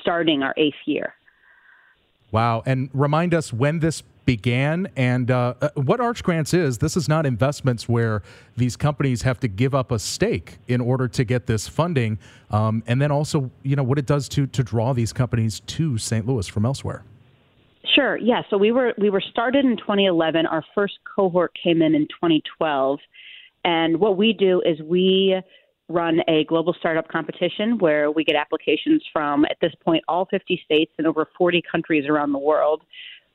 starting 0.02 0.44
our 0.44 0.54
eighth 0.58 0.76
year. 0.86 1.14
Wow. 2.32 2.64
And 2.66 2.90
remind 2.94 3.34
us 3.34 3.52
when 3.52 3.80
this 3.80 4.04
began 4.26 4.88
and 4.96 5.32
uh, 5.32 5.56
uh, 5.62 5.70
what 5.76 6.00
Arch 6.00 6.24
Grants 6.24 6.54
is. 6.54 6.78
This 6.78 6.96
is 6.96 7.10
not 7.10 7.26
investments 7.26 7.90
where 7.90 8.22
these 8.56 8.76
companies 8.76 9.24
have 9.24 9.40
to 9.40 9.48
give 9.48 9.74
up 9.74 9.92
a 9.92 10.00
stake 10.00 10.60
in 10.68 10.80
order 10.80 11.08
to 11.08 11.24
get 11.24 11.48
this 11.48 11.68
funding. 11.68 12.20
Um, 12.50 12.84
and 12.88 13.02
then 13.02 13.12
also, 13.12 13.50
you 13.64 13.76
know, 13.76 13.84
what 13.84 13.98
it 13.98 14.06
does 14.06 14.30
to, 14.30 14.48
to 14.48 14.64
draw 14.64 14.94
these 14.94 15.12
companies 15.12 15.62
to 15.62 15.98
St. 15.98 16.26
Louis 16.28 16.48
from 16.48 16.66
elsewhere. 16.66 17.04
Sure. 17.96 18.16
Yeah. 18.18 18.44
So 18.50 18.58
we 18.58 18.72
were 18.72 18.94
we 18.98 19.10
were 19.10 19.22
started 19.22 19.66
in 19.66 19.76
2011. 19.76 20.46
Our 20.46 20.64
first 20.76 21.00
cohort 21.16 21.52
came 21.62 21.82
in 21.82 21.96
in 21.96 22.04
2012, 22.04 23.00
and 23.64 24.00
what 24.00 24.18
we 24.18 24.34
do 24.34 24.62
is 24.66 24.82
we 24.82 25.42
run 25.90 26.22
a 26.28 26.46
global 26.46 26.74
startup 26.80 27.08
competition 27.08 27.78
where 27.80 28.12
we 28.12 28.24
get 28.24 28.36
applications 28.36 29.04
from, 29.12 29.46
at 29.46 29.58
this 29.62 29.74
point, 29.84 30.04
all 30.08 30.26
50 30.26 30.62
states 30.64 30.92
and 30.98 31.06
over 31.06 31.28
40 31.38 31.62
countries 31.70 32.06
around 32.08 32.32
the 32.32 32.40
world 32.40 32.82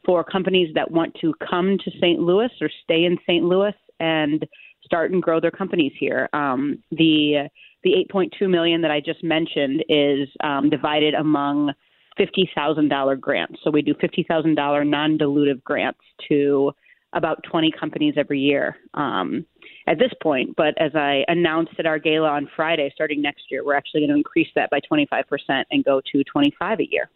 for 0.04 0.24
companies 0.24 0.72
that 0.74 0.90
want 0.90 1.14
to 1.20 1.34
come 1.48 1.76
to 1.84 1.90
St. 2.00 2.20
Louis 2.20 2.50
or 2.60 2.70
stay 2.84 3.04
in 3.04 3.18
St. 3.26 3.44
Louis 3.44 3.74
and 4.00 4.46
start 4.84 5.10
and 5.10 5.22
grow 5.22 5.40
their 5.40 5.50
companies 5.50 5.92
here. 5.98 6.28
Um, 6.32 6.82
the 6.90 7.48
the 7.82 8.04
8.2 8.12 8.50
million 8.50 8.82
that 8.82 8.90
I 8.90 8.98
just 8.98 9.22
mentioned 9.22 9.84
is 9.88 10.28
um, 10.42 10.70
divided 10.70 11.14
among 11.14 11.72
$50,000 12.18 13.20
grants. 13.20 13.60
So 13.62 13.70
we 13.70 13.80
do 13.80 13.94
$50,000 13.94 14.88
non-dilutive 14.88 15.62
grants 15.62 16.00
to 16.28 16.72
about 17.12 17.44
20 17.48 17.70
companies 17.78 18.14
every 18.16 18.40
year 18.40 18.76
um, 18.94 19.46
at 19.86 19.98
this 19.98 20.12
point. 20.22 20.56
But 20.56 20.74
as 20.78 20.94
I 20.94 21.24
announced 21.28 21.74
at 21.78 21.86
our 21.86 21.98
gala 21.98 22.28
on 22.28 22.48
Friday, 22.54 22.90
starting 22.94 23.22
next 23.22 23.44
year, 23.50 23.64
we're 23.64 23.74
actually 23.74 24.00
going 24.00 24.10
to 24.10 24.16
increase 24.16 24.48
that 24.54 24.70
by 24.70 24.80
25% 24.80 25.64
and 25.70 25.84
go 25.84 26.00
to 26.12 26.24
25 26.24 26.80
a 26.80 26.90
year. 26.90 27.10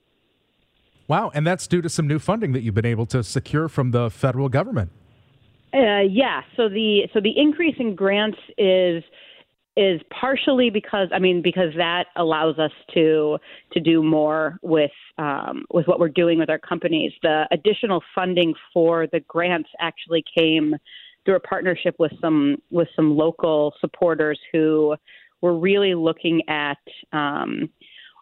Wow, 1.09 1.33
and 1.35 1.45
that's 1.45 1.67
due 1.67 1.83
to 1.83 1.89
some 1.89 2.07
new 2.07 2.21
funding 2.21 2.53
that 2.53 2.61
you've 2.63 2.75
been 2.75 2.87
able 2.87 3.07
to 3.07 3.25
secure 3.25 3.69
from 3.69 3.91
the 3.91 4.11
federal 4.11 4.49
government. 4.49 4.91
Uh, 5.75 6.03
yeah. 6.09 6.43
So 6.57 6.69
the 6.69 7.09
so 7.13 7.21
the 7.21 7.33
increase 7.37 7.77
in 7.79 7.95
grants 7.95 8.39
is 8.59 9.03
is 9.77 10.01
partially 10.11 10.69
because 10.71 11.09
I 11.13 11.19
mean 11.19 11.43
because 11.43 11.73
that 11.77 12.07
allows 12.17 12.59
us 12.59 12.73
to 12.95 13.39
to 13.73 13.81
do 13.81 14.03
more 14.03 14.59
with 14.63 14.91
um, 15.19 15.65
with 15.73 15.87
what 15.87 16.01
we're 16.01 16.09
doing 16.09 16.39
with 16.39 16.51
our 16.51 16.59
companies. 16.59 17.13
The 17.23 17.47
additional 17.51 18.03
funding 18.15 18.55
for 18.73 19.07
the 19.07 19.21
grants 19.21 19.69
actually 19.81 20.25
came 20.37 20.77
through 21.25 21.37
a 21.37 21.41
partnership 21.41 21.95
with 21.99 22.13
some 22.21 22.57
with 22.71 22.89
some 22.97 23.17
local 23.17 23.75
supporters 23.81 24.39
who 24.53 24.95
were 25.41 25.59
really 25.59 25.95
looking 25.95 26.43
at 26.49 26.79
um, 27.13 27.69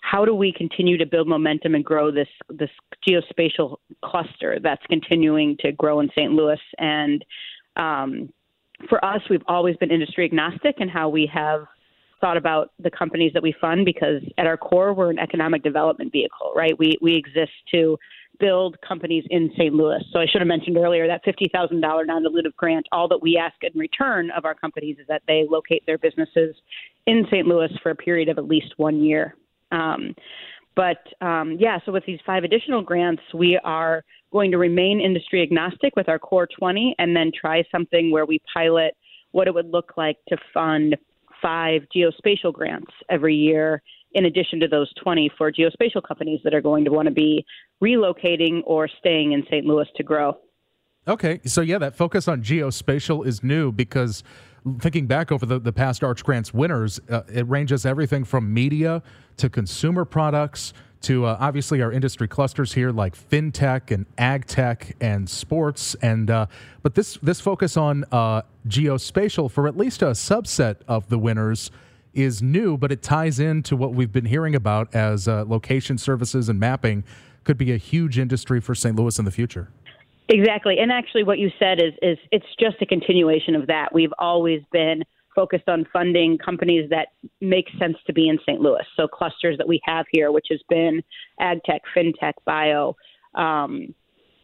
how 0.03 0.25
do 0.25 0.35
we 0.35 0.53
continue 0.53 0.97
to 0.97 1.07
build 1.07 1.29
momentum 1.29 1.75
and 1.75 1.85
grow 1.85 2.11
this 2.11 2.29
this 2.49 2.71
geospatial 3.09 3.77
cluster 4.05 4.59
that's 4.63 4.85
continuing 4.89 5.57
to 5.61 5.73
grow 5.73 6.01
in 6.01 6.09
St. 6.15 6.33
Louis 6.33 6.61
and 6.79 7.25
um, 7.77 8.31
for 8.89 9.05
us, 9.05 9.21
we've 9.29 9.43
always 9.49 9.77
been 9.77 9.91
industry 9.91 10.25
agnostic 10.25 10.77
in 10.79 10.89
how 10.89 11.09
we 11.09 11.29
have 11.33 11.67
thought 12.21 12.37
about 12.37 12.73
the 12.79 12.91
companies 12.91 13.33
that 13.33 13.43
we 13.43 13.55
fund 13.61 13.85
because 13.85 14.23
at 14.39 14.47
our 14.47 14.57
core, 14.57 14.93
we're 14.93 15.11
an 15.11 15.19
economic 15.19 15.63
development 15.63 16.13
vehicle, 16.13 16.53
right? 16.55 16.79
We, 16.79 16.99
we 17.01 17.17
exist 17.17 17.53
to 17.73 17.99
build 18.39 18.77
companies 18.87 19.25
in 19.31 19.51
St. 19.57 19.75
Louis. 19.75 20.03
So 20.13 20.21
I 20.21 20.27
should 20.27 20.41
have 20.41 20.49
mentioned 20.49 20.77
earlier 20.77 21.07
that 21.07 21.25
$50,000 21.25 21.81
non-dilutive 21.81 22.55
grant, 22.57 22.87
all 22.93 23.09
that 23.09 23.21
we 23.21 23.37
ask 23.37 23.57
in 23.63 23.79
return 23.79 24.31
of 24.37 24.45
our 24.45 24.55
companies 24.55 24.97
is 24.99 25.07
that 25.09 25.23
they 25.27 25.45
locate 25.49 25.85
their 25.87 25.99
businesses 25.99 26.55
in 27.07 27.25
St. 27.31 27.47
Louis 27.47 27.71
for 27.83 27.91
a 27.91 27.97
period 27.97 28.29
of 28.29 28.39
at 28.39 28.47
least 28.47 28.75
one 28.77 29.01
year. 29.03 29.35
Um, 29.73 30.15
but 30.77 30.99
um, 31.21 31.57
yeah, 31.59 31.79
so 31.85 31.93
with 31.93 32.05
these 32.07 32.21
five 32.25 32.45
additional 32.45 32.83
grants, 32.83 33.23
we 33.35 33.59
are 33.65 34.05
going 34.31 34.51
to 34.51 34.59
remain 34.59 35.01
industry 35.01 35.43
agnostic 35.43 35.97
with 35.97 36.09
our 36.09 36.19
core 36.19 36.47
20 36.47 36.95
and 36.99 37.17
then 37.17 37.33
try 37.39 37.65
something 37.73 38.11
where 38.11 38.27
we 38.27 38.41
pilot 38.53 38.97
what 39.33 39.49
it 39.49 39.55
would 39.55 39.71
look 39.71 39.95
like 39.97 40.17
to 40.29 40.37
fund 40.55 40.97
five 41.43 41.83
geospatial 41.95 42.53
grants 42.53 42.93
every 43.09 43.35
year 43.35 43.83
in 44.13 44.25
addition 44.25 44.61
to 44.61 44.69
those 44.69 44.93
20 45.03 45.31
for 45.37 45.53
geospatial 45.53 46.03
companies 46.07 46.41
that 46.45 46.55
are 46.55 46.61
going 46.61 46.85
to 46.85 46.91
want 46.91 47.07
to 47.07 47.13
be 47.13 47.45
relocating 47.83 48.63
or 48.65 48.89
staying 48.99 49.33
in 49.33 49.43
St. 49.45 49.65
Louis 49.65 49.87
to 49.97 50.03
grow. 50.03 50.39
Okay, 51.07 51.41
so 51.45 51.61
yeah, 51.61 51.79
that 51.79 51.95
focus 51.95 52.29
on 52.29 52.43
geospatial 52.43 53.27
is 53.27 53.43
new 53.43 53.73
because 53.73 54.23
thinking 54.81 55.07
back 55.07 55.33
over 55.33 55.47
the, 55.47 55.59
the 55.59 55.73
past 55.73 56.05
Arch 56.05 56.23
Grants 56.25 56.53
winners, 56.53 57.01
uh, 57.09 57.23
it 57.33 57.49
ranges 57.49 57.87
everything 57.87 58.25
from 58.25 58.53
media 58.53 59.03
to 59.39 59.49
consumer 59.49 60.05
products 60.05 60.75
to 61.01 61.25
uh, 61.25 61.37
obviously 61.39 61.81
our 61.81 61.93
industry 61.93 62.27
clusters 62.27 62.73
here 62.73 62.91
like 62.91 63.17
fintech 63.17 63.93
and 63.93 64.05
ag 64.19 64.47
tech 64.47 64.97
and 65.01 65.31
sports 65.31 65.95
and 66.03 66.31
uh, 66.31 66.47
but 66.83 66.95
this 66.97 67.19
this 67.23 67.41
focus 67.41 67.77
on 67.77 68.05
uh, 68.11 68.43
geospatial 68.67 69.51
for 69.51 69.69
at 69.69 69.77
least 69.77 70.03
a 70.03 70.07
subset 70.07 70.77
of 70.89 71.09
the 71.09 71.19
winners 71.19 71.71
is 72.19 72.43
new 72.43 72.77
but 72.77 72.93
it 72.93 73.03
ties 73.03 73.39
into 73.39 73.77
what 73.77 73.95
we've 73.95 74.13
been 74.13 74.27
hearing 74.27 74.55
about 74.55 74.95
as 74.95 75.29
uh, 75.29 75.45
location 75.47 75.97
services 75.97 76.49
and 76.49 76.59
mapping 76.59 77.05
could 77.45 77.57
be 77.57 77.73
a 77.73 77.77
huge 77.77 78.19
industry 78.19 78.61
for 78.61 78.75
St. 78.75 78.95
Louis 78.95 79.19
in 79.19 79.25
the 79.25 79.31
future. 79.31 79.69
Exactly. 80.29 80.79
And 80.79 80.93
actually 80.93 81.23
what 81.23 81.39
you 81.39 81.51
said 81.59 81.79
is 81.81 81.95
is 82.03 82.19
it's 82.31 82.47
just 82.61 82.77
a 82.83 82.87
continuation 82.87 83.55
of 83.55 83.67
that. 83.69 83.95
We've 83.95 84.13
always 84.19 84.61
been 84.73 85.03
focused 85.35 85.69
on 85.69 85.87
funding 85.93 86.37
companies 86.37 86.91
that 86.91 87.09
make 87.41 87.67
sense 87.79 87.97
to 88.07 88.13
be 88.13 88.29
in 88.29 88.39
St. 88.41 88.61
Louis. 88.61 88.85
So 88.97 89.07
clusters 89.07 89.57
that 89.59 89.69
we 89.69 89.81
have 89.85 90.05
here, 90.11 90.33
which 90.33 90.49
has 90.51 90.61
been 90.69 91.03
ag 91.41 91.61
tech, 91.65 91.83
fintech, 91.97 92.33
bio, 92.45 92.97
um, 93.35 93.95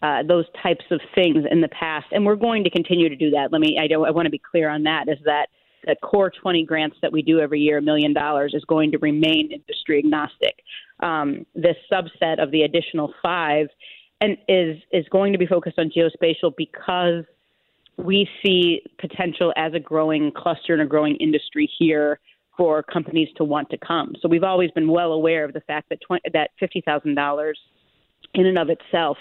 uh, 0.02 0.22
those 0.22 0.44
types 0.62 0.84
of 0.90 1.00
things 1.14 1.44
in 1.50 1.60
the 1.60 1.68
past, 1.68 2.06
and 2.12 2.24
we're 2.24 2.36
going 2.36 2.62
to 2.62 2.70
continue 2.70 3.08
to 3.08 3.16
do 3.16 3.30
that. 3.30 3.48
Let 3.50 3.60
me, 3.60 3.78
I, 3.82 3.88
don't, 3.88 4.06
I 4.06 4.10
want 4.12 4.26
to 4.26 4.30
be 4.30 4.40
clear 4.50 4.68
on 4.68 4.84
that. 4.84 5.08
Is 5.08 5.18
that 5.24 5.48
the 5.86 5.96
core 6.02 6.30
20 6.30 6.64
grants 6.64 6.96
that 7.02 7.12
we 7.12 7.22
do 7.22 7.40
every 7.40 7.60
year, 7.60 7.78
a 7.78 7.82
million 7.82 8.12
dollars, 8.12 8.52
is 8.54 8.64
going 8.64 8.90
to 8.92 8.98
remain 8.98 9.50
industry 9.52 9.98
agnostic. 9.98 10.62
Um, 11.00 11.46
this 11.54 11.76
subset 11.92 12.42
of 12.42 12.50
the 12.50 12.62
additional 12.62 13.12
five 13.22 13.68
and 14.20 14.36
is 14.48 14.76
is 14.92 15.06
going 15.10 15.32
to 15.32 15.38
be 15.38 15.46
focused 15.46 15.78
on 15.78 15.90
geospatial 15.90 16.52
because 16.56 17.24
we 17.96 18.28
see 18.44 18.82
potential 18.98 19.52
as 19.56 19.72
a 19.74 19.80
growing 19.80 20.32
cluster 20.36 20.72
and 20.72 20.82
a 20.82 20.86
growing 20.86 21.16
industry 21.16 21.70
here 21.78 22.18
for 22.56 22.82
companies 22.82 23.28
to 23.36 23.44
want 23.44 23.68
to 23.70 23.78
come. 23.78 24.14
So 24.20 24.28
we've 24.28 24.44
always 24.44 24.70
been 24.70 24.88
well 24.88 25.12
aware 25.12 25.44
of 25.44 25.52
the 25.52 25.60
fact 25.60 25.88
that 25.90 25.98
20, 26.06 26.22
that 26.32 26.50
fifty 26.58 26.80
thousand 26.80 27.14
dollars 27.14 27.58
in 28.34 28.46
and 28.46 28.58
of 28.58 28.68
itself 28.70 29.16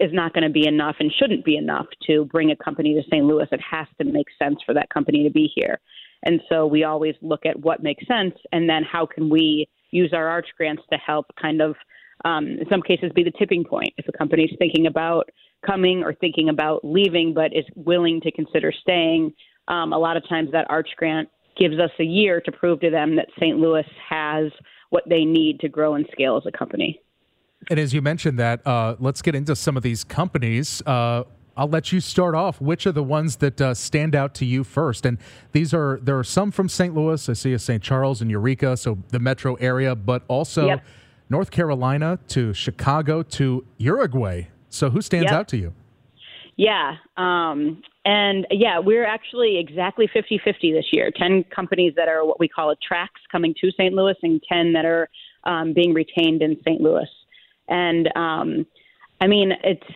is 0.00 0.12
not 0.12 0.32
going 0.34 0.44
to 0.44 0.50
be 0.50 0.66
enough 0.66 0.96
and 1.00 1.12
shouldn't 1.18 1.44
be 1.44 1.56
enough 1.56 1.86
to 2.06 2.24
bring 2.26 2.50
a 2.50 2.56
company 2.56 2.94
to 2.94 3.02
St. 3.04 3.24
Louis. 3.24 3.46
It 3.50 3.60
has 3.60 3.86
to 3.98 4.04
make 4.04 4.26
sense 4.38 4.58
for 4.64 4.74
that 4.74 4.90
company 4.90 5.24
to 5.24 5.30
be 5.30 5.50
here. 5.54 5.78
And 6.22 6.40
so 6.48 6.66
we 6.66 6.84
always 6.84 7.14
look 7.22 7.46
at 7.46 7.58
what 7.58 7.82
makes 7.82 8.06
sense 8.06 8.34
and 8.52 8.68
then 8.68 8.82
how 8.84 9.06
can 9.06 9.30
we 9.30 9.68
use 9.90 10.12
our 10.12 10.28
arch 10.28 10.48
grants 10.56 10.82
to 10.92 10.98
help 10.98 11.26
kind 11.40 11.60
of 11.60 11.74
um, 12.24 12.46
in 12.46 12.66
some 12.68 12.82
cases 12.82 13.10
be 13.14 13.24
the 13.24 13.32
tipping 13.38 13.64
point 13.64 13.94
if 13.96 14.06
a 14.06 14.12
company 14.12 14.44
is 14.44 14.50
thinking 14.58 14.86
about 14.86 15.30
coming 15.64 16.02
or 16.02 16.14
thinking 16.14 16.48
about 16.48 16.84
leaving 16.84 17.32
but 17.34 17.56
is 17.56 17.64
willing 17.74 18.20
to 18.20 18.30
consider 18.32 18.72
staying. 18.72 19.32
Um, 19.68 19.92
a 19.92 19.98
lot 19.98 20.16
of 20.16 20.28
times 20.28 20.50
that 20.52 20.66
Arch 20.68 20.90
grant 20.96 21.28
gives 21.58 21.78
us 21.78 21.90
a 21.98 22.04
year 22.04 22.40
to 22.40 22.52
prove 22.52 22.80
to 22.80 22.90
them 22.90 23.16
that 23.16 23.28
St. 23.38 23.58
Louis 23.58 23.86
has 24.08 24.50
what 24.90 25.04
they 25.08 25.24
need 25.24 25.60
to 25.60 25.68
grow 25.68 25.94
and 25.94 26.06
scale 26.12 26.36
as 26.36 26.42
a 26.46 26.56
company. 26.56 27.00
And 27.68 27.78
as 27.78 27.92
you 27.92 28.00
mentioned 28.00 28.38
that, 28.38 28.66
uh, 28.66 28.96
let's 28.98 29.22
get 29.22 29.34
into 29.34 29.54
some 29.54 29.76
of 29.76 29.82
these 29.82 30.02
companies. 30.02 30.82
Uh, 30.86 31.24
I'll 31.56 31.68
let 31.68 31.92
you 31.92 32.00
start 32.00 32.34
off. 32.34 32.60
Which 32.60 32.86
are 32.86 32.92
the 32.92 33.02
ones 33.02 33.36
that 33.36 33.60
uh, 33.60 33.74
stand 33.74 34.14
out 34.14 34.34
to 34.34 34.44
you 34.44 34.64
first? 34.64 35.04
And 35.04 35.18
these 35.52 35.74
are 35.74 35.98
there 36.02 36.18
are 36.18 36.24
some 36.24 36.50
from 36.50 36.68
St. 36.68 36.94
Louis. 36.94 37.28
I 37.28 37.32
see 37.32 37.52
a 37.52 37.58
St. 37.58 37.82
Charles 37.82 38.20
and 38.20 38.30
Eureka, 38.30 38.76
so 38.76 38.98
the 39.08 39.18
metro 39.18 39.54
area, 39.56 39.94
but 39.94 40.22
also 40.28 40.66
yep. 40.66 40.84
North 41.28 41.50
Carolina 41.50 42.18
to 42.28 42.52
Chicago 42.52 43.22
to 43.22 43.64
Uruguay. 43.78 44.48
So 44.68 44.90
who 44.90 45.02
stands 45.02 45.26
yep. 45.26 45.32
out 45.32 45.48
to 45.48 45.56
you? 45.56 45.72
Yeah. 46.56 46.96
Um, 47.16 47.82
and 48.04 48.46
yeah, 48.50 48.78
we're 48.78 49.06
actually 49.06 49.58
exactly 49.58 50.08
50 50.12 50.40
50 50.44 50.72
this 50.72 50.86
year 50.92 51.10
10 51.10 51.44
companies 51.44 51.94
that 51.96 52.08
are 52.08 52.24
what 52.24 52.40
we 52.40 52.48
call 52.48 52.70
attracts 52.70 53.20
coming 53.30 53.54
to 53.60 53.70
St. 53.72 53.94
Louis, 53.94 54.16
and 54.22 54.42
10 54.50 54.72
that 54.72 54.84
are 54.84 55.08
um, 55.44 55.72
being 55.72 55.94
retained 55.94 56.42
in 56.42 56.56
St. 56.66 56.80
Louis. 56.80 57.08
And 57.68 58.08
um, 58.16 58.66
I 59.20 59.26
mean, 59.26 59.52
it's 59.62 59.86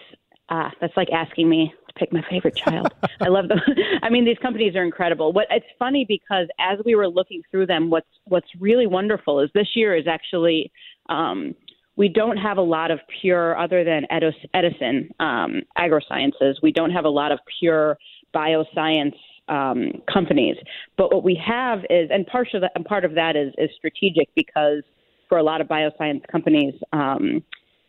uh, 0.49 0.71
that's 0.81 0.97
like 0.97 1.09
asking 1.11 1.49
me 1.49 1.73
to 1.89 1.95
pick 1.95 2.13
my 2.13 2.23
favorite 2.29 2.57
child. 2.57 2.93
I 3.21 3.29
love 3.29 3.49
them. 3.49 3.61
I 4.03 4.11
mean, 4.11 4.25
these 4.25 4.39
companies 4.43 4.77
are 4.77 4.85
incredible. 4.85 5.33
What 5.33 5.47
it's 5.51 5.67
funny 5.79 6.05
because 6.07 6.49
as 6.59 6.79
we 6.85 6.95
were 6.95 7.09
looking 7.09 7.43
through 7.51 7.67
them, 7.67 7.91
what's 7.91 8.07
what's 8.25 8.49
really 8.61 8.87
wonderful 8.87 9.41
is 9.41 9.51
this 9.55 9.69
year 9.75 9.97
is 9.97 10.07
actually 10.07 10.71
um, 11.09 11.55
we 11.97 12.09
don't 12.09 12.37
have 12.37 12.59
a 12.59 12.63
lot 12.63 12.91
of 12.91 13.01
pure, 13.21 13.57
other 13.59 13.85
than 13.85 14.07
Edison 14.11 15.11
um, 15.21 15.63
Agrosciences, 15.79 16.55
we 16.63 16.73
don't 16.73 16.91
have 16.91 17.05
a 17.05 17.11
lot 17.11 17.31
of 17.31 17.39
pure 17.61 17.97
bioscience 18.35 19.15
um, 19.49 20.03
companies. 20.13 20.57
But 20.97 21.13
what 21.13 21.23
we 21.23 21.41
have 21.47 21.81
is, 21.91 22.11
and 22.11 22.27
part 22.27 22.49
of 22.55 22.63
that, 22.63 22.73
and 22.75 22.85
part 22.85 23.05
of 23.05 23.15
that 23.15 23.37
is, 23.37 23.53
is 23.59 23.71
strategic 23.77 24.29
because 24.35 24.83
for 25.29 25.39
a 25.39 25.43
lot 25.43 25.61
of 25.61 25.69
bioscience 25.69 26.27
companies, 26.31 26.75
um, 26.93 27.43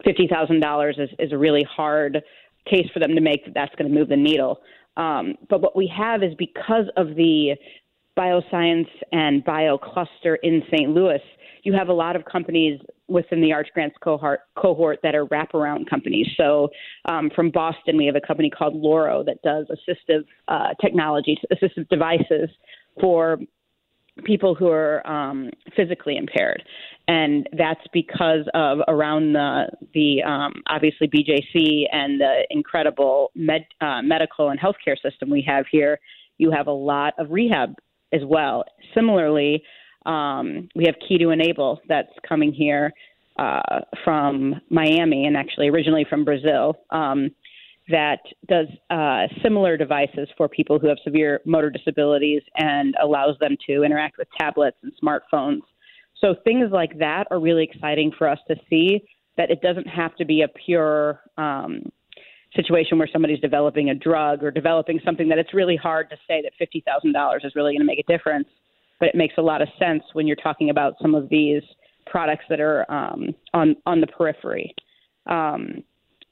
fifty 0.04 0.28
thousand 0.28 0.60
dollars 0.60 0.98
is 1.00 1.10
is 1.18 1.32
a 1.32 1.38
really 1.38 1.64
hard 1.64 2.22
case 2.70 2.88
for 2.94 3.00
them 3.00 3.16
to 3.16 3.22
make 3.22 3.46
that 3.46 3.54
that's 3.54 3.76
going 3.76 3.92
to 3.92 3.98
move 3.98 4.10
the 4.10 4.18
needle. 4.18 4.62
Um, 4.98 5.36
but 5.50 5.62
what 5.62 5.76
we 5.76 5.92
have 5.96 6.24
is 6.24 6.34
because 6.38 6.86
of 6.98 7.16
the 7.16 7.56
bioscience 8.18 8.88
and 9.12 9.44
bio 9.44 9.78
cluster 9.78 10.36
in 10.36 10.64
St. 10.72 10.90
Louis, 10.90 11.20
you 11.64 11.74
have 11.74 11.90
a 11.90 11.94
lot 11.94 12.16
of 12.16 12.24
companies 12.26 12.80
within 13.08 13.42
the 13.42 13.52
Arch 13.52 13.68
Grants 13.74 13.96
cohort, 14.02 14.42
cohort 14.56 15.00
that 15.04 15.16
are 15.16 15.26
wraparound 15.26 15.90
companies. 15.90 16.28
So 16.38 16.70
um, 17.10 17.30
from 17.36 17.52
Boston, 17.52 17.98
we 17.98 18.06
have 18.06 18.16
a 18.16 18.26
company 18.26 18.50
called 18.50 18.76
Loro 18.76 19.24
that 19.24 19.42
does 19.44 19.68
assistive 19.68 20.24
uh, 20.48 20.74
technologies, 20.82 21.38
assistive 21.52 21.88
devices 21.90 22.50
for 23.00 23.40
people 24.24 24.56
who 24.56 24.70
are 24.70 25.06
um, 25.08 25.50
physically 25.76 26.18
impaired, 26.18 26.64
and 27.08 27.48
that's 27.58 27.82
because 27.94 28.48
of 28.54 28.80
around 28.88 29.34
the 29.34 29.68
the 29.94 30.24
um, 30.24 30.64
obviously 30.68 31.08
BJC 31.08 31.84
and 31.92 32.20
the 32.20 32.46
incredible 32.50 33.32
med, 33.36 33.66
uh, 33.82 34.02
medical 34.02 34.50
and 34.50 34.60
healthcare 34.60 35.00
system 35.02 35.30
we 35.30 35.44
have 35.48 35.66
here. 35.72 36.00
You 36.38 36.52
have 36.52 36.68
a 36.68 36.72
lot 36.72 37.14
of 37.18 37.32
rehab 37.32 37.76
as 38.14 38.22
well. 38.26 38.64
Similarly, 38.94 39.64
um, 40.06 40.70
we 40.76 40.86
have 40.86 40.96
Key 41.08 41.18
to 41.20 41.30
Enable 41.30 41.82
that's 41.88 42.12
coming 42.28 42.54
here 42.54 42.94
uh, 43.38 43.82
from 44.04 44.56
Miami 44.70 45.26
and 45.26 45.36
actually 45.36 45.68
originally 45.68 46.06
from 46.10 46.24
Brazil. 46.24 46.78
Um, 46.90 47.32
that 47.90 48.20
does 48.48 48.68
uh, 48.90 49.28
similar 49.44 49.78
devices 49.78 50.28
for 50.38 50.50
people 50.50 50.80
who 50.80 50.88
have 50.88 50.98
severe 51.04 51.42
motor 51.46 51.70
disabilities 51.70 52.42
and 52.56 52.96
allows 53.02 53.38
them 53.40 53.56
to 53.68 53.84
interact 53.84 54.18
with 54.18 54.28
tablets 54.40 54.78
and 54.82 54.92
smartphones. 55.02 55.62
So 56.20 56.36
things 56.44 56.72
like 56.72 56.98
that 57.00 57.28
are 57.30 57.40
really 57.40 57.64
exciting 57.64 58.12
for 58.18 58.28
us 58.28 58.40
to 58.48 58.56
see 58.70 59.02
that 59.38 59.52
it 59.52 59.62
doesn't 59.62 59.88
have 59.88 60.16
to 60.16 60.26
be 60.26 60.42
a 60.42 60.48
pure 60.48 61.22
um, 61.38 61.92
situation 62.56 62.98
where 62.98 63.10
somebody's 63.12 63.40
developing 63.40 63.90
a 63.90 63.96
drug 63.96 64.44
or 64.44 64.50
developing 64.50 65.00
something 65.04 65.28
that 65.28 65.38
it's 65.38 65.54
really 65.54 65.76
hard 65.76 66.10
to 66.10 66.16
say 66.28 66.42
that 66.42 66.54
$50,000 66.60 67.46
is 67.46 67.56
really 67.56 67.74
going 67.74 67.82
to 67.82 67.86
make 67.86 68.00
a 68.00 68.12
difference. 68.12 68.48
But 69.00 69.10
it 69.10 69.16
makes 69.16 69.34
a 69.38 69.42
lot 69.42 69.62
of 69.62 69.68
sense 69.78 70.04
when 70.14 70.26
you're 70.26 70.38
talking 70.38 70.70
about 70.70 70.96
some 71.02 71.16
of 71.16 71.28
these 71.30 71.62
products 72.06 72.46
that 72.50 72.62
are 72.62 72.90
um, 72.90 73.36
on 73.54 73.76
on 73.86 74.00
the 74.00 74.08
periphery. 74.08 74.74
Um, 75.26 75.84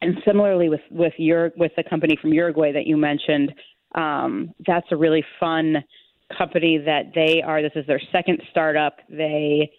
and 0.04 0.18
similarly 0.26 0.70
with 0.70 0.82
with 0.92 1.14
your 1.18 1.52
with 1.56 1.72
the 1.76 1.84
company 1.84 2.18
from 2.22 2.34
Uruguay 2.34 2.72
that 2.74 2.86
you 2.86 2.98
mentioned, 2.98 3.54
um, 3.96 4.54
that's 4.66 4.88
a 4.92 4.98
really 4.98 5.24
fun 5.40 5.84
company 6.38 6.78
that 6.78 7.12
they 7.16 7.42
are. 7.42 7.62
This 7.62 7.72
is 7.76 7.86
their 7.88 8.02
second 8.12 8.42
startup. 8.52 8.98
They 9.10 9.72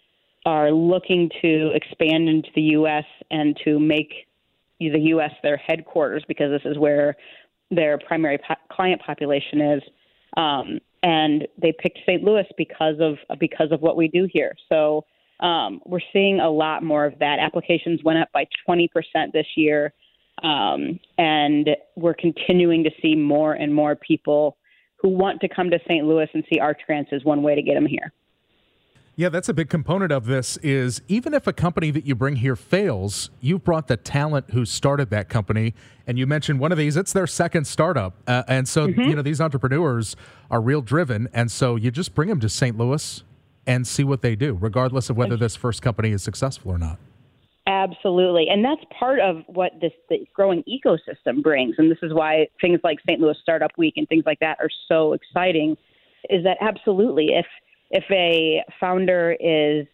are 0.45 0.71
looking 0.71 1.29
to 1.41 1.71
expand 1.73 2.29
into 2.29 2.49
the 2.55 2.61
U.S. 2.61 3.05
and 3.31 3.57
to 3.65 3.79
make 3.79 4.27
the 4.79 4.99
U.S. 4.99 5.31
their 5.41 5.57
headquarters 5.57 6.23
because 6.27 6.51
this 6.51 6.69
is 6.69 6.77
where 6.77 7.15
their 7.71 7.97
primary 7.97 8.37
po- 8.37 8.55
client 8.71 9.01
population 9.01 9.61
is. 9.61 9.83
Um, 10.37 10.79
and 11.01 11.47
they 11.61 11.71
picked 11.71 11.99
St. 12.05 12.23
Louis 12.23 12.45
because 12.57 12.95
of 12.99 13.17
because 13.39 13.71
of 13.71 13.81
what 13.81 13.95
we 13.95 14.07
do 14.07 14.27
here. 14.31 14.55
So 14.69 15.05
um, 15.39 15.81
we're 15.85 15.99
seeing 16.13 16.39
a 16.39 16.49
lot 16.49 16.83
more 16.83 17.05
of 17.05 17.19
that. 17.19 17.39
Applications 17.39 18.03
went 18.03 18.19
up 18.19 18.31
by 18.33 18.47
20% 18.67 18.89
this 19.33 19.45
year. 19.55 19.93
Um, 20.43 20.99
and 21.17 21.69
we're 21.95 22.13
continuing 22.13 22.83
to 22.83 22.91
see 23.01 23.15
more 23.15 23.53
and 23.53 23.73
more 23.73 23.95
people 23.95 24.57
who 24.97 25.09
want 25.09 25.41
to 25.41 25.47
come 25.47 25.69
to 25.69 25.79
St. 25.87 26.05
Louis 26.05 26.27
and 26.33 26.43
see 26.51 26.59
ArchGrants 26.59 27.13
is 27.13 27.23
one 27.23 27.41
way 27.41 27.55
to 27.55 27.61
get 27.61 27.75
them 27.75 27.85
here. 27.85 28.11
Yeah, 29.17 29.29
that's 29.29 29.47
a 29.47 29.53
big 29.53 29.69
component 29.69 30.11
of 30.11 30.25
this 30.25 30.57
is 30.57 31.01
even 31.07 31.33
if 31.33 31.47
a 31.47 31.53
company 31.53 31.89
that 31.91 32.05
you 32.05 32.15
bring 32.15 32.37
here 32.37 32.57
fails, 32.57 33.29
you've 33.39 33.63
brought 33.63 33.87
the 33.87 33.95
talent 33.95 34.51
who 34.51 34.65
started 34.65 35.09
that 35.11 35.29
company. 35.29 35.73
And 36.05 36.19
you 36.19 36.27
mentioned 36.27 36.59
one 36.59 36.73
of 36.73 36.77
these, 36.77 36.97
it's 36.97 37.13
their 37.13 37.27
second 37.27 37.65
startup. 37.65 38.15
Uh, 38.27 38.43
and 38.49 38.67
so, 38.67 38.87
mm-hmm. 38.87 39.01
you 39.01 39.15
know, 39.15 39.21
these 39.21 39.39
entrepreneurs 39.39 40.17
are 40.51 40.59
real 40.59 40.81
driven. 40.81 41.29
And 41.33 41.49
so 41.49 41.77
you 41.77 41.91
just 41.91 42.13
bring 42.13 42.27
them 42.27 42.41
to 42.41 42.49
St. 42.49 42.77
Louis 42.77 43.23
and 43.65 43.87
see 43.87 44.03
what 44.03 44.21
they 44.21 44.35
do, 44.35 44.57
regardless 44.59 45.09
of 45.09 45.15
whether 45.15 45.37
this 45.37 45.55
first 45.55 45.81
company 45.81 46.11
is 46.11 46.21
successful 46.21 46.71
or 46.71 46.77
not. 46.77 46.99
Absolutely. 47.67 48.47
And 48.49 48.63
that's 48.63 48.81
part 48.97 49.19
of 49.19 49.41
what 49.47 49.71
this 49.81 49.91
growing 50.33 50.63
ecosystem 50.63 51.41
brings. 51.41 51.75
And 51.77 51.89
this 51.89 51.97
is 52.03 52.13
why 52.13 52.47
things 52.61 52.79
like 52.83 52.99
St. 53.07 53.19
Louis 53.19 53.35
Startup 53.41 53.71
Week 53.77 53.95
and 53.97 54.07
things 54.07 54.23
like 54.25 54.39
that 54.39 54.57
are 54.59 54.69
so 54.87 55.13
exciting 55.13 55.75
is 56.29 56.43
that 56.43 56.57
absolutely 56.61 57.29
if 57.33 57.45
if 57.91 58.03
a 58.11 58.63
founder 58.79 59.35
is 59.39 59.85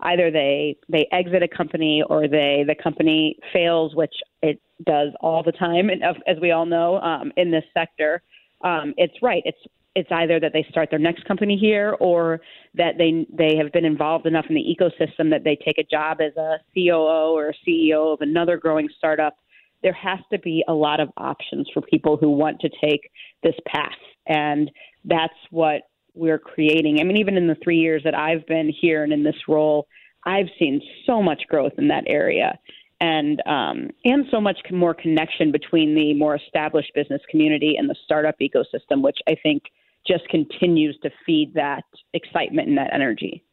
either 0.00 0.30
they 0.30 0.76
they 0.88 1.06
exit 1.12 1.42
a 1.42 1.48
company 1.48 2.02
or 2.08 2.26
they 2.26 2.64
the 2.66 2.74
company 2.80 3.36
fails, 3.52 3.94
which 3.94 4.14
it 4.42 4.60
does 4.84 5.12
all 5.20 5.42
the 5.42 5.52
time, 5.52 5.90
and 5.90 6.02
as 6.02 6.36
we 6.40 6.52
all 6.52 6.66
know 6.66 7.00
um, 7.00 7.32
in 7.36 7.50
this 7.50 7.64
sector, 7.74 8.22
um, 8.62 8.94
it's 8.96 9.14
right. 9.22 9.42
It's 9.44 9.58
it's 10.00 10.10
either 10.10 10.40
that 10.40 10.52
they 10.54 10.66
start 10.70 10.88
their 10.88 10.98
next 10.98 11.24
company 11.26 11.58
here 11.58 11.94
or 12.00 12.40
that 12.74 12.96
they 12.96 13.26
they 13.30 13.56
have 13.56 13.70
been 13.70 13.84
involved 13.84 14.26
enough 14.26 14.46
in 14.48 14.54
the 14.54 14.64
ecosystem 14.64 15.30
that 15.30 15.44
they 15.44 15.56
take 15.56 15.76
a 15.78 15.84
job 15.84 16.20
as 16.22 16.34
a 16.36 16.56
COO 16.74 17.36
or 17.36 17.50
a 17.50 17.54
CEO 17.68 18.14
of 18.14 18.22
another 18.22 18.56
growing 18.56 18.88
startup. 18.96 19.36
There 19.82 19.92
has 19.92 20.18
to 20.32 20.38
be 20.38 20.64
a 20.68 20.72
lot 20.72 21.00
of 21.00 21.10
options 21.18 21.68
for 21.72 21.82
people 21.82 22.16
who 22.16 22.30
want 22.30 22.60
to 22.60 22.70
take 22.82 23.10
this 23.42 23.54
path, 23.66 24.00
and 24.26 24.70
that's 25.04 25.34
what 25.50 25.82
we're 26.14 26.38
creating. 26.38 26.98
I 27.00 27.04
mean, 27.04 27.18
even 27.18 27.36
in 27.36 27.46
the 27.46 27.56
three 27.62 27.78
years 27.78 28.02
that 28.04 28.14
I've 28.14 28.46
been 28.46 28.72
here 28.80 29.04
and 29.04 29.12
in 29.12 29.22
this 29.22 29.48
role, 29.48 29.86
I've 30.24 30.48
seen 30.58 30.80
so 31.06 31.22
much 31.22 31.42
growth 31.48 31.72
in 31.78 31.88
that 31.88 32.04
area 32.06 32.58
and 33.00 33.42
um, 33.46 33.90
and 34.04 34.26
so 34.30 34.40
much 34.40 34.58
more 34.70 34.94
connection 34.94 35.52
between 35.52 35.94
the 35.94 36.14
more 36.14 36.36
established 36.36 36.92
business 36.94 37.22
community 37.30 37.76
and 37.78 37.88
the 37.88 37.96
startup 38.04 38.36
ecosystem, 38.40 39.02
which 39.02 39.18
I 39.26 39.36
think 39.42 39.64
just 40.06 40.28
continues 40.28 40.98
to 41.02 41.10
feed 41.26 41.54
that 41.54 41.84
excitement 42.14 42.68
and 42.68 42.78
that 42.78 42.92
energy. 42.92 43.44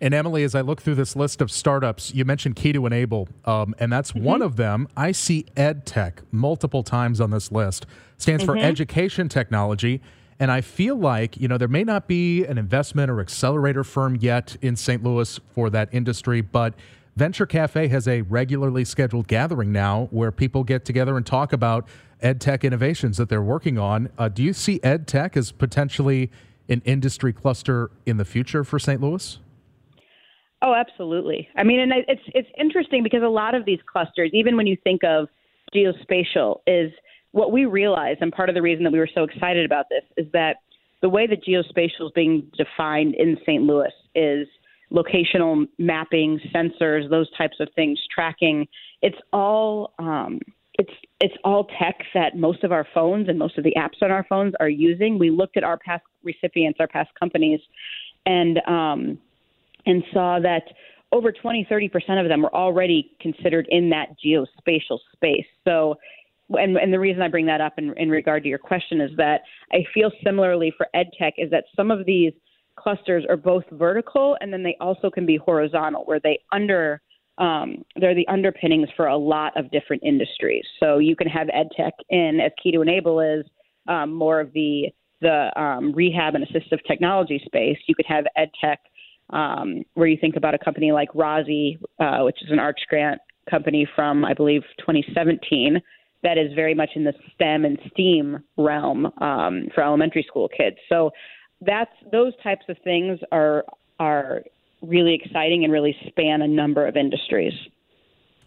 And 0.00 0.12
Emily, 0.12 0.44
as 0.44 0.54
I 0.54 0.60
look 0.60 0.82
through 0.82 0.96
this 0.96 1.16
list 1.16 1.40
of 1.40 1.50
startups, 1.50 2.12
you 2.14 2.24
mentioned 2.24 2.56
Key 2.56 2.72
to 2.72 2.84
Enable, 2.84 3.28
um, 3.46 3.74
and 3.78 3.90
that's 3.90 4.12
mm-hmm. 4.12 4.24
one 4.24 4.42
of 4.42 4.56
them. 4.56 4.88
I 4.96 5.12
see 5.12 5.46
EdTech 5.56 6.18
multiple 6.30 6.82
times 6.82 7.20
on 7.20 7.30
this 7.30 7.50
list. 7.50 7.86
Stands 8.18 8.44
mm-hmm. 8.44 8.52
for 8.52 8.58
Education 8.58 9.28
Technology. 9.28 10.02
And 10.38 10.50
I 10.50 10.60
feel 10.60 10.96
like, 10.96 11.38
you 11.38 11.48
know, 11.48 11.56
there 11.56 11.66
may 11.66 11.82
not 11.82 12.06
be 12.06 12.44
an 12.44 12.58
investment 12.58 13.10
or 13.10 13.20
accelerator 13.20 13.82
firm 13.82 14.16
yet 14.16 14.56
in 14.60 14.76
St. 14.76 15.02
Louis 15.02 15.40
for 15.54 15.70
that 15.70 15.88
industry, 15.92 16.42
but 16.42 16.74
Venture 17.16 17.46
Cafe 17.46 17.88
has 17.88 18.06
a 18.06 18.20
regularly 18.22 18.84
scheduled 18.84 19.26
gathering 19.28 19.72
now 19.72 20.08
where 20.10 20.30
people 20.30 20.62
get 20.62 20.84
together 20.84 21.16
and 21.16 21.24
talk 21.24 21.54
about 21.54 21.88
ed 22.22 22.40
tech 22.40 22.64
innovations 22.64 23.16
that 23.16 23.28
they're 23.28 23.42
working 23.42 23.78
on. 23.78 24.10
Uh, 24.18 24.28
do 24.28 24.42
you 24.42 24.52
see 24.52 24.80
ed 24.82 25.06
tech 25.06 25.36
as 25.36 25.52
potentially 25.52 26.30
an 26.68 26.82
industry 26.84 27.32
cluster 27.32 27.90
in 28.04 28.16
the 28.16 28.24
future 28.24 28.64
for 28.64 28.78
St. 28.78 29.00
Louis? 29.00 29.38
Oh, 30.62 30.74
absolutely. 30.74 31.48
I 31.56 31.64
mean, 31.64 31.80
and 31.80 31.92
it's 32.08 32.22
it's 32.28 32.48
interesting 32.58 33.02
because 33.02 33.22
a 33.22 33.28
lot 33.28 33.54
of 33.54 33.64
these 33.64 33.78
clusters, 33.90 34.30
even 34.32 34.56
when 34.56 34.66
you 34.66 34.76
think 34.82 35.04
of 35.04 35.28
geospatial, 35.74 36.60
is 36.66 36.90
what 37.32 37.52
we 37.52 37.66
realize, 37.66 38.16
and 38.20 38.32
part 38.32 38.48
of 38.48 38.54
the 38.54 38.62
reason 38.62 38.82
that 38.84 38.92
we 38.92 38.98
were 38.98 39.10
so 39.14 39.24
excited 39.24 39.66
about 39.66 39.86
this 39.90 40.02
is 40.16 40.30
that 40.32 40.56
the 41.02 41.08
way 41.08 41.26
that 41.26 41.44
geospatial 41.44 42.06
is 42.06 42.12
being 42.14 42.50
defined 42.56 43.14
in 43.14 43.36
St. 43.46 43.62
Louis 43.62 43.92
is 44.14 44.48
locational 44.90 45.66
mapping, 45.78 46.40
sensors, 46.54 47.08
those 47.10 47.30
types 47.36 47.56
of 47.60 47.68
things, 47.76 48.00
tracking. 48.12 48.66
It's 49.02 49.18
all 49.32 49.92
um, 49.98 50.40
it's 50.78 50.92
it's 51.20 51.34
all 51.44 51.68
tech 51.78 51.98
that 52.14 52.36
most 52.36 52.64
of 52.64 52.72
our 52.72 52.86
phones 52.92 53.28
and 53.28 53.38
most 53.38 53.56
of 53.58 53.64
the 53.64 53.74
apps 53.76 54.02
on 54.02 54.10
our 54.10 54.26
phones 54.28 54.54
are 54.60 54.68
using. 54.68 55.18
We 55.18 55.30
looked 55.30 55.56
at 55.56 55.64
our 55.64 55.78
past 55.78 56.04
recipients, 56.22 56.78
our 56.80 56.88
past 56.88 57.10
companies, 57.18 57.60
and 58.26 58.58
um, 58.66 59.18
and 59.86 60.02
saw 60.12 60.38
that 60.40 60.64
over 61.12 61.32
20, 61.32 61.66
30 61.68 61.88
percent 61.88 62.18
of 62.18 62.28
them 62.28 62.42
were 62.42 62.54
already 62.54 63.16
considered 63.20 63.66
in 63.70 63.90
that 63.90 64.08
geospatial 64.24 64.98
space. 65.12 65.46
So. 65.64 65.96
And, 66.48 66.76
and 66.76 66.92
the 66.92 67.00
reason 67.00 67.22
I 67.22 67.28
bring 67.28 67.46
that 67.46 67.60
up 67.60 67.72
in, 67.76 67.92
in 67.96 68.08
regard 68.08 68.44
to 68.44 68.48
your 68.48 68.60
question 68.60 69.00
is 69.00 69.10
that 69.16 69.40
I 69.72 69.78
feel 69.92 70.12
similarly 70.22 70.72
for 70.76 70.86
EdTech 70.94 71.32
is 71.38 71.50
that 71.50 71.64
some 71.74 71.90
of 71.90 72.06
these 72.06 72.32
clusters 72.76 73.24
are 73.28 73.36
both 73.36 73.64
vertical 73.72 74.36
and 74.40 74.52
then 74.52 74.62
they 74.62 74.76
also 74.80 75.10
can 75.10 75.26
be 75.26 75.38
horizontal, 75.38 76.04
where 76.04 76.20
they 76.20 76.38
under 76.52 77.02
um, 77.38 77.84
they're 77.96 78.14
the 78.14 78.26
underpinnings 78.28 78.88
for 78.96 79.06
a 79.06 79.16
lot 79.16 79.56
of 79.56 79.70
different 79.70 80.02
industries. 80.04 80.64
So 80.80 80.98
you 80.98 81.16
can 81.16 81.28
have 81.28 81.48
ed 81.52 81.68
tech 81.76 81.92
in, 82.08 82.40
as 82.40 82.52
Key 82.62 82.72
to 82.72 82.80
Enable 82.82 83.20
is 83.20 83.44
um, 83.88 84.12
more 84.12 84.40
of 84.40 84.52
the 84.52 84.88
the 85.22 85.50
um, 85.58 85.92
rehab 85.92 86.34
and 86.34 86.46
assistive 86.46 86.78
technology 86.86 87.40
space. 87.46 87.78
You 87.86 87.94
could 87.94 88.04
have 88.06 88.26
ed 88.36 88.50
tech 88.60 88.80
um, 89.30 89.82
where 89.94 90.06
you 90.06 90.18
think 90.20 90.36
about 90.36 90.54
a 90.54 90.58
company 90.58 90.92
like 90.92 91.10
Razi, 91.12 91.78
uh, 91.98 92.22
which 92.24 92.36
is 92.42 92.50
an 92.50 92.58
Arch 92.58 92.80
Grant 92.88 93.20
company 93.48 93.88
from 93.94 94.24
I 94.24 94.34
believe 94.34 94.62
2017 94.80 95.80
that 96.22 96.38
is 96.38 96.52
very 96.54 96.74
much 96.74 96.90
in 96.96 97.04
the 97.04 97.12
STEM 97.34 97.64
and 97.64 97.78
STEAM 97.92 98.42
realm 98.56 99.06
um, 99.20 99.68
for 99.74 99.84
elementary 99.84 100.24
school 100.26 100.48
kids. 100.48 100.76
So 100.88 101.10
that's 101.60 101.92
those 102.10 102.32
types 102.42 102.64
of 102.68 102.76
things 102.82 103.20
are 103.32 103.64
are 103.98 104.42
really 104.88 105.14
exciting 105.14 105.64
and 105.64 105.72
really 105.72 105.96
span 106.06 106.42
a 106.42 106.48
number 106.48 106.86
of 106.86 106.96
industries. 106.96 107.52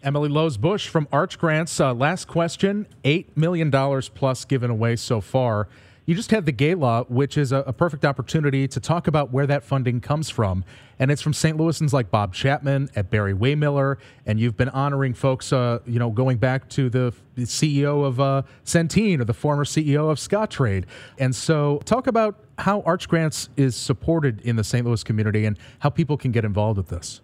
Emily 0.01 0.29
Lohse-Busch 0.29 0.87
from 0.87 1.07
Arch 1.11 1.37
Grants. 1.37 1.79
Uh, 1.79 1.93
last 1.93 2.27
question: 2.27 2.87
Eight 3.03 3.35
million 3.35 3.69
dollars 3.69 4.09
plus 4.09 4.45
given 4.45 4.69
away 4.71 4.95
so 4.95 5.19
far. 5.19 5.67
You 6.09 6.15
just 6.15 6.31
had 6.31 6.47
the 6.47 6.51
gala, 6.51 7.03
which 7.07 7.37
is 7.37 7.51
a, 7.51 7.57
a, 7.67 7.71
perfect 7.71 8.03
opportunity 8.03 8.67
to 8.67 8.79
talk 8.79 9.05
about 9.05 9.31
where 9.31 9.45
that 9.45 9.63
funding 9.63 10.01
comes 10.01 10.27
from. 10.27 10.65
And 10.97 11.11
it's 11.11 11.21
from 11.21 11.33
St. 11.33 11.55
Louisans 11.55 11.93
like 11.93 12.09
Bob 12.09 12.33
Chapman 12.33 12.89
at 12.95 13.11
Barry-Wehmiller. 13.11 13.97
And 14.25 14.39
you've 14.39 14.57
been 14.57 14.69
honoring 14.69 15.13
folks, 15.13 15.53
uh, 15.53 15.81
you 15.85 15.99
know, 15.99 16.09
going 16.09 16.39
back 16.39 16.67
to 16.69 16.89
the, 16.89 17.13
CEO 17.37 18.03
of 18.03 18.19
uh, 18.19 18.41
Centene 18.65 19.19
or 19.19 19.23
the 19.23 19.35
former 19.35 19.63
CEO 19.63 20.09
of 20.09 20.17
Scottrade. 20.17 20.85
And 21.19 21.35
so 21.35 21.79
talk 21.85 22.07
about 22.07 22.43
how 22.57 22.81
Arch 22.81 23.07
Grants 23.07 23.49
is 23.55 23.75
supported 23.75 24.41
in 24.41 24.55
the 24.55 24.63
St. 24.63 24.83
Louis 24.87 25.03
community 25.03 25.45
and 25.45 25.59
how 25.77 25.91
people 25.91 26.17
can 26.17 26.31
get 26.31 26.43
involved 26.43 26.77
with 26.77 26.87
this. 26.87 27.21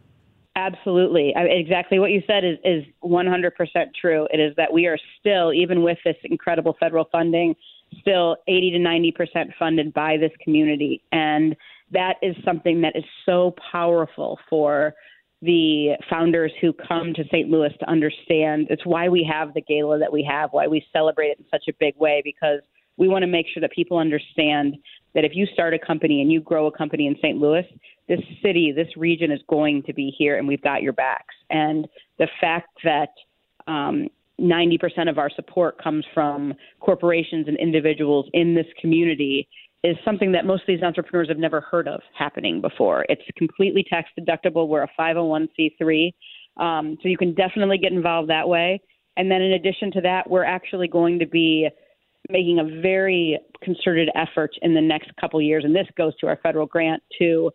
Absolutely. 0.56 1.34
I, 1.36 1.42
exactly 1.46 1.98
what 1.98 2.12
you 2.12 2.22
said 2.28 2.46
is, 2.46 2.58
is 2.64 2.86
100% 3.04 3.52
true. 4.00 4.28
It 4.32 4.40
is 4.40 4.56
that 4.58 4.72
we 4.72 4.86
are 4.86 5.00
still, 5.20 5.52
even 5.52 5.82
with 5.82 5.98
this 6.06 6.16
incredible 6.24 6.78
federal 6.80 7.10
funding, 7.12 7.56
still 8.00 8.38
80 8.48 8.72
to 8.72 8.78
90% 8.80 9.54
funded 9.58 9.94
by 9.94 10.18
this 10.18 10.32
community. 10.44 11.04
And 11.12 11.56
that 11.92 12.16
is 12.22 12.36
something 12.44 12.82
that 12.82 12.96
is 12.96 13.04
so 13.26 13.56
powerful 13.72 14.40
for 14.50 14.94
the 15.42 15.96
founders 16.10 16.52
who 16.62 16.74
come 16.74 17.14
to 17.14 17.24
St. 17.26 17.50
Louis 17.50 17.72
to 17.80 17.90
understand. 17.90 18.68
It's 18.70 18.86
why 18.86 19.10
we 19.10 19.28
have 19.32 19.54
the 19.54 19.62
gala 19.62 20.00
that 20.00 20.12
we 20.12 20.24
have, 20.30 20.52
why 20.52 20.68
we 20.68 20.86
celebrate 20.92 21.30
it 21.30 21.40
in 21.40 21.46
such 21.52 21.66
a 21.70 21.74
big 21.80 21.96
way, 21.98 22.22
because 22.24 22.62
we 22.98 23.08
want 23.08 23.24
to 23.24 23.28
make 23.28 23.46
sure 23.54 23.62
that 23.62 23.72
people 23.72 23.98
understand 23.98 24.76
that 25.14 25.26
if 25.26 25.32
you 25.36 25.46
start 25.54 25.74
a 25.74 25.80
company 25.80 26.22
and 26.22 26.32
you 26.32 26.42
grow 26.42 26.68
a 26.68 26.72
company 26.72 27.08
in 27.08 27.16
St. 27.18 27.38
Louis, 27.38 27.66
this 28.08 28.20
city, 28.42 28.72
this 28.76 28.88
region 28.96 29.32
is 29.32 29.42
going 29.48 29.84
to 29.84 29.94
be 29.94 30.14
here, 30.18 30.38
and 30.38 30.48
we've 30.48 30.62
got 30.62 30.82
your 30.82 30.94
backs. 30.94 31.36
And 31.50 31.88
the 32.18 32.28
fact 32.40 32.70
that 32.84 33.10
um, 33.68 34.08
90% 34.40 35.10
of 35.10 35.18
our 35.18 35.30
support 35.30 35.82
comes 35.82 36.06
from 36.14 36.54
corporations 36.80 37.48
and 37.48 37.58
individuals 37.58 38.28
in 38.34 38.54
this 38.54 38.66
community 38.80 39.48
is 39.84 39.96
something 40.04 40.32
that 40.32 40.46
most 40.46 40.62
of 40.62 40.68
these 40.68 40.82
entrepreneurs 40.82 41.28
have 41.28 41.38
never 41.38 41.62
heard 41.62 41.88
of 41.88 42.02
happening 42.18 42.60
before. 42.60 43.06
It's 43.08 43.22
completely 43.38 43.86
tax 43.88 44.10
deductible. 44.20 44.68
We're 44.68 44.84
a 44.84 44.90
501c3, 45.00 46.14
um, 46.58 46.98
so 47.02 47.08
you 47.08 47.18
can 47.18 47.36
definitely 47.36 47.78
get 47.78 47.92
involved 47.92 48.30
that 48.30 48.48
way. 48.50 48.82
And 49.16 49.30
then 49.30 49.42
in 49.42 49.54
addition 49.54 49.92
to 49.92 50.02
that, 50.02 50.30
we're 50.30 50.44
actually 50.44 50.88
going 50.88 51.20
to 51.20 51.28
be 51.28 51.70
making 52.30 52.60
a 52.60 52.82
very 52.82 53.40
concerted 53.64 54.10
effort 54.16 54.52
in 54.64 54.74
the 54.74 54.82
next 54.82 55.12
couple 55.22 55.40
years, 55.42 55.64
and 55.64 55.76
this 55.76 55.88
goes 55.96 56.18
to 56.18 56.28
our 56.28 56.40
federal 56.42 56.66
grant 56.66 57.02
to 57.20 57.52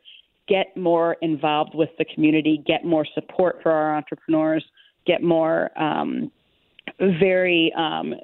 get 0.49 0.77
more 0.77 1.16
involved 1.23 1.75
with 1.75 1.90
the 1.99 2.05
community, 2.14 2.62
get 2.66 2.85
more 2.85 3.07
support 3.14 3.59
for 3.62 3.73
our 3.73 3.97
entrepreneurs, 3.97 4.64
get 5.07 5.23
more 5.23 5.71
um, 5.81 6.31
very 7.01 7.73
um, 7.77 8.15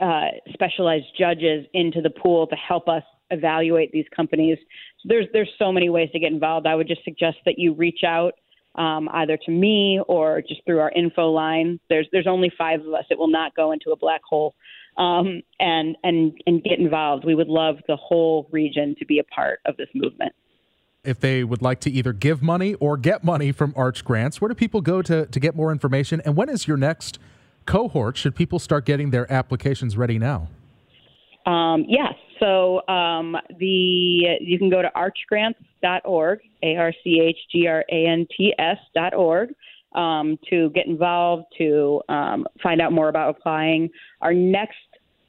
uh, 0.00 0.28
specialized 0.52 1.06
judges 1.18 1.66
into 1.72 2.00
the 2.00 2.10
pool 2.10 2.46
to 2.46 2.56
help 2.56 2.88
us 2.88 3.02
evaluate 3.30 3.90
these 3.92 4.06
companies. 4.14 4.58
So 5.00 5.08
there's 5.08 5.26
there's 5.32 5.50
so 5.58 5.72
many 5.72 5.88
ways 5.88 6.10
to 6.12 6.18
get 6.18 6.32
involved. 6.32 6.66
I 6.66 6.74
would 6.74 6.88
just 6.88 7.04
suggest 7.04 7.38
that 7.46 7.58
you 7.58 7.74
reach 7.74 8.00
out 8.06 8.34
um, 8.74 9.08
either 9.12 9.38
to 9.46 9.50
me 9.50 10.00
or 10.06 10.42
just 10.42 10.60
through 10.66 10.80
our 10.80 10.92
info 10.92 11.30
line. 11.30 11.80
There's 11.88 12.06
there's 12.12 12.26
only 12.26 12.52
five 12.56 12.80
of 12.80 12.92
us. 12.94 13.04
It 13.10 13.18
will 13.18 13.30
not 13.30 13.54
go 13.54 13.72
into 13.72 13.90
a 13.90 13.96
black 13.96 14.20
hole. 14.28 14.54
Um, 14.98 15.42
and 15.60 15.94
and 16.04 16.32
and 16.46 16.62
get 16.64 16.78
involved. 16.78 17.26
We 17.26 17.34
would 17.34 17.48
love 17.48 17.76
the 17.86 17.96
whole 17.96 18.48
region 18.50 18.94
to 18.98 19.04
be 19.04 19.18
a 19.18 19.24
part 19.24 19.60
of 19.66 19.76
this 19.76 19.88
movement 19.94 20.32
if 21.04 21.20
they 21.20 21.44
would 21.44 21.62
like 21.62 21.80
to 21.80 21.90
either 21.90 22.12
give 22.12 22.42
money 22.42 22.74
or 22.74 22.96
get 22.96 23.22
money 23.22 23.52
from 23.52 23.72
Arch 23.76 24.04
Grants, 24.04 24.40
where 24.40 24.48
do 24.48 24.54
people 24.54 24.80
go 24.80 25.02
to, 25.02 25.26
to 25.26 25.40
get 25.40 25.54
more 25.54 25.70
information? 25.70 26.20
And 26.24 26.36
when 26.36 26.48
is 26.48 26.66
your 26.66 26.76
next 26.76 27.20
cohort? 27.66 28.16
Should 28.16 28.34
people 28.34 28.58
start 28.58 28.84
getting 28.84 29.10
their 29.10 29.30
applications 29.30 29.96
ready 29.96 30.18
now? 30.18 30.48
Um, 31.44 31.84
yes. 31.88 32.14
So 32.40 32.86
um, 32.88 33.36
the 33.58 34.38
you 34.40 34.58
can 34.58 34.70
go 34.70 34.82
to 34.82 34.90
archgrants.org, 34.94 36.40
A 36.62 36.76
R 36.76 36.92
C 37.02 37.20
H 37.20 37.38
G 37.50 37.66
R 37.66 37.84
A 37.90 38.06
N 38.06 38.26
T 38.36 38.54
S.org, 38.58 39.54
um, 39.94 40.38
to 40.50 40.70
get 40.70 40.86
involved, 40.86 41.44
to 41.58 42.02
um, 42.08 42.46
find 42.62 42.80
out 42.80 42.92
more 42.92 43.08
about 43.08 43.30
applying. 43.30 43.88
Our 44.20 44.34
next 44.34 44.76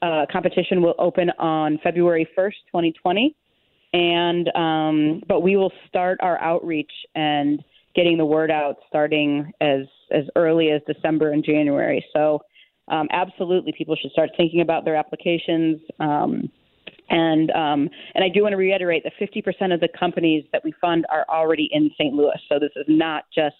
uh, 0.01 0.25
competition 0.31 0.81
will 0.81 0.95
open 0.99 1.29
on 1.39 1.79
February 1.83 2.27
1st, 2.37 2.53
2020 2.67 3.35
and 3.93 4.49
um, 4.55 5.23
but 5.27 5.41
we 5.41 5.55
will 5.55 5.71
start 5.87 6.19
our 6.21 6.39
outreach 6.41 6.91
and 7.15 7.63
getting 7.97 8.17
the 8.17 8.25
word 8.25 8.51
out 8.51 8.77
starting 8.87 9.51
as 9.59 9.81
as 10.11 10.23
early 10.37 10.69
as 10.69 10.81
December 10.87 11.31
and 11.31 11.43
January. 11.43 12.05
So 12.13 12.39
um, 12.87 13.07
absolutely, 13.11 13.73
people 13.77 13.97
should 14.01 14.11
start 14.11 14.29
thinking 14.37 14.61
about 14.61 14.85
their 14.85 14.95
applications. 14.95 15.81
Um, 15.99 16.49
and 17.09 17.51
um, 17.51 17.89
and 18.15 18.23
I 18.23 18.29
do 18.33 18.43
want 18.43 18.53
to 18.53 18.57
reiterate 18.57 19.03
that 19.03 19.13
50% 19.19 19.73
of 19.73 19.79
the 19.79 19.89
companies 19.99 20.45
that 20.53 20.63
we 20.63 20.73
fund 20.79 21.05
are 21.11 21.25
already 21.29 21.69
in 21.71 21.89
St. 21.97 22.13
Louis. 22.13 22.39
So 22.47 22.59
this 22.59 22.71
is 22.75 22.85
not 22.87 23.25
just 23.33 23.55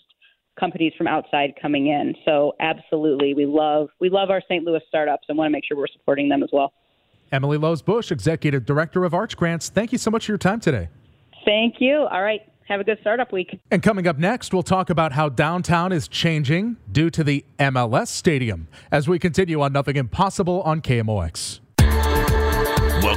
companies 0.59 0.93
from 0.97 1.07
outside 1.07 1.53
coming 1.61 1.87
in. 1.87 2.13
So 2.23 2.53
absolutely, 2.59 3.33
we 3.33 3.45
love 3.45 3.89
we 3.99 4.09
love 4.09 4.29
our 4.29 4.41
St. 4.41 4.63
Louis 4.63 4.81
startups 4.87 5.25
and 5.29 5.37
want 5.37 5.47
to 5.47 5.51
make 5.51 5.65
sure 5.67 5.77
we're 5.77 5.87
supporting 5.87 6.29
them 6.29 6.43
as 6.43 6.49
well. 6.53 6.73
Emily 7.31 7.57
Lohse-Busch, 7.57 8.09
Executive 8.09 8.65
Director 8.65 9.03
of 9.03 9.13
Arch 9.13 9.35
Grants, 9.35 9.67
thank 9.67 9.91
you 9.91 9.97
so 9.97 10.09
much 10.09 10.25
for 10.25 10.31
your 10.31 10.37
time 10.37 10.61
today. 10.61 10.87
Thank 11.43 11.75
you. 11.79 12.07
All 12.09 12.21
right. 12.21 12.41
Have 12.67 12.81
a 12.81 12.83
good 12.83 12.97
startup 12.99 13.31
week. 13.31 13.59
And 13.71 13.81
coming 13.81 14.07
up 14.07 14.17
next, 14.17 14.53
we'll 14.53 14.63
talk 14.63 14.89
about 14.89 15.13
how 15.13 15.29
downtown 15.29 15.93
is 15.93 16.07
changing 16.07 16.75
due 16.91 17.09
to 17.11 17.23
the 17.23 17.45
MLS 17.57 18.07
Stadium 18.07 18.67
as 18.91 19.07
we 19.07 19.19
continue 19.19 19.61
on 19.61 19.71
Nothing 19.71 19.95
Impossible 19.95 20.61
on 20.63 20.81
KMOX. 20.81 21.61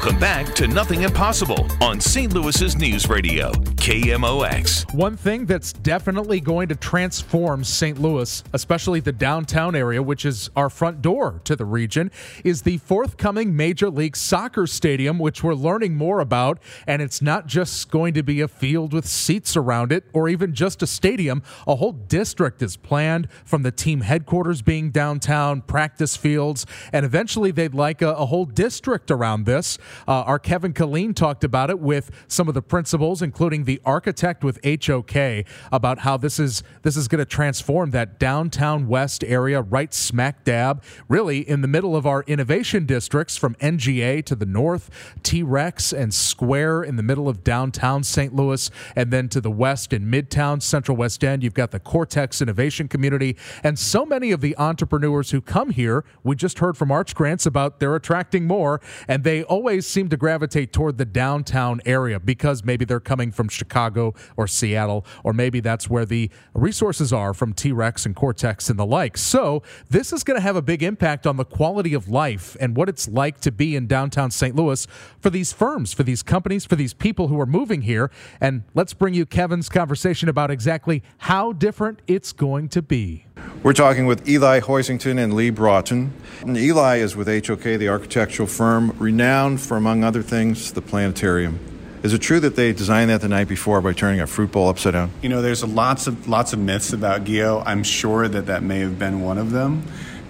Welcome 0.00 0.18
back 0.18 0.54
to 0.54 0.66
Nothing 0.66 1.02
Impossible 1.02 1.68
on 1.82 2.00
St. 2.00 2.32
Louis's 2.32 2.74
News 2.74 3.10
Radio, 3.10 3.50
KMOX. 3.52 4.94
One 4.94 5.14
thing 5.14 5.44
that's 5.44 5.74
definitely 5.74 6.40
going 6.40 6.68
to 6.68 6.74
transform 6.74 7.62
St. 7.62 8.00
Louis, 8.00 8.42
especially 8.54 9.00
the 9.00 9.12
downtown 9.12 9.76
area, 9.76 10.02
which 10.02 10.24
is 10.24 10.48
our 10.56 10.70
front 10.70 11.02
door 11.02 11.42
to 11.44 11.54
the 11.54 11.66
region, 11.66 12.10
is 12.44 12.62
the 12.62 12.78
forthcoming 12.78 13.54
Major 13.54 13.90
League 13.90 14.16
Soccer 14.16 14.66
Stadium, 14.66 15.18
which 15.18 15.44
we're 15.44 15.52
learning 15.52 15.96
more 15.96 16.20
about. 16.20 16.60
And 16.86 17.02
it's 17.02 17.20
not 17.20 17.46
just 17.46 17.90
going 17.90 18.14
to 18.14 18.22
be 18.22 18.40
a 18.40 18.48
field 18.48 18.94
with 18.94 19.06
seats 19.06 19.54
around 19.54 19.92
it 19.92 20.04
or 20.14 20.30
even 20.30 20.54
just 20.54 20.82
a 20.82 20.86
stadium. 20.86 21.42
A 21.66 21.74
whole 21.74 21.92
district 21.92 22.62
is 22.62 22.78
planned 22.78 23.28
from 23.44 23.64
the 23.64 23.70
team 23.70 24.00
headquarters 24.00 24.62
being 24.62 24.92
downtown, 24.92 25.60
practice 25.60 26.16
fields, 26.16 26.64
and 26.90 27.04
eventually 27.04 27.50
they'd 27.50 27.74
like 27.74 28.00
a, 28.00 28.12
a 28.14 28.24
whole 28.24 28.46
district 28.46 29.10
around 29.10 29.44
this. 29.44 29.76
Uh, 30.06 30.22
our 30.22 30.38
Kevin 30.38 30.72
Killeen 30.72 31.14
talked 31.14 31.44
about 31.44 31.70
it 31.70 31.78
with 31.78 32.10
some 32.28 32.48
of 32.48 32.54
the 32.54 32.62
principals, 32.62 33.22
including 33.22 33.64
the 33.64 33.80
architect 33.84 34.44
with 34.44 34.58
HOK, 34.64 35.46
about 35.72 36.00
how 36.00 36.16
this 36.16 36.38
is 36.38 36.62
this 36.82 36.96
is 36.96 37.08
going 37.08 37.18
to 37.18 37.24
transform 37.24 37.90
that 37.90 38.18
downtown 38.18 38.86
west 38.86 39.24
area, 39.24 39.60
right 39.60 39.92
smack 39.92 40.44
dab, 40.44 40.82
really 41.08 41.48
in 41.48 41.60
the 41.60 41.68
middle 41.68 41.96
of 41.96 42.06
our 42.06 42.22
innovation 42.22 42.86
districts 42.86 43.36
from 43.36 43.54
NGA 43.56 44.24
to 44.24 44.34
the 44.34 44.46
north, 44.46 44.90
T 45.22 45.42
Rex 45.42 45.92
and 45.92 46.12
Square 46.12 46.82
in 46.82 46.96
the 46.96 47.02
middle 47.02 47.28
of 47.28 47.44
downtown 47.44 48.02
St. 48.02 48.34
Louis, 48.34 48.70
and 48.96 49.12
then 49.12 49.28
to 49.28 49.40
the 49.40 49.50
west 49.50 49.92
in 49.92 50.10
Midtown, 50.10 50.62
Central 50.62 50.96
West 50.96 51.24
End, 51.24 51.42
you've 51.42 51.54
got 51.54 51.70
the 51.70 51.80
Cortex 51.80 52.40
Innovation 52.42 52.88
Community, 52.88 53.36
and 53.62 53.78
so 53.78 54.04
many 54.04 54.30
of 54.30 54.40
the 54.40 54.56
entrepreneurs 54.58 55.30
who 55.30 55.40
come 55.40 55.70
here. 55.70 56.04
We 56.22 56.36
just 56.36 56.58
heard 56.58 56.76
from 56.76 56.90
Arch 56.90 57.14
Grants 57.14 57.46
about 57.46 57.80
they're 57.80 57.96
attracting 57.96 58.46
more, 58.46 58.80
and 59.08 59.24
they 59.24 59.42
always 59.44 59.79
seem 59.86 60.08
to 60.08 60.16
gravitate 60.16 60.72
toward 60.72 60.98
the 60.98 61.04
downtown 61.04 61.80
area 61.84 62.20
because 62.20 62.64
maybe 62.64 62.84
they're 62.84 63.00
coming 63.00 63.32
from 63.32 63.48
Chicago 63.48 64.14
or 64.36 64.46
Seattle, 64.46 65.04
or 65.24 65.32
maybe 65.32 65.60
that's 65.60 65.88
where 65.88 66.04
the 66.04 66.30
resources 66.54 67.12
are 67.12 67.34
from 67.34 67.52
T 67.52 67.72
Rex 67.72 68.06
and 68.06 68.14
Cortex 68.14 68.70
and 68.70 68.78
the 68.78 68.86
like. 68.86 69.16
So, 69.16 69.62
this 69.88 70.12
is 70.12 70.24
going 70.24 70.36
to 70.36 70.42
have 70.42 70.56
a 70.56 70.62
big 70.62 70.82
impact 70.82 71.26
on 71.26 71.36
the 71.36 71.44
quality 71.44 71.94
of 71.94 72.08
life 72.08 72.56
and 72.60 72.76
what 72.76 72.88
it's 72.88 73.08
like 73.08 73.40
to 73.40 73.52
be 73.52 73.76
in 73.76 73.86
downtown 73.86 74.30
St. 74.30 74.54
Louis 74.54 74.86
for 75.20 75.30
these 75.30 75.52
firms, 75.52 75.92
for 75.92 76.02
these 76.02 76.22
companies, 76.22 76.64
for 76.64 76.76
these 76.76 76.94
people 76.94 77.28
who 77.28 77.40
are 77.40 77.46
moving 77.46 77.82
here. 77.82 78.10
And 78.40 78.62
let's 78.74 78.94
bring 78.94 79.14
you 79.14 79.26
Kevin's 79.26 79.68
conversation 79.68 80.28
about 80.28 80.50
exactly 80.50 81.02
how 81.18 81.52
different 81.52 82.00
it's 82.06 82.32
going 82.32 82.68
to 82.70 82.82
be. 82.82 83.26
We're 83.62 83.74
talking 83.74 84.06
with 84.06 84.26
Eli 84.26 84.60
Hoisington 84.60 85.22
and 85.22 85.34
Lee 85.34 85.50
Broughton. 85.50 86.14
And 86.40 86.56
Eli 86.56 86.96
is 86.96 87.14
with 87.14 87.28
HOK, 87.28 87.62
the 87.62 87.90
architectural 87.90 88.48
firm 88.48 88.96
renowned 88.98 89.60
for, 89.60 89.76
among 89.76 90.02
other 90.02 90.22
things, 90.22 90.72
the 90.72 90.80
planetarium. 90.80 91.60
Is 92.02 92.14
it 92.14 92.20
true 92.22 92.40
that 92.40 92.56
they 92.56 92.72
designed 92.72 93.10
that 93.10 93.20
the 93.20 93.28
night 93.28 93.48
before 93.48 93.82
by 93.82 93.92
turning 93.92 94.22
a 94.22 94.26
fruit 94.26 94.50
bowl 94.50 94.70
upside 94.70 94.94
down? 94.94 95.10
You 95.20 95.28
know, 95.28 95.42
there's 95.42 95.62
lots 95.62 96.06
of 96.06 96.26
lots 96.26 96.54
of 96.54 96.58
myths 96.58 96.94
about 96.94 97.24
Gyo. 97.24 97.62
I'm 97.66 97.82
sure 97.82 98.28
that 98.28 98.46
that 98.46 98.62
may 98.62 98.78
have 98.78 98.98
been 98.98 99.20
one 99.20 99.36
of 99.36 99.50
them. 99.50 99.82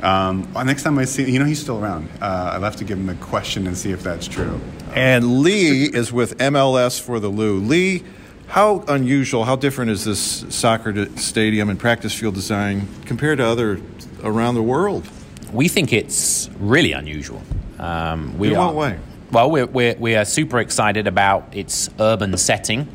Um, 0.03 0.51
next 0.65 0.83
time 0.83 0.99
I 0.99 1.05
see, 1.05 1.31
you 1.31 1.39
know, 1.39 1.45
he's 1.45 1.61
still 1.61 1.79
around. 1.79 2.09
Uh, 2.21 2.51
I'll 2.55 2.63
have 2.63 2.77
to 2.77 2.85
give 2.85 2.99
him 2.99 3.11
a 3.11 3.15
question 3.15 3.69
and 3.69 3.79
see 3.79 3.93
if 3.93 4.03
that's 4.03 4.27
true. 4.27 4.61
And 4.93 5.43
Lee 5.43 5.85
is 5.85 6.13
with 6.13 6.37
MLS 6.39 7.01
for 7.01 7.21
the 7.21 7.29
Lou. 7.29 7.61
Lee, 7.61 8.03
how 8.51 8.85
unusual, 8.89 9.45
how 9.45 9.55
different 9.55 9.93
is 9.93 10.05
this 10.05 10.45
soccer 10.49 11.07
stadium 11.17 11.71
and 11.71 11.79
practice 11.79 12.13
field 12.13 12.35
design 12.35 12.89
compared 13.07 13.39
to 13.39 13.47
other 13.47 13.81
around 14.25 14.57
the 14.57 14.63
world? 14.63 15.09
We 15.53 15.69
think 15.69 15.93
it's 15.93 16.51
really 16.59 16.93
unusual. 16.93 17.43
Um, 17.79 18.37
we 18.39 18.53
In 18.53 18.59
what 18.59 18.71
are, 18.71 18.75
way? 18.75 18.99
Well, 19.31 19.51
we're, 19.51 19.67
we're, 19.67 19.95
we 19.95 20.17
are 20.17 20.25
super 20.25 20.59
excited 20.59 21.07
about 21.07 21.49
its 21.53 21.89
urban 22.01 22.37
setting 22.37 22.89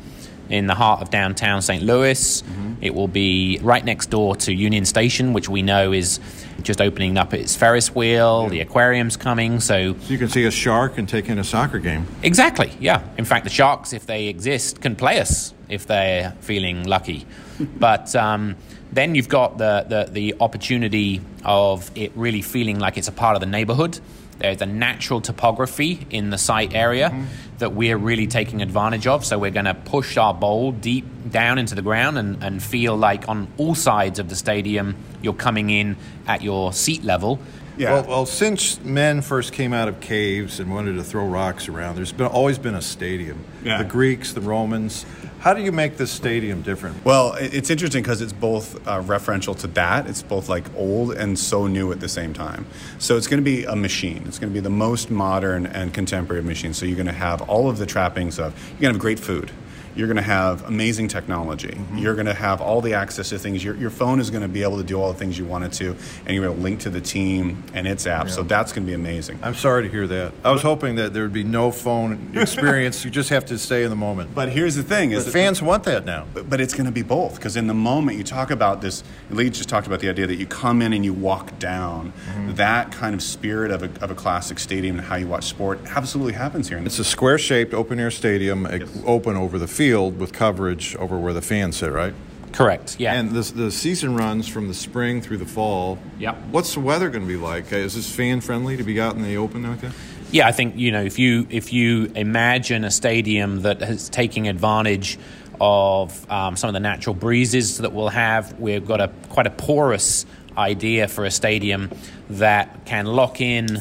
in 0.50 0.66
the 0.66 0.74
heart 0.74 1.00
of 1.00 1.08
downtown 1.08 1.62
St. 1.62 1.82
Louis. 1.82 2.42
Mm-hmm. 2.42 2.74
It 2.82 2.94
will 2.94 3.08
be 3.08 3.58
right 3.62 3.84
next 3.84 4.10
door 4.10 4.36
to 4.36 4.52
Union 4.52 4.84
Station, 4.84 5.32
which 5.32 5.48
we 5.48 5.62
know 5.62 5.92
is 5.92 6.20
just 6.66 6.80
opening 6.80 7.16
up 7.16 7.32
its 7.32 7.56
Ferris 7.56 7.94
wheel. 7.94 8.42
Yeah. 8.44 8.48
The 8.50 8.60
aquarium's 8.60 9.16
coming, 9.16 9.60
so 9.60 9.76
so 9.76 9.94
you 10.08 10.18
can 10.18 10.28
see 10.28 10.44
a 10.44 10.50
shark 10.50 10.98
and 10.98 11.08
take 11.08 11.28
in 11.28 11.38
a 11.38 11.44
soccer 11.44 11.78
game. 11.78 12.06
Exactly. 12.22 12.72
Yeah. 12.80 13.02
In 13.18 13.24
fact, 13.24 13.44
the 13.44 13.50
sharks, 13.50 13.92
if 13.92 14.06
they 14.06 14.26
exist, 14.28 14.80
can 14.80 14.96
play 14.96 15.20
us 15.20 15.52
if 15.68 15.86
they're 15.86 16.32
feeling 16.40 16.84
lucky. 16.84 17.26
but 17.78 18.14
um, 18.16 18.56
then 18.92 19.14
you've 19.14 19.28
got 19.28 19.58
the, 19.58 19.84
the 19.88 20.10
the 20.10 20.34
opportunity 20.40 21.20
of 21.44 21.90
it 21.94 22.12
really 22.14 22.42
feeling 22.42 22.78
like 22.78 22.96
it's 22.96 23.08
a 23.08 23.12
part 23.12 23.36
of 23.36 23.40
the 23.40 23.46
neighborhood. 23.46 24.00
There's 24.38 24.60
a 24.60 24.66
natural 24.66 25.20
topography 25.20 26.06
in 26.10 26.30
the 26.30 26.38
site 26.38 26.74
area 26.74 27.10
mm-hmm. 27.10 27.24
That 27.58 27.72
we're 27.72 27.96
really 27.96 28.26
taking 28.26 28.62
advantage 28.62 29.06
of. 29.06 29.24
So 29.24 29.38
we're 29.38 29.50
going 29.50 29.66
to 29.66 29.74
push 29.74 30.16
our 30.16 30.34
bowl 30.34 30.72
deep 30.72 31.06
down 31.30 31.58
into 31.58 31.74
the 31.74 31.82
ground 31.82 32.18
and, 32.18 32.42
and 32.42 32.62
feel 32.62 32.96
like 32.96 33.28
on 33.28 33.48
all 33.56 33.74
sides 33.74 34.18
of 34.18 34.28
the 34.28 34.36
stadium, 34.36 34.96
you're 35.22 35.32
coming 35.32 35.70
in 35.70 35.96
at 36.26 36.42
your 36.42 36.72
seat 36.72 37.04
level. 37.04 37.38
Yeah. 37.76 37.92
Well, 37.92 38.04
well, 38.06 38.26
since 38.26 38.82
men 38.82 39.20
first 39.20 39.52
came 39.52 39.72
out 39.72 39.88
of 39.88 40.00
caves 40.00 40.60
and 40.60 40.72
wanted 40.72 40.94
to 40.94 41.04
throw 41.04 41.26
rocks 41.26 41.68
around, 41.68 41.96
there's 41.96 42.12
been 42.12 42.26
always 42.26 42.58
been 42.58 42.74
a 42.74 42.82
stadium. 42.82 43.44
Yeah. 43.62 43.78
The 43.78 43.88
Greeks, 43.88 44.32
the 44.32 44.40
Romans, 44.40 45.04
how 45.40 45.54
do 45.54 45.62
you 45.62 45.72
make 45.72 45.96
this 45.96 46.10
stadium 46.10 46.62
different? 46.62 47.04
Well, 47.04 47.34
it's 47.38 47.70
interesting 47.70 48.02
because 48.02 48.20
it's 48.20 48.32
both 48.32 48.76
uh, 48.86 49.02
referential 49.02 49.56
to 49.60 49.66
that. 49.68 50.06
It's 50.06 50.22
both 50.22 50.48
like 50.48 50.64
old 50.74 51.12
and 51.12 51.38
so 51.38 51.66
new 51.66 51.92
at 51.92 52.00
the 52.00 52.08
same 52.08 52.32
time. 52.32 52.66
So 52.98 53.16
it's 53.16 53.26
going 53.26 53.40
to 53.40 53.44
be 53.44 53.64
a 53.64 53.76
machine. 53.76 54.24
It's 54.26 54.38
going 54.38 54.52
to 54.52 54.54
be 54.54 54.60
the 54.60 54.70
most 54.70 55.10
modern 55.10 55.66
and 55.66 55.94
contemporary 55.94 56.42
machine. 56.42 56.74
So 56.74 56.86
you're 56.86 56.96
going 56.96 57.06
to 57.06 57.12
have 57.12 57.42
all 57.42 57.68
of 57.68 57.78
the 57.78 57.86
trappings 57.86 58.38
of 58.38 58.58
you're 58.70 58.80
going 58.80 58.94
to 58.94 58.98
have 58.98 58.98
great 58.98 59.20
food 59.20 59.50
you're 59.96 60.06
going 60.06 60.16
to 60.16 60.22
have 60.22 60.64
amazing 60.66 61.08
technology. 61.08 61.68
Mm-hmm. 61.68 61.98
You're 61.98 62.14
going 62.14 62.26
to 62.26 62.34
have 62.34 62.60
all 62.60 62.80
the 62.80 62.94
access 62.94 63.30
to 63.30 63.38
things. 63.38 63.64
Your, 63.64 63.74
your 63.76 63.90
phone 63.90 64.20
is 64.20 64.30
going 64.30 64.42
to 64.42 64.48
be 64.48 64.62
able 64.62 64.76
to 64.76 64.84
do 64.84 65.00
all 65.00 65.10
the 65.12 65.18
things 65.18 65.38
you 65.38 65.46
want 65.46 65.64
it 65.64 65.72
to, 65.74 65.96
and 66.26 66.34
you're 66.34 66.44
going 66.44 66.56
to 66.56 66.62
link 66.62 66.80
to 66.80 66.90
the 66.90 67.00
team 67.00 67.64
and 67.72 67.88
its 67.88 68.06
app. 68.06 68.26
Yeah. 68.26 68.32
So 68.32 68.42
that's 68.42 68.72
going 68.72 68.86
to 68.86 68.90
be 68.90 68.94
amazing. 68.94 69.38
I'm 69.42 69.54
sorry 69.54 69.84
to 69.84 69.88
hear 69.88 70.06
that. 70.06 70.32
I 70.44 70.50
was 70.50 70.62
hoping 70.62 70.96
that 70.96 71.14
there 71.14 71.22
would 71.22 71.32
be 71.32 71.44
no 71.44 71.70
phone 71.70 72.32
experience. 72.34 73.04
you 73.04 73.10
just 73.10 73.30
have 73.30 73.46
to 73.46 73.58
stay 73.58 73.84
in 73.84 73.90
the 73.90 73.96
moment. 73.96 74.34
But 74.34 74.50
here's 74.50 74.74
the 74.74 74.82
thing: 74.82 75.12
is 75.12 75.26
fans 75.28 75.62
want 75.62 75.84
that 75.84 76.04
now. 76.04 76.26
But, 76.34 76.50
but 76.50 76.60
it's 76.60 76.74
going 76.74 76.86
to 76.86 76.92
be 76.92 77.02
both 77.02 77.36
because 77.36 77.56
in 77.56 77.66
the 77.66 77.74
moment 77.74 78.18
you 78.18 78.24
talk 78.24 78.50
about 78.50 78.80
this. 78.82 79.02
Lee 79.30 79.50
just 79.50 79.68
talked 79.68 79.86
about 79.86 80.00
the 80.00 80.08
idea 80.08 80.26
that 80.26 80.36
you 80.36 80.46
come 80.46 80.82
in 80.82 80.92
and 80.92 81.04
you 81.04 81.12
walk 81.12 81.58
down. 81.58 82.12
Mm-hmm. 82.12 82.54
That 82.54 82.92
kind 82.92 83.14
of 83.14 83.22
spirit 83.22 83.70
of 83.70 83.82
a, 83.82 84.04
of 84.04 84.10
a 84.10 84.14
classic 84.14 84.58
stadium 84.58 84.98
and 84.98 85.06
how 85.06 85.16
you 85.16 85.26
watch 85.26 85.44
sport 85.44 85.80
absolutely 85.96 86.34
happens 86.34 86.68
here. 86.68 86.78
It's 86.78 86.98
a 86.98 87.04
square-shaped 87.04 87.74
open 87.74 87.98
air 87.98 88.10
stadium, 88.10 88.66
yes. 88.70 88.88
open 89.04 89.36
over 89.36 89.58
the 89.58 89.66
field 89.66 89.85
field 89.86 90.18
with 90.18 90.32
coverage 90.32 90.96
over 90.96 91.16
where 91.16 91.32
the 91.32 91.40
fans 91.40 91.76
sit, 91.76 91.92
right? 91.92 92.12
Correct. 92.52 92.96
Yeah. 92.98 93.14
And 93.14 93.30
the 93.30 93.42
the 93.52 93.70
season 93.70 94.16
runs 94.16 94.48
from 94.48 94.66
the 94.66 94.74
spring 94.74 95.20
through 95.20 95.36
the 95.36 95.46
fall. 95.46 95.98
Yep. 96.18 96.36
What's 96.50 96.74
the 96.74 96.80
weather 96.80 97.08
going 97.08 97.22
to 97.22 97.28
be 97.28 97.36
like? 97.36 97.72
Is 97.72 97.94
this 97.94 98.12
fan 98.12 98.40
friendly 98.40 98.76
to 98.76 98.82
be 98.82 99.00
out 99.00 99.14
in 99.14 99.22
the 99.22 99.36
open 99.36 99.62
like 99.62 99.80
that? 99.82 99.92
Yeah, 100.32 100.48
I 100.48 100.52
think 100.52 100.76
you 100.76 100.90
know 100.90 101.02
if 101.02 101.20
you 101.20 101.46
if 101.50 101.72
you 101.72 102.10
imagine 102.16 102.84
a 102.84 102.90
stadium 102.90 103.62
that 103.62 103.80
is 103.82 104.08
taking 104.08 104.48
advantage 104.48 105.18
of 105.60 106.28
um, 106.30 106.56
some 106.56 106.68
of 106.68 106.74
the 106.74 106.80
natural 106.80 107.14
breezes 107.14 107.78
that 107.78 107.92
we'll 107.92 108.08
have, 108.08 108.58
we've 108.58 108.86
got 108.86 109.00
a 109.00 109.08
quite 109.28 109.46
a 109.46 109.50
porous 109.50 110.26
idea 110.56 111.06
for 111.06 111.24
a 111.24 111.30
stadium 111.30 111.90
that 112.30 112.86
can 112.86 113.06
lock 113.06 113.40
in 113.40 113.80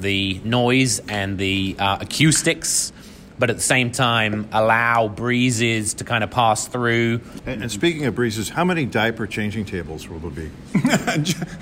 the 0.00 0.40
noise 0.44 1.00
and 1.08 1.36
the 1.36 1.76
uh, 1.78 1.98
acoustics 2.00 2.92
but 3.42 3.50
at 3.50 3.56
the 3.56 3.62
same 3.62 3.90
time 3.90 4.48
allow 4.52 5.08
breezes 5.08 5.94
to 5.94 6.04
kind 6.04 6.22
of 6.22 6.30
pass 6.30 6.68
through. 6.68 7.20
And, 7.44 7.62
and 7.62 7.72
speaking 7.72 8.04
of 8.04 8.14
breezes, 8.14 8.48
how 8.48 8.64
many 8.64 8.86
diaper 8.86 9.26
changing 9.26 9.64
tables 9.64 10.08
will 10.08 10.20
there 10.20 10.30
be? 10.30 10.48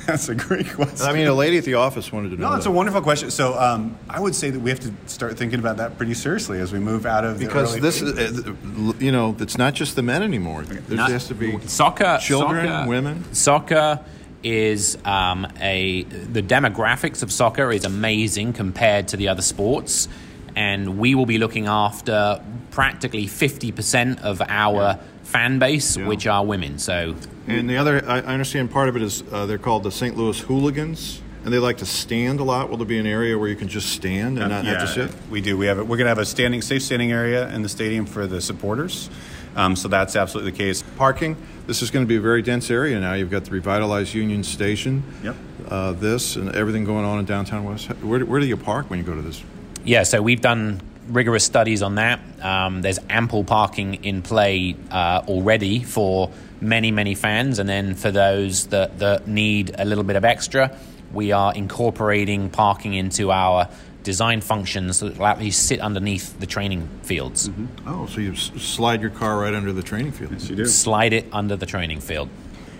that's 0.06 0.28
a 0.28 0.34
great 0.34 0.68
question. 0.68 1.06
I 1.06 1.14
mean, 1.14 1.26
a 1.26 1.32
lady 1.32 1.56
at 1.56 1.64
the 1.64 1.72
office 1.72 2.12
wanted 2.12 2.32
to 2.32 2.36
know. 2.36 2.48
No, 2.48 2.52
that's 2.52 2.64
that. 2.64 2.70
a 2.70 2.74
wonderful 2.74 3.00
question. 3.00 3.30
So 3.30 3.58
um, 3.58 3.96
I 4.10 4.20
would 4.20 4.34
say 4.34 4.50
that 4.50 4.60
we 4.60 4.68
have 4.68 4.80
to 4.80 4.92
start 5.06 5.38
thinking 5.38 5.58
about 5.58 5.78
that 5.78 5.96
pretty 5.96 6.12
seriously 6.12 6.60
as 6.60 6.70
we 6.70 6.80
move 6.80 7.06
out 7.06 7.24
of 7.24 7.38
because 7.38 7.80
this, 7.80 8.02
is, 8.02 8.46
uh, 8.46 8.52
you 8.98 9.10
know, 9.10 9.34
it's 9.40 9.56
not 9.56 9.72
just 9.72 9.96
the 9.96 10.02
men 10.02 10.22
anymore. 10.22 10.64
There 10.64 10.98
has 10.98 11.28
to 11.28 11.34
be 11.34 11.58
soccer, 11.60 12.18
children, 12.20 12.66
soccer, 12.66 12.88
women, 12.90 13.32
soccer 13.32 14.04
is 14.42 14.98
um, 15.06 15.46
a 15.60 16.02
the 16.02 16.42
demographics 16.42 17.22
of 17.22 17.32
soccer 17.32 17.72
is 17.72 17.86
amazing 17.86 18.52
compared 18.52 19.08
to 19.08 19.16
the 19.16 19.28
other 19.28 19.42
sports 19.42 20.08
and 20.56 20.98
we 20.98 21.14
will 21.14 21.26
be 21.26 21.38
looking 21.38 21.66
after 21.66 22.42
practically 22.70 23.26
50% 23.26 24.22
of 24.22 24.40
our 24.42 24.74
yeah. 24.74 24.98
fan 25.22 25.58
base, 25.58 25.96
yeah. 25.96 26.06
which 26.06 26.26
are 26.26 26.44
women. 26.44 26.78
So, 26.78 27.14
and 27.46 27.68
the 27.68 27.76
other, 27.76 28.04
I 28.08 28.20
understand 28.20 28.70
part 28.70 28.88
of 28.88 28.96
it 28.96 29.02
is 29.02 29.22
uh, 29.32 29.46
they're 29.46 29.58
called 29.58 29.82
the 29.82 29.90
St. 29.90 30.16
Louis 30.16 30.38
Hooligans. 30.40 31.22
And 31.42 31.54
they 31.54 31.58
like 31.58 31.78
to 31.78 31.86
stand 31.86 32.38
a 32.38 32.44
lot. 32.44 32.68
Will 32.68 32.76
there 32.76 32.86
be 32.86 32.98
an 32.98 33.06
area 33.06 33.38
where 33.38 33.48
you 33.48 33.56
can 33.56 33.68
just 33.68 33.94
stand 33.94 34.38
and 34.38 34.50
not 34.50 34.62
yeah, 34.62 34.78
have 34.78 34.94
to 34.94 35.08
sit? 35.08 35.30
We 35.30 35.40
do. 35.40 35.56
We 35.56 35.64
have. 35.66 35.78
A, 35.78 35.82
we're 35.82 35.96
going 35.96 36.04
to 36.04 36.10
have 36.10 36.18
a 36.18 36.26
standing, 36.26 36.60
safe 36.60 36.82
standing 36.82 37.12
area 37.12 37.48
in 37.48 37.62
the 37.62 37.68
stadium 37.70 38.04
for 38.04 38.26
the 38.26 38.42
supporters. 38.42 39.08
Um, 39.56 39.74
so 39.74 39.88
that's 39.88 40.16
absolutely 40.16 40.52
the 40.52 40.58
case. 40.58 40.84
Parking. 40.96 41.36
This 41.66 41.80
is 41.80 41.90
going 41.90 42.04
to 42.04 42.08
be 42.08 42.16
a 42.16 42.20
very 42.20 42.42
dense 42.42 42.70
area 42.70 43.00
now. 43.00 43.14
You've 43.14 43.30
got 43.30 43.46
the 43.46 43.52
revitalized 43.52 44.12
Union 44.12 44.44
Station. 44.44 45.02
Yep. 45.22 45.36
Uh, 45.68 45.92
this 45.92 46.36
and 46.36 46.54
everything 46.54 46.84
going 46.84 47.04
on 47.04 47.18
in 47.18 47.24
downtown 47.24 47.64
West. 47.64 47.88
Where, 48.02 48.20
where 48.24 48.40
do 48.40 48.46
you 48.46 48.56
park 48.56 48.90
when 48.90 48.98
you 48.98 49.04
go 49.04 49.14
to 49.14 49.22
this? 49.22 49.42
Yeah, 49.90 50.04
so 50.04 50.22
we've 50.22 50.40
done 50.40 50.80
rigorous 51.08 51.42
studies 51.42 51.82
on 51.82 51.96
that. 51.96 52.20
Um, 52.40 52.80
there's 52.80 53.00
ample 53.08 53.42
parking 53.42 54.04
in 54.04 54.22
play 54.22 54.76
uh, 54.88 55.24
already 55.26 55.82
for 55.82 56.30
many, 56.60 56.92
many 56.92 57.16
fans, 57.16 57.58
and 57.58 57.68
then 57.68 57.96
for 57.96 58.12
those 58.12 58.68
that, 58.68 59.00
that 59.00 59.26
need 59.26 59.74
a 59.76 59.84
little 59.84 60.04
bit 60.04 60.14
of 60.14 60.24
extra, 60.24 60.76
we 61.12 61.32
are 61.32 61.52
incorporating 61.52 62.50
parking 62.50 62.94
into 62.94 63.32
our 63.32 63.68
design 64.04 64.40
functions 64.42 65.00
that 65.00 65.18
will 65.18 65.26
actually 65.26 65.50
sit 65.50 65.80
underneath 65.80 66.38
the 66.38 66.46
training 66.46 66.88
fields. 67.02 67.48
Mm-hmm. 67.48 67.88
Oh, 67.88 68.06
so 68.06 68.20
you 68.20 68.36
slide 68.36 69.00
your 69.00 69.10
car 69.10 69.40
right 69.40 69.54
under 69.54 69.72
the 69.72 69.82
training 69.82 70.12
field? 70.12 70.30
Yes, 70.30 70.48
you 70.48 70.54
do. 70.54 70.66
Slide 70.66 71.12
it 71.12 71.26
under 71.32 71.56
the 71.56 71.66
training 71.66 71.98
field. 72.00 72.28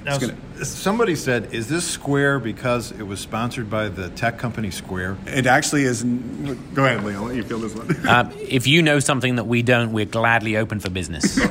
Now, 0.04 0.18
gonna, 0.18 0.36
somebody 0.64 1.14
said, 1.14 1.52
"Is 1.52 1.68
this 1.68 1.86
Square 1.86 2.40
because 2.40 2.92
it 2.92 3.02
was 3.02 3.20
sponsored 3.20 3.68
by 3.68 3.88
the 3.88 4.08
tech 4.10 4.38
company 4.38 4.70
Square?" 4.70 5.18
It 5.26 5.46
actually 5.46 5.84
is. 5.84 6.02
Go 6.02 6.84
ahead, 6.84 7.04
Lee. 7.04 7.14
I'll 7.14 7.24
let 7.24 7.36
you 7.36 7.42
feel 7.42 7.58
this 7.58 7.74
one. 7.74 8.08
um, 8.08 8.32
if 8.38 8.66
you 8.66 8.82
know 8.82 8.98
something 8.98 9.36
that 9.36 9.46
we 9.46 9.62
don't, 9.62 9.92
we're 9.92 10.06
gladly 10.06 10.56
open 10.56 10.80
for 10.80 10.90
business. 10.90 11.38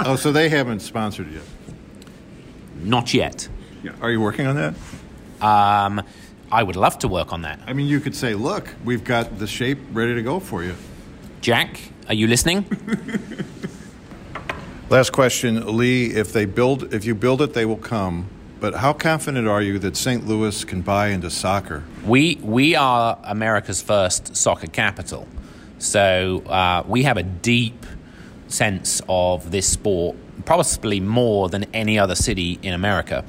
oh, 0.00 0.16
so 0.16 0.32
they 0.32 0.48
haven't 0.48 0.80
sponsored 0.80 1.30
yet? 1.32 1.42
Not 2.82 3.14
yet. 3.14 3.48
Yeah. 3.82 3.92
Are 4.00 4.10
you 4.10 4.20
working 4.20 4.46
on 4.46 4.56
that? 4.56 4.74
Um, 5.40 6.02
I 6.52 6.62
would 6.62 6.76
love 6.76 6.98
to 7.00 7.08
work 7.08 7.32
on 7.32 7.42
that. 7.42 7.60
I 7.66 7.72
mean, 7.72 7.86
you 7.86 8.00
could 8.00 8.14
say, 8.14 8.34
"Look, 8.34 8.68
we've 8.84 9.04
got 9.04 9.38
the 9.38 9.46
shape 9.46 9.78
ready 9.92 10.14
to 10.14 10.22
go 10.22 10.40
for 10.40 10.62
you." 10.62 10.74
Jack, 11.40 11.80
are 12.08 12.14
you 12.14 12.26
listening? 12.26 12.64
Last 14.88 15.10
question, 15.10 15.76
Lee. 15.76 16.14
If 16.14 16.32
they 16.32 16.44
build, 16.44 16.94
if 16.94 17.04
you 17.04 17.16
build 17.16 17.42
it, 17.42 17.54
they 17.54 17.64
will 17.64 17.76
come. 17.76 18.28
But 18.60 18.74
how 18.74 18.92
confident 18.92 19.48
are 19.48 19.60
you 19.60 19.80
that 19.80 19.96
St. 19.96 20.24
Louis 20.28 20.64
can 20.64 20.80
buy 20.80 21.08
into 21.08 21.28
soccer? 21.28 21.82
We 22.04 22.38
we 22.40 22.76
are 22.76 23.18
America's 23.24 23.82
first 23.82 24.36
soccer 24.36 24.68
capital, 24.68 25.26
so 25.80 26.44
uh, 26.46 26.84
we 26.86 27.02
have 27.02 27.16
a 27.16 27.24
deep 27.24 27.84
sense 28.46 29.02
of 29.08 29.50
this 29.50 29.68
sport, 29.68 30.16
possibly 30.44 31.00
more 31.00 31.48
than 31.48 31.64
any 31.74 31.98
other 31.98 32.14
city 32.14 32.60
in 32.62 32.72
America. 32.72 33.24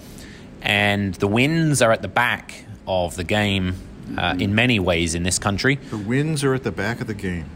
And 0.61 1.15
the 1.15 1.27
winds 1.27 1.81
are 1.81 1.91
at 1.91 2.03
the 2.03 2.07
back 2.07 2.65
of 2.85 3.15
the 3.15 3.23
game 3.23 3.73
uh, 4.15 4.35
in 4.37 4.53
many 4.53 4.79
ways 4.79 5.15
in 5.15 5.23
this 5.23 5.39
country. 5.39 5.75
The 5.89 5.97
winds 5.97 6.43
are 6.43 6.53
at 6.53 6.61
the 6.61 6.71
back 6.71 7.01
of 7.01 7.07
the 7.07 7.15
game. 7.15 7.49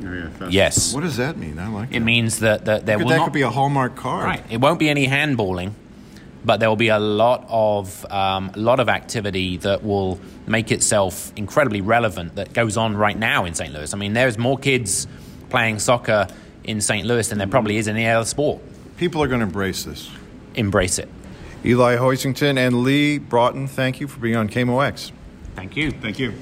Yeah, 0.00 0.28
yes. 0.48 0.94
What 0.94 1.02
does 1.02 1.16
that 1.16 1.36
mean? 1.36 1.58
I 1.58 1.68
like 1.68 1.90
it. 1.90 1.94
That. 1.94 2.00
means 2.00 2.40
that, 2.40 2.64
that 2.66 2.86
there 2.86 2.96
could, 2.96 3.04
will 3.04 3.10
that 3.10 3.16
not, 3.18 3.24
could 3.24 3.32
be 3.32 3.42
a 3.42 3.50
Hallmark 3.50 3.96
card. 3.96 4.24
Right. 4.24 4.44
It 4.50 4.58
won't 4.58 4.78
be 4.78 4.88
any 4.88 5.06
handballing, 5.06 5.72
but 6.44 6.60
there 6.60 6.68
will 6.68 6.76
be 6.76 6.88
a 6.88 6.98
lot 6.98 7.44
of 7.48 8.06
um, 8.10 8.52
a 8.54 8.58
lot 8.58 8.80
of 8.80 8.88
activity 8.88 9.56
that 9.58 9.82
will 9.82 10.20
make 10.46 10.70
itself 10.70 11.32
incredibly 11.36 11.80
relevant 11.80 12.36
that 12.36 12.52
goes 12.52 12.76
on 12.76 12.96
right 12.96 13.18
now 13.18 13.44
in 13.44 13.54
St. 13.54 13.72
Louis. 13.72 13.92
I 13.92 13.96
mean, 13.96 14.12
there's 14.12 14.38
more 14.38 14.56
kids 14.56 15.06
playing 15.50 15.78
soccer 15.80 16.28
in 16.64 16.80
St. 16.80 17.06
Louis 17.06 17.28
than 17.28 17.38
there 17.38 17.46
probably 17.46 17.76
is 17.76 17.88
in 17.88 17.96
any 17.96 18.06
other 18.06 18.26
sport. 18.26 18.60
People 18.98 19.22
are 19.22 19.28
going 19.28 19.40
to 19.40 19.46
embrace 19.46 19.84
this. 19.84 20.10
Embrace 20.54 20.98
it. 20.98 21.08
Eli 21.64 21.96
Hoisington 21.96 22.56
and 22.56 22.82
Lee 22.82 23.18
Broughton, 23.18 23.66
thank 23.66 24.00
you 24.00 24.06
for 24.06 24.20
being 24.20 24.36
on 24.36 24.48
KMOX. 24.48 25.12
Thank 25.56 25.76
you. 25.76 25.90
Thank 25.90 26.18
you. 26.18 26.34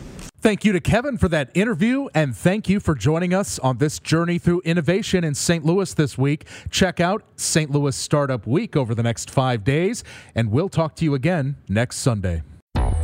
Thank 0.47 0.65
you 0.65 0.73
to 0.75 0.81
Kevin 0.81 1.19
for 1.19 1.29
that 1.31 1.51
interview, 1.55 2.07
and 2.15 2.37
thank 2.37 2.69
you 2.69 2.79
for 2.79 2.95
joining 2.95 3.35
us 3.35 3.59
on 3.59 3.79
this 3.79 3.99
journey 3.99 4.39
through 4.39 4.61
innovation 4.61 5.25
in 5.25 5.35
St. 5.35 5.65
Louis 5.65 5.93
this 5.93 6.17
week. 6.17 6.47
Check 6.71 7.01
out 7.01 7.25
St. 7.35 7.69
Louis 7.69 7.97
Startup 7.97 8.47
Week 8.47 8.77
over 8.77 8.95
the 8.95 9.03
next 9.03 9.29
five 9.29 9.65
days, 9.65 10.05
and 10.37 10.53
we'll 10.53 10.69
talk 10.69 10.95
to 10.95 11.05
you 11.05 11.15
again 11.15 11.57
next 11.69 11.97
Sunday. 11.97 12.45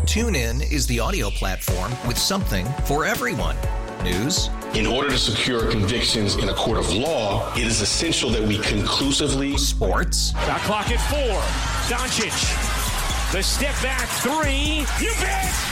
TuneIn 0.04 0.70
is 0.70 0.86
the 0.86 1.00
audio 1.00 1.30
platform 1.30 1.90
with 2.06 2.16
something 2.16 2.64
for 2.84 3.04
everyone. 3.04 3.56
News. 4.04 4.48
In 4.74 4.86
order 4.86 5.10
to 5.10 5.18
secure 5.18 5.68
convictions 5.68 6.36
in 6.36 6.48
a 6.48 6.54
court 6.54 6.78
of 6.78 6.92
law, 6.92 7.52
it 7.56 7.64
is 7.64 7.80
essential 7.80 8.30
that 8.30 8.42
we 8.46 8.58
conclusively. 8.58 9.56
Sports. 9.56 10.30
Got 10.46 10.60
clock 10.60 10.90
at 10.92 11.00
four. 11.10 11.40
Doncic. 11.90 13.32
The 13.32 13.42
step 13.42 13.74
back 13.82 14.06
three. 14.20 14.86
You 15.04 15.12
bet. 15.18 15.71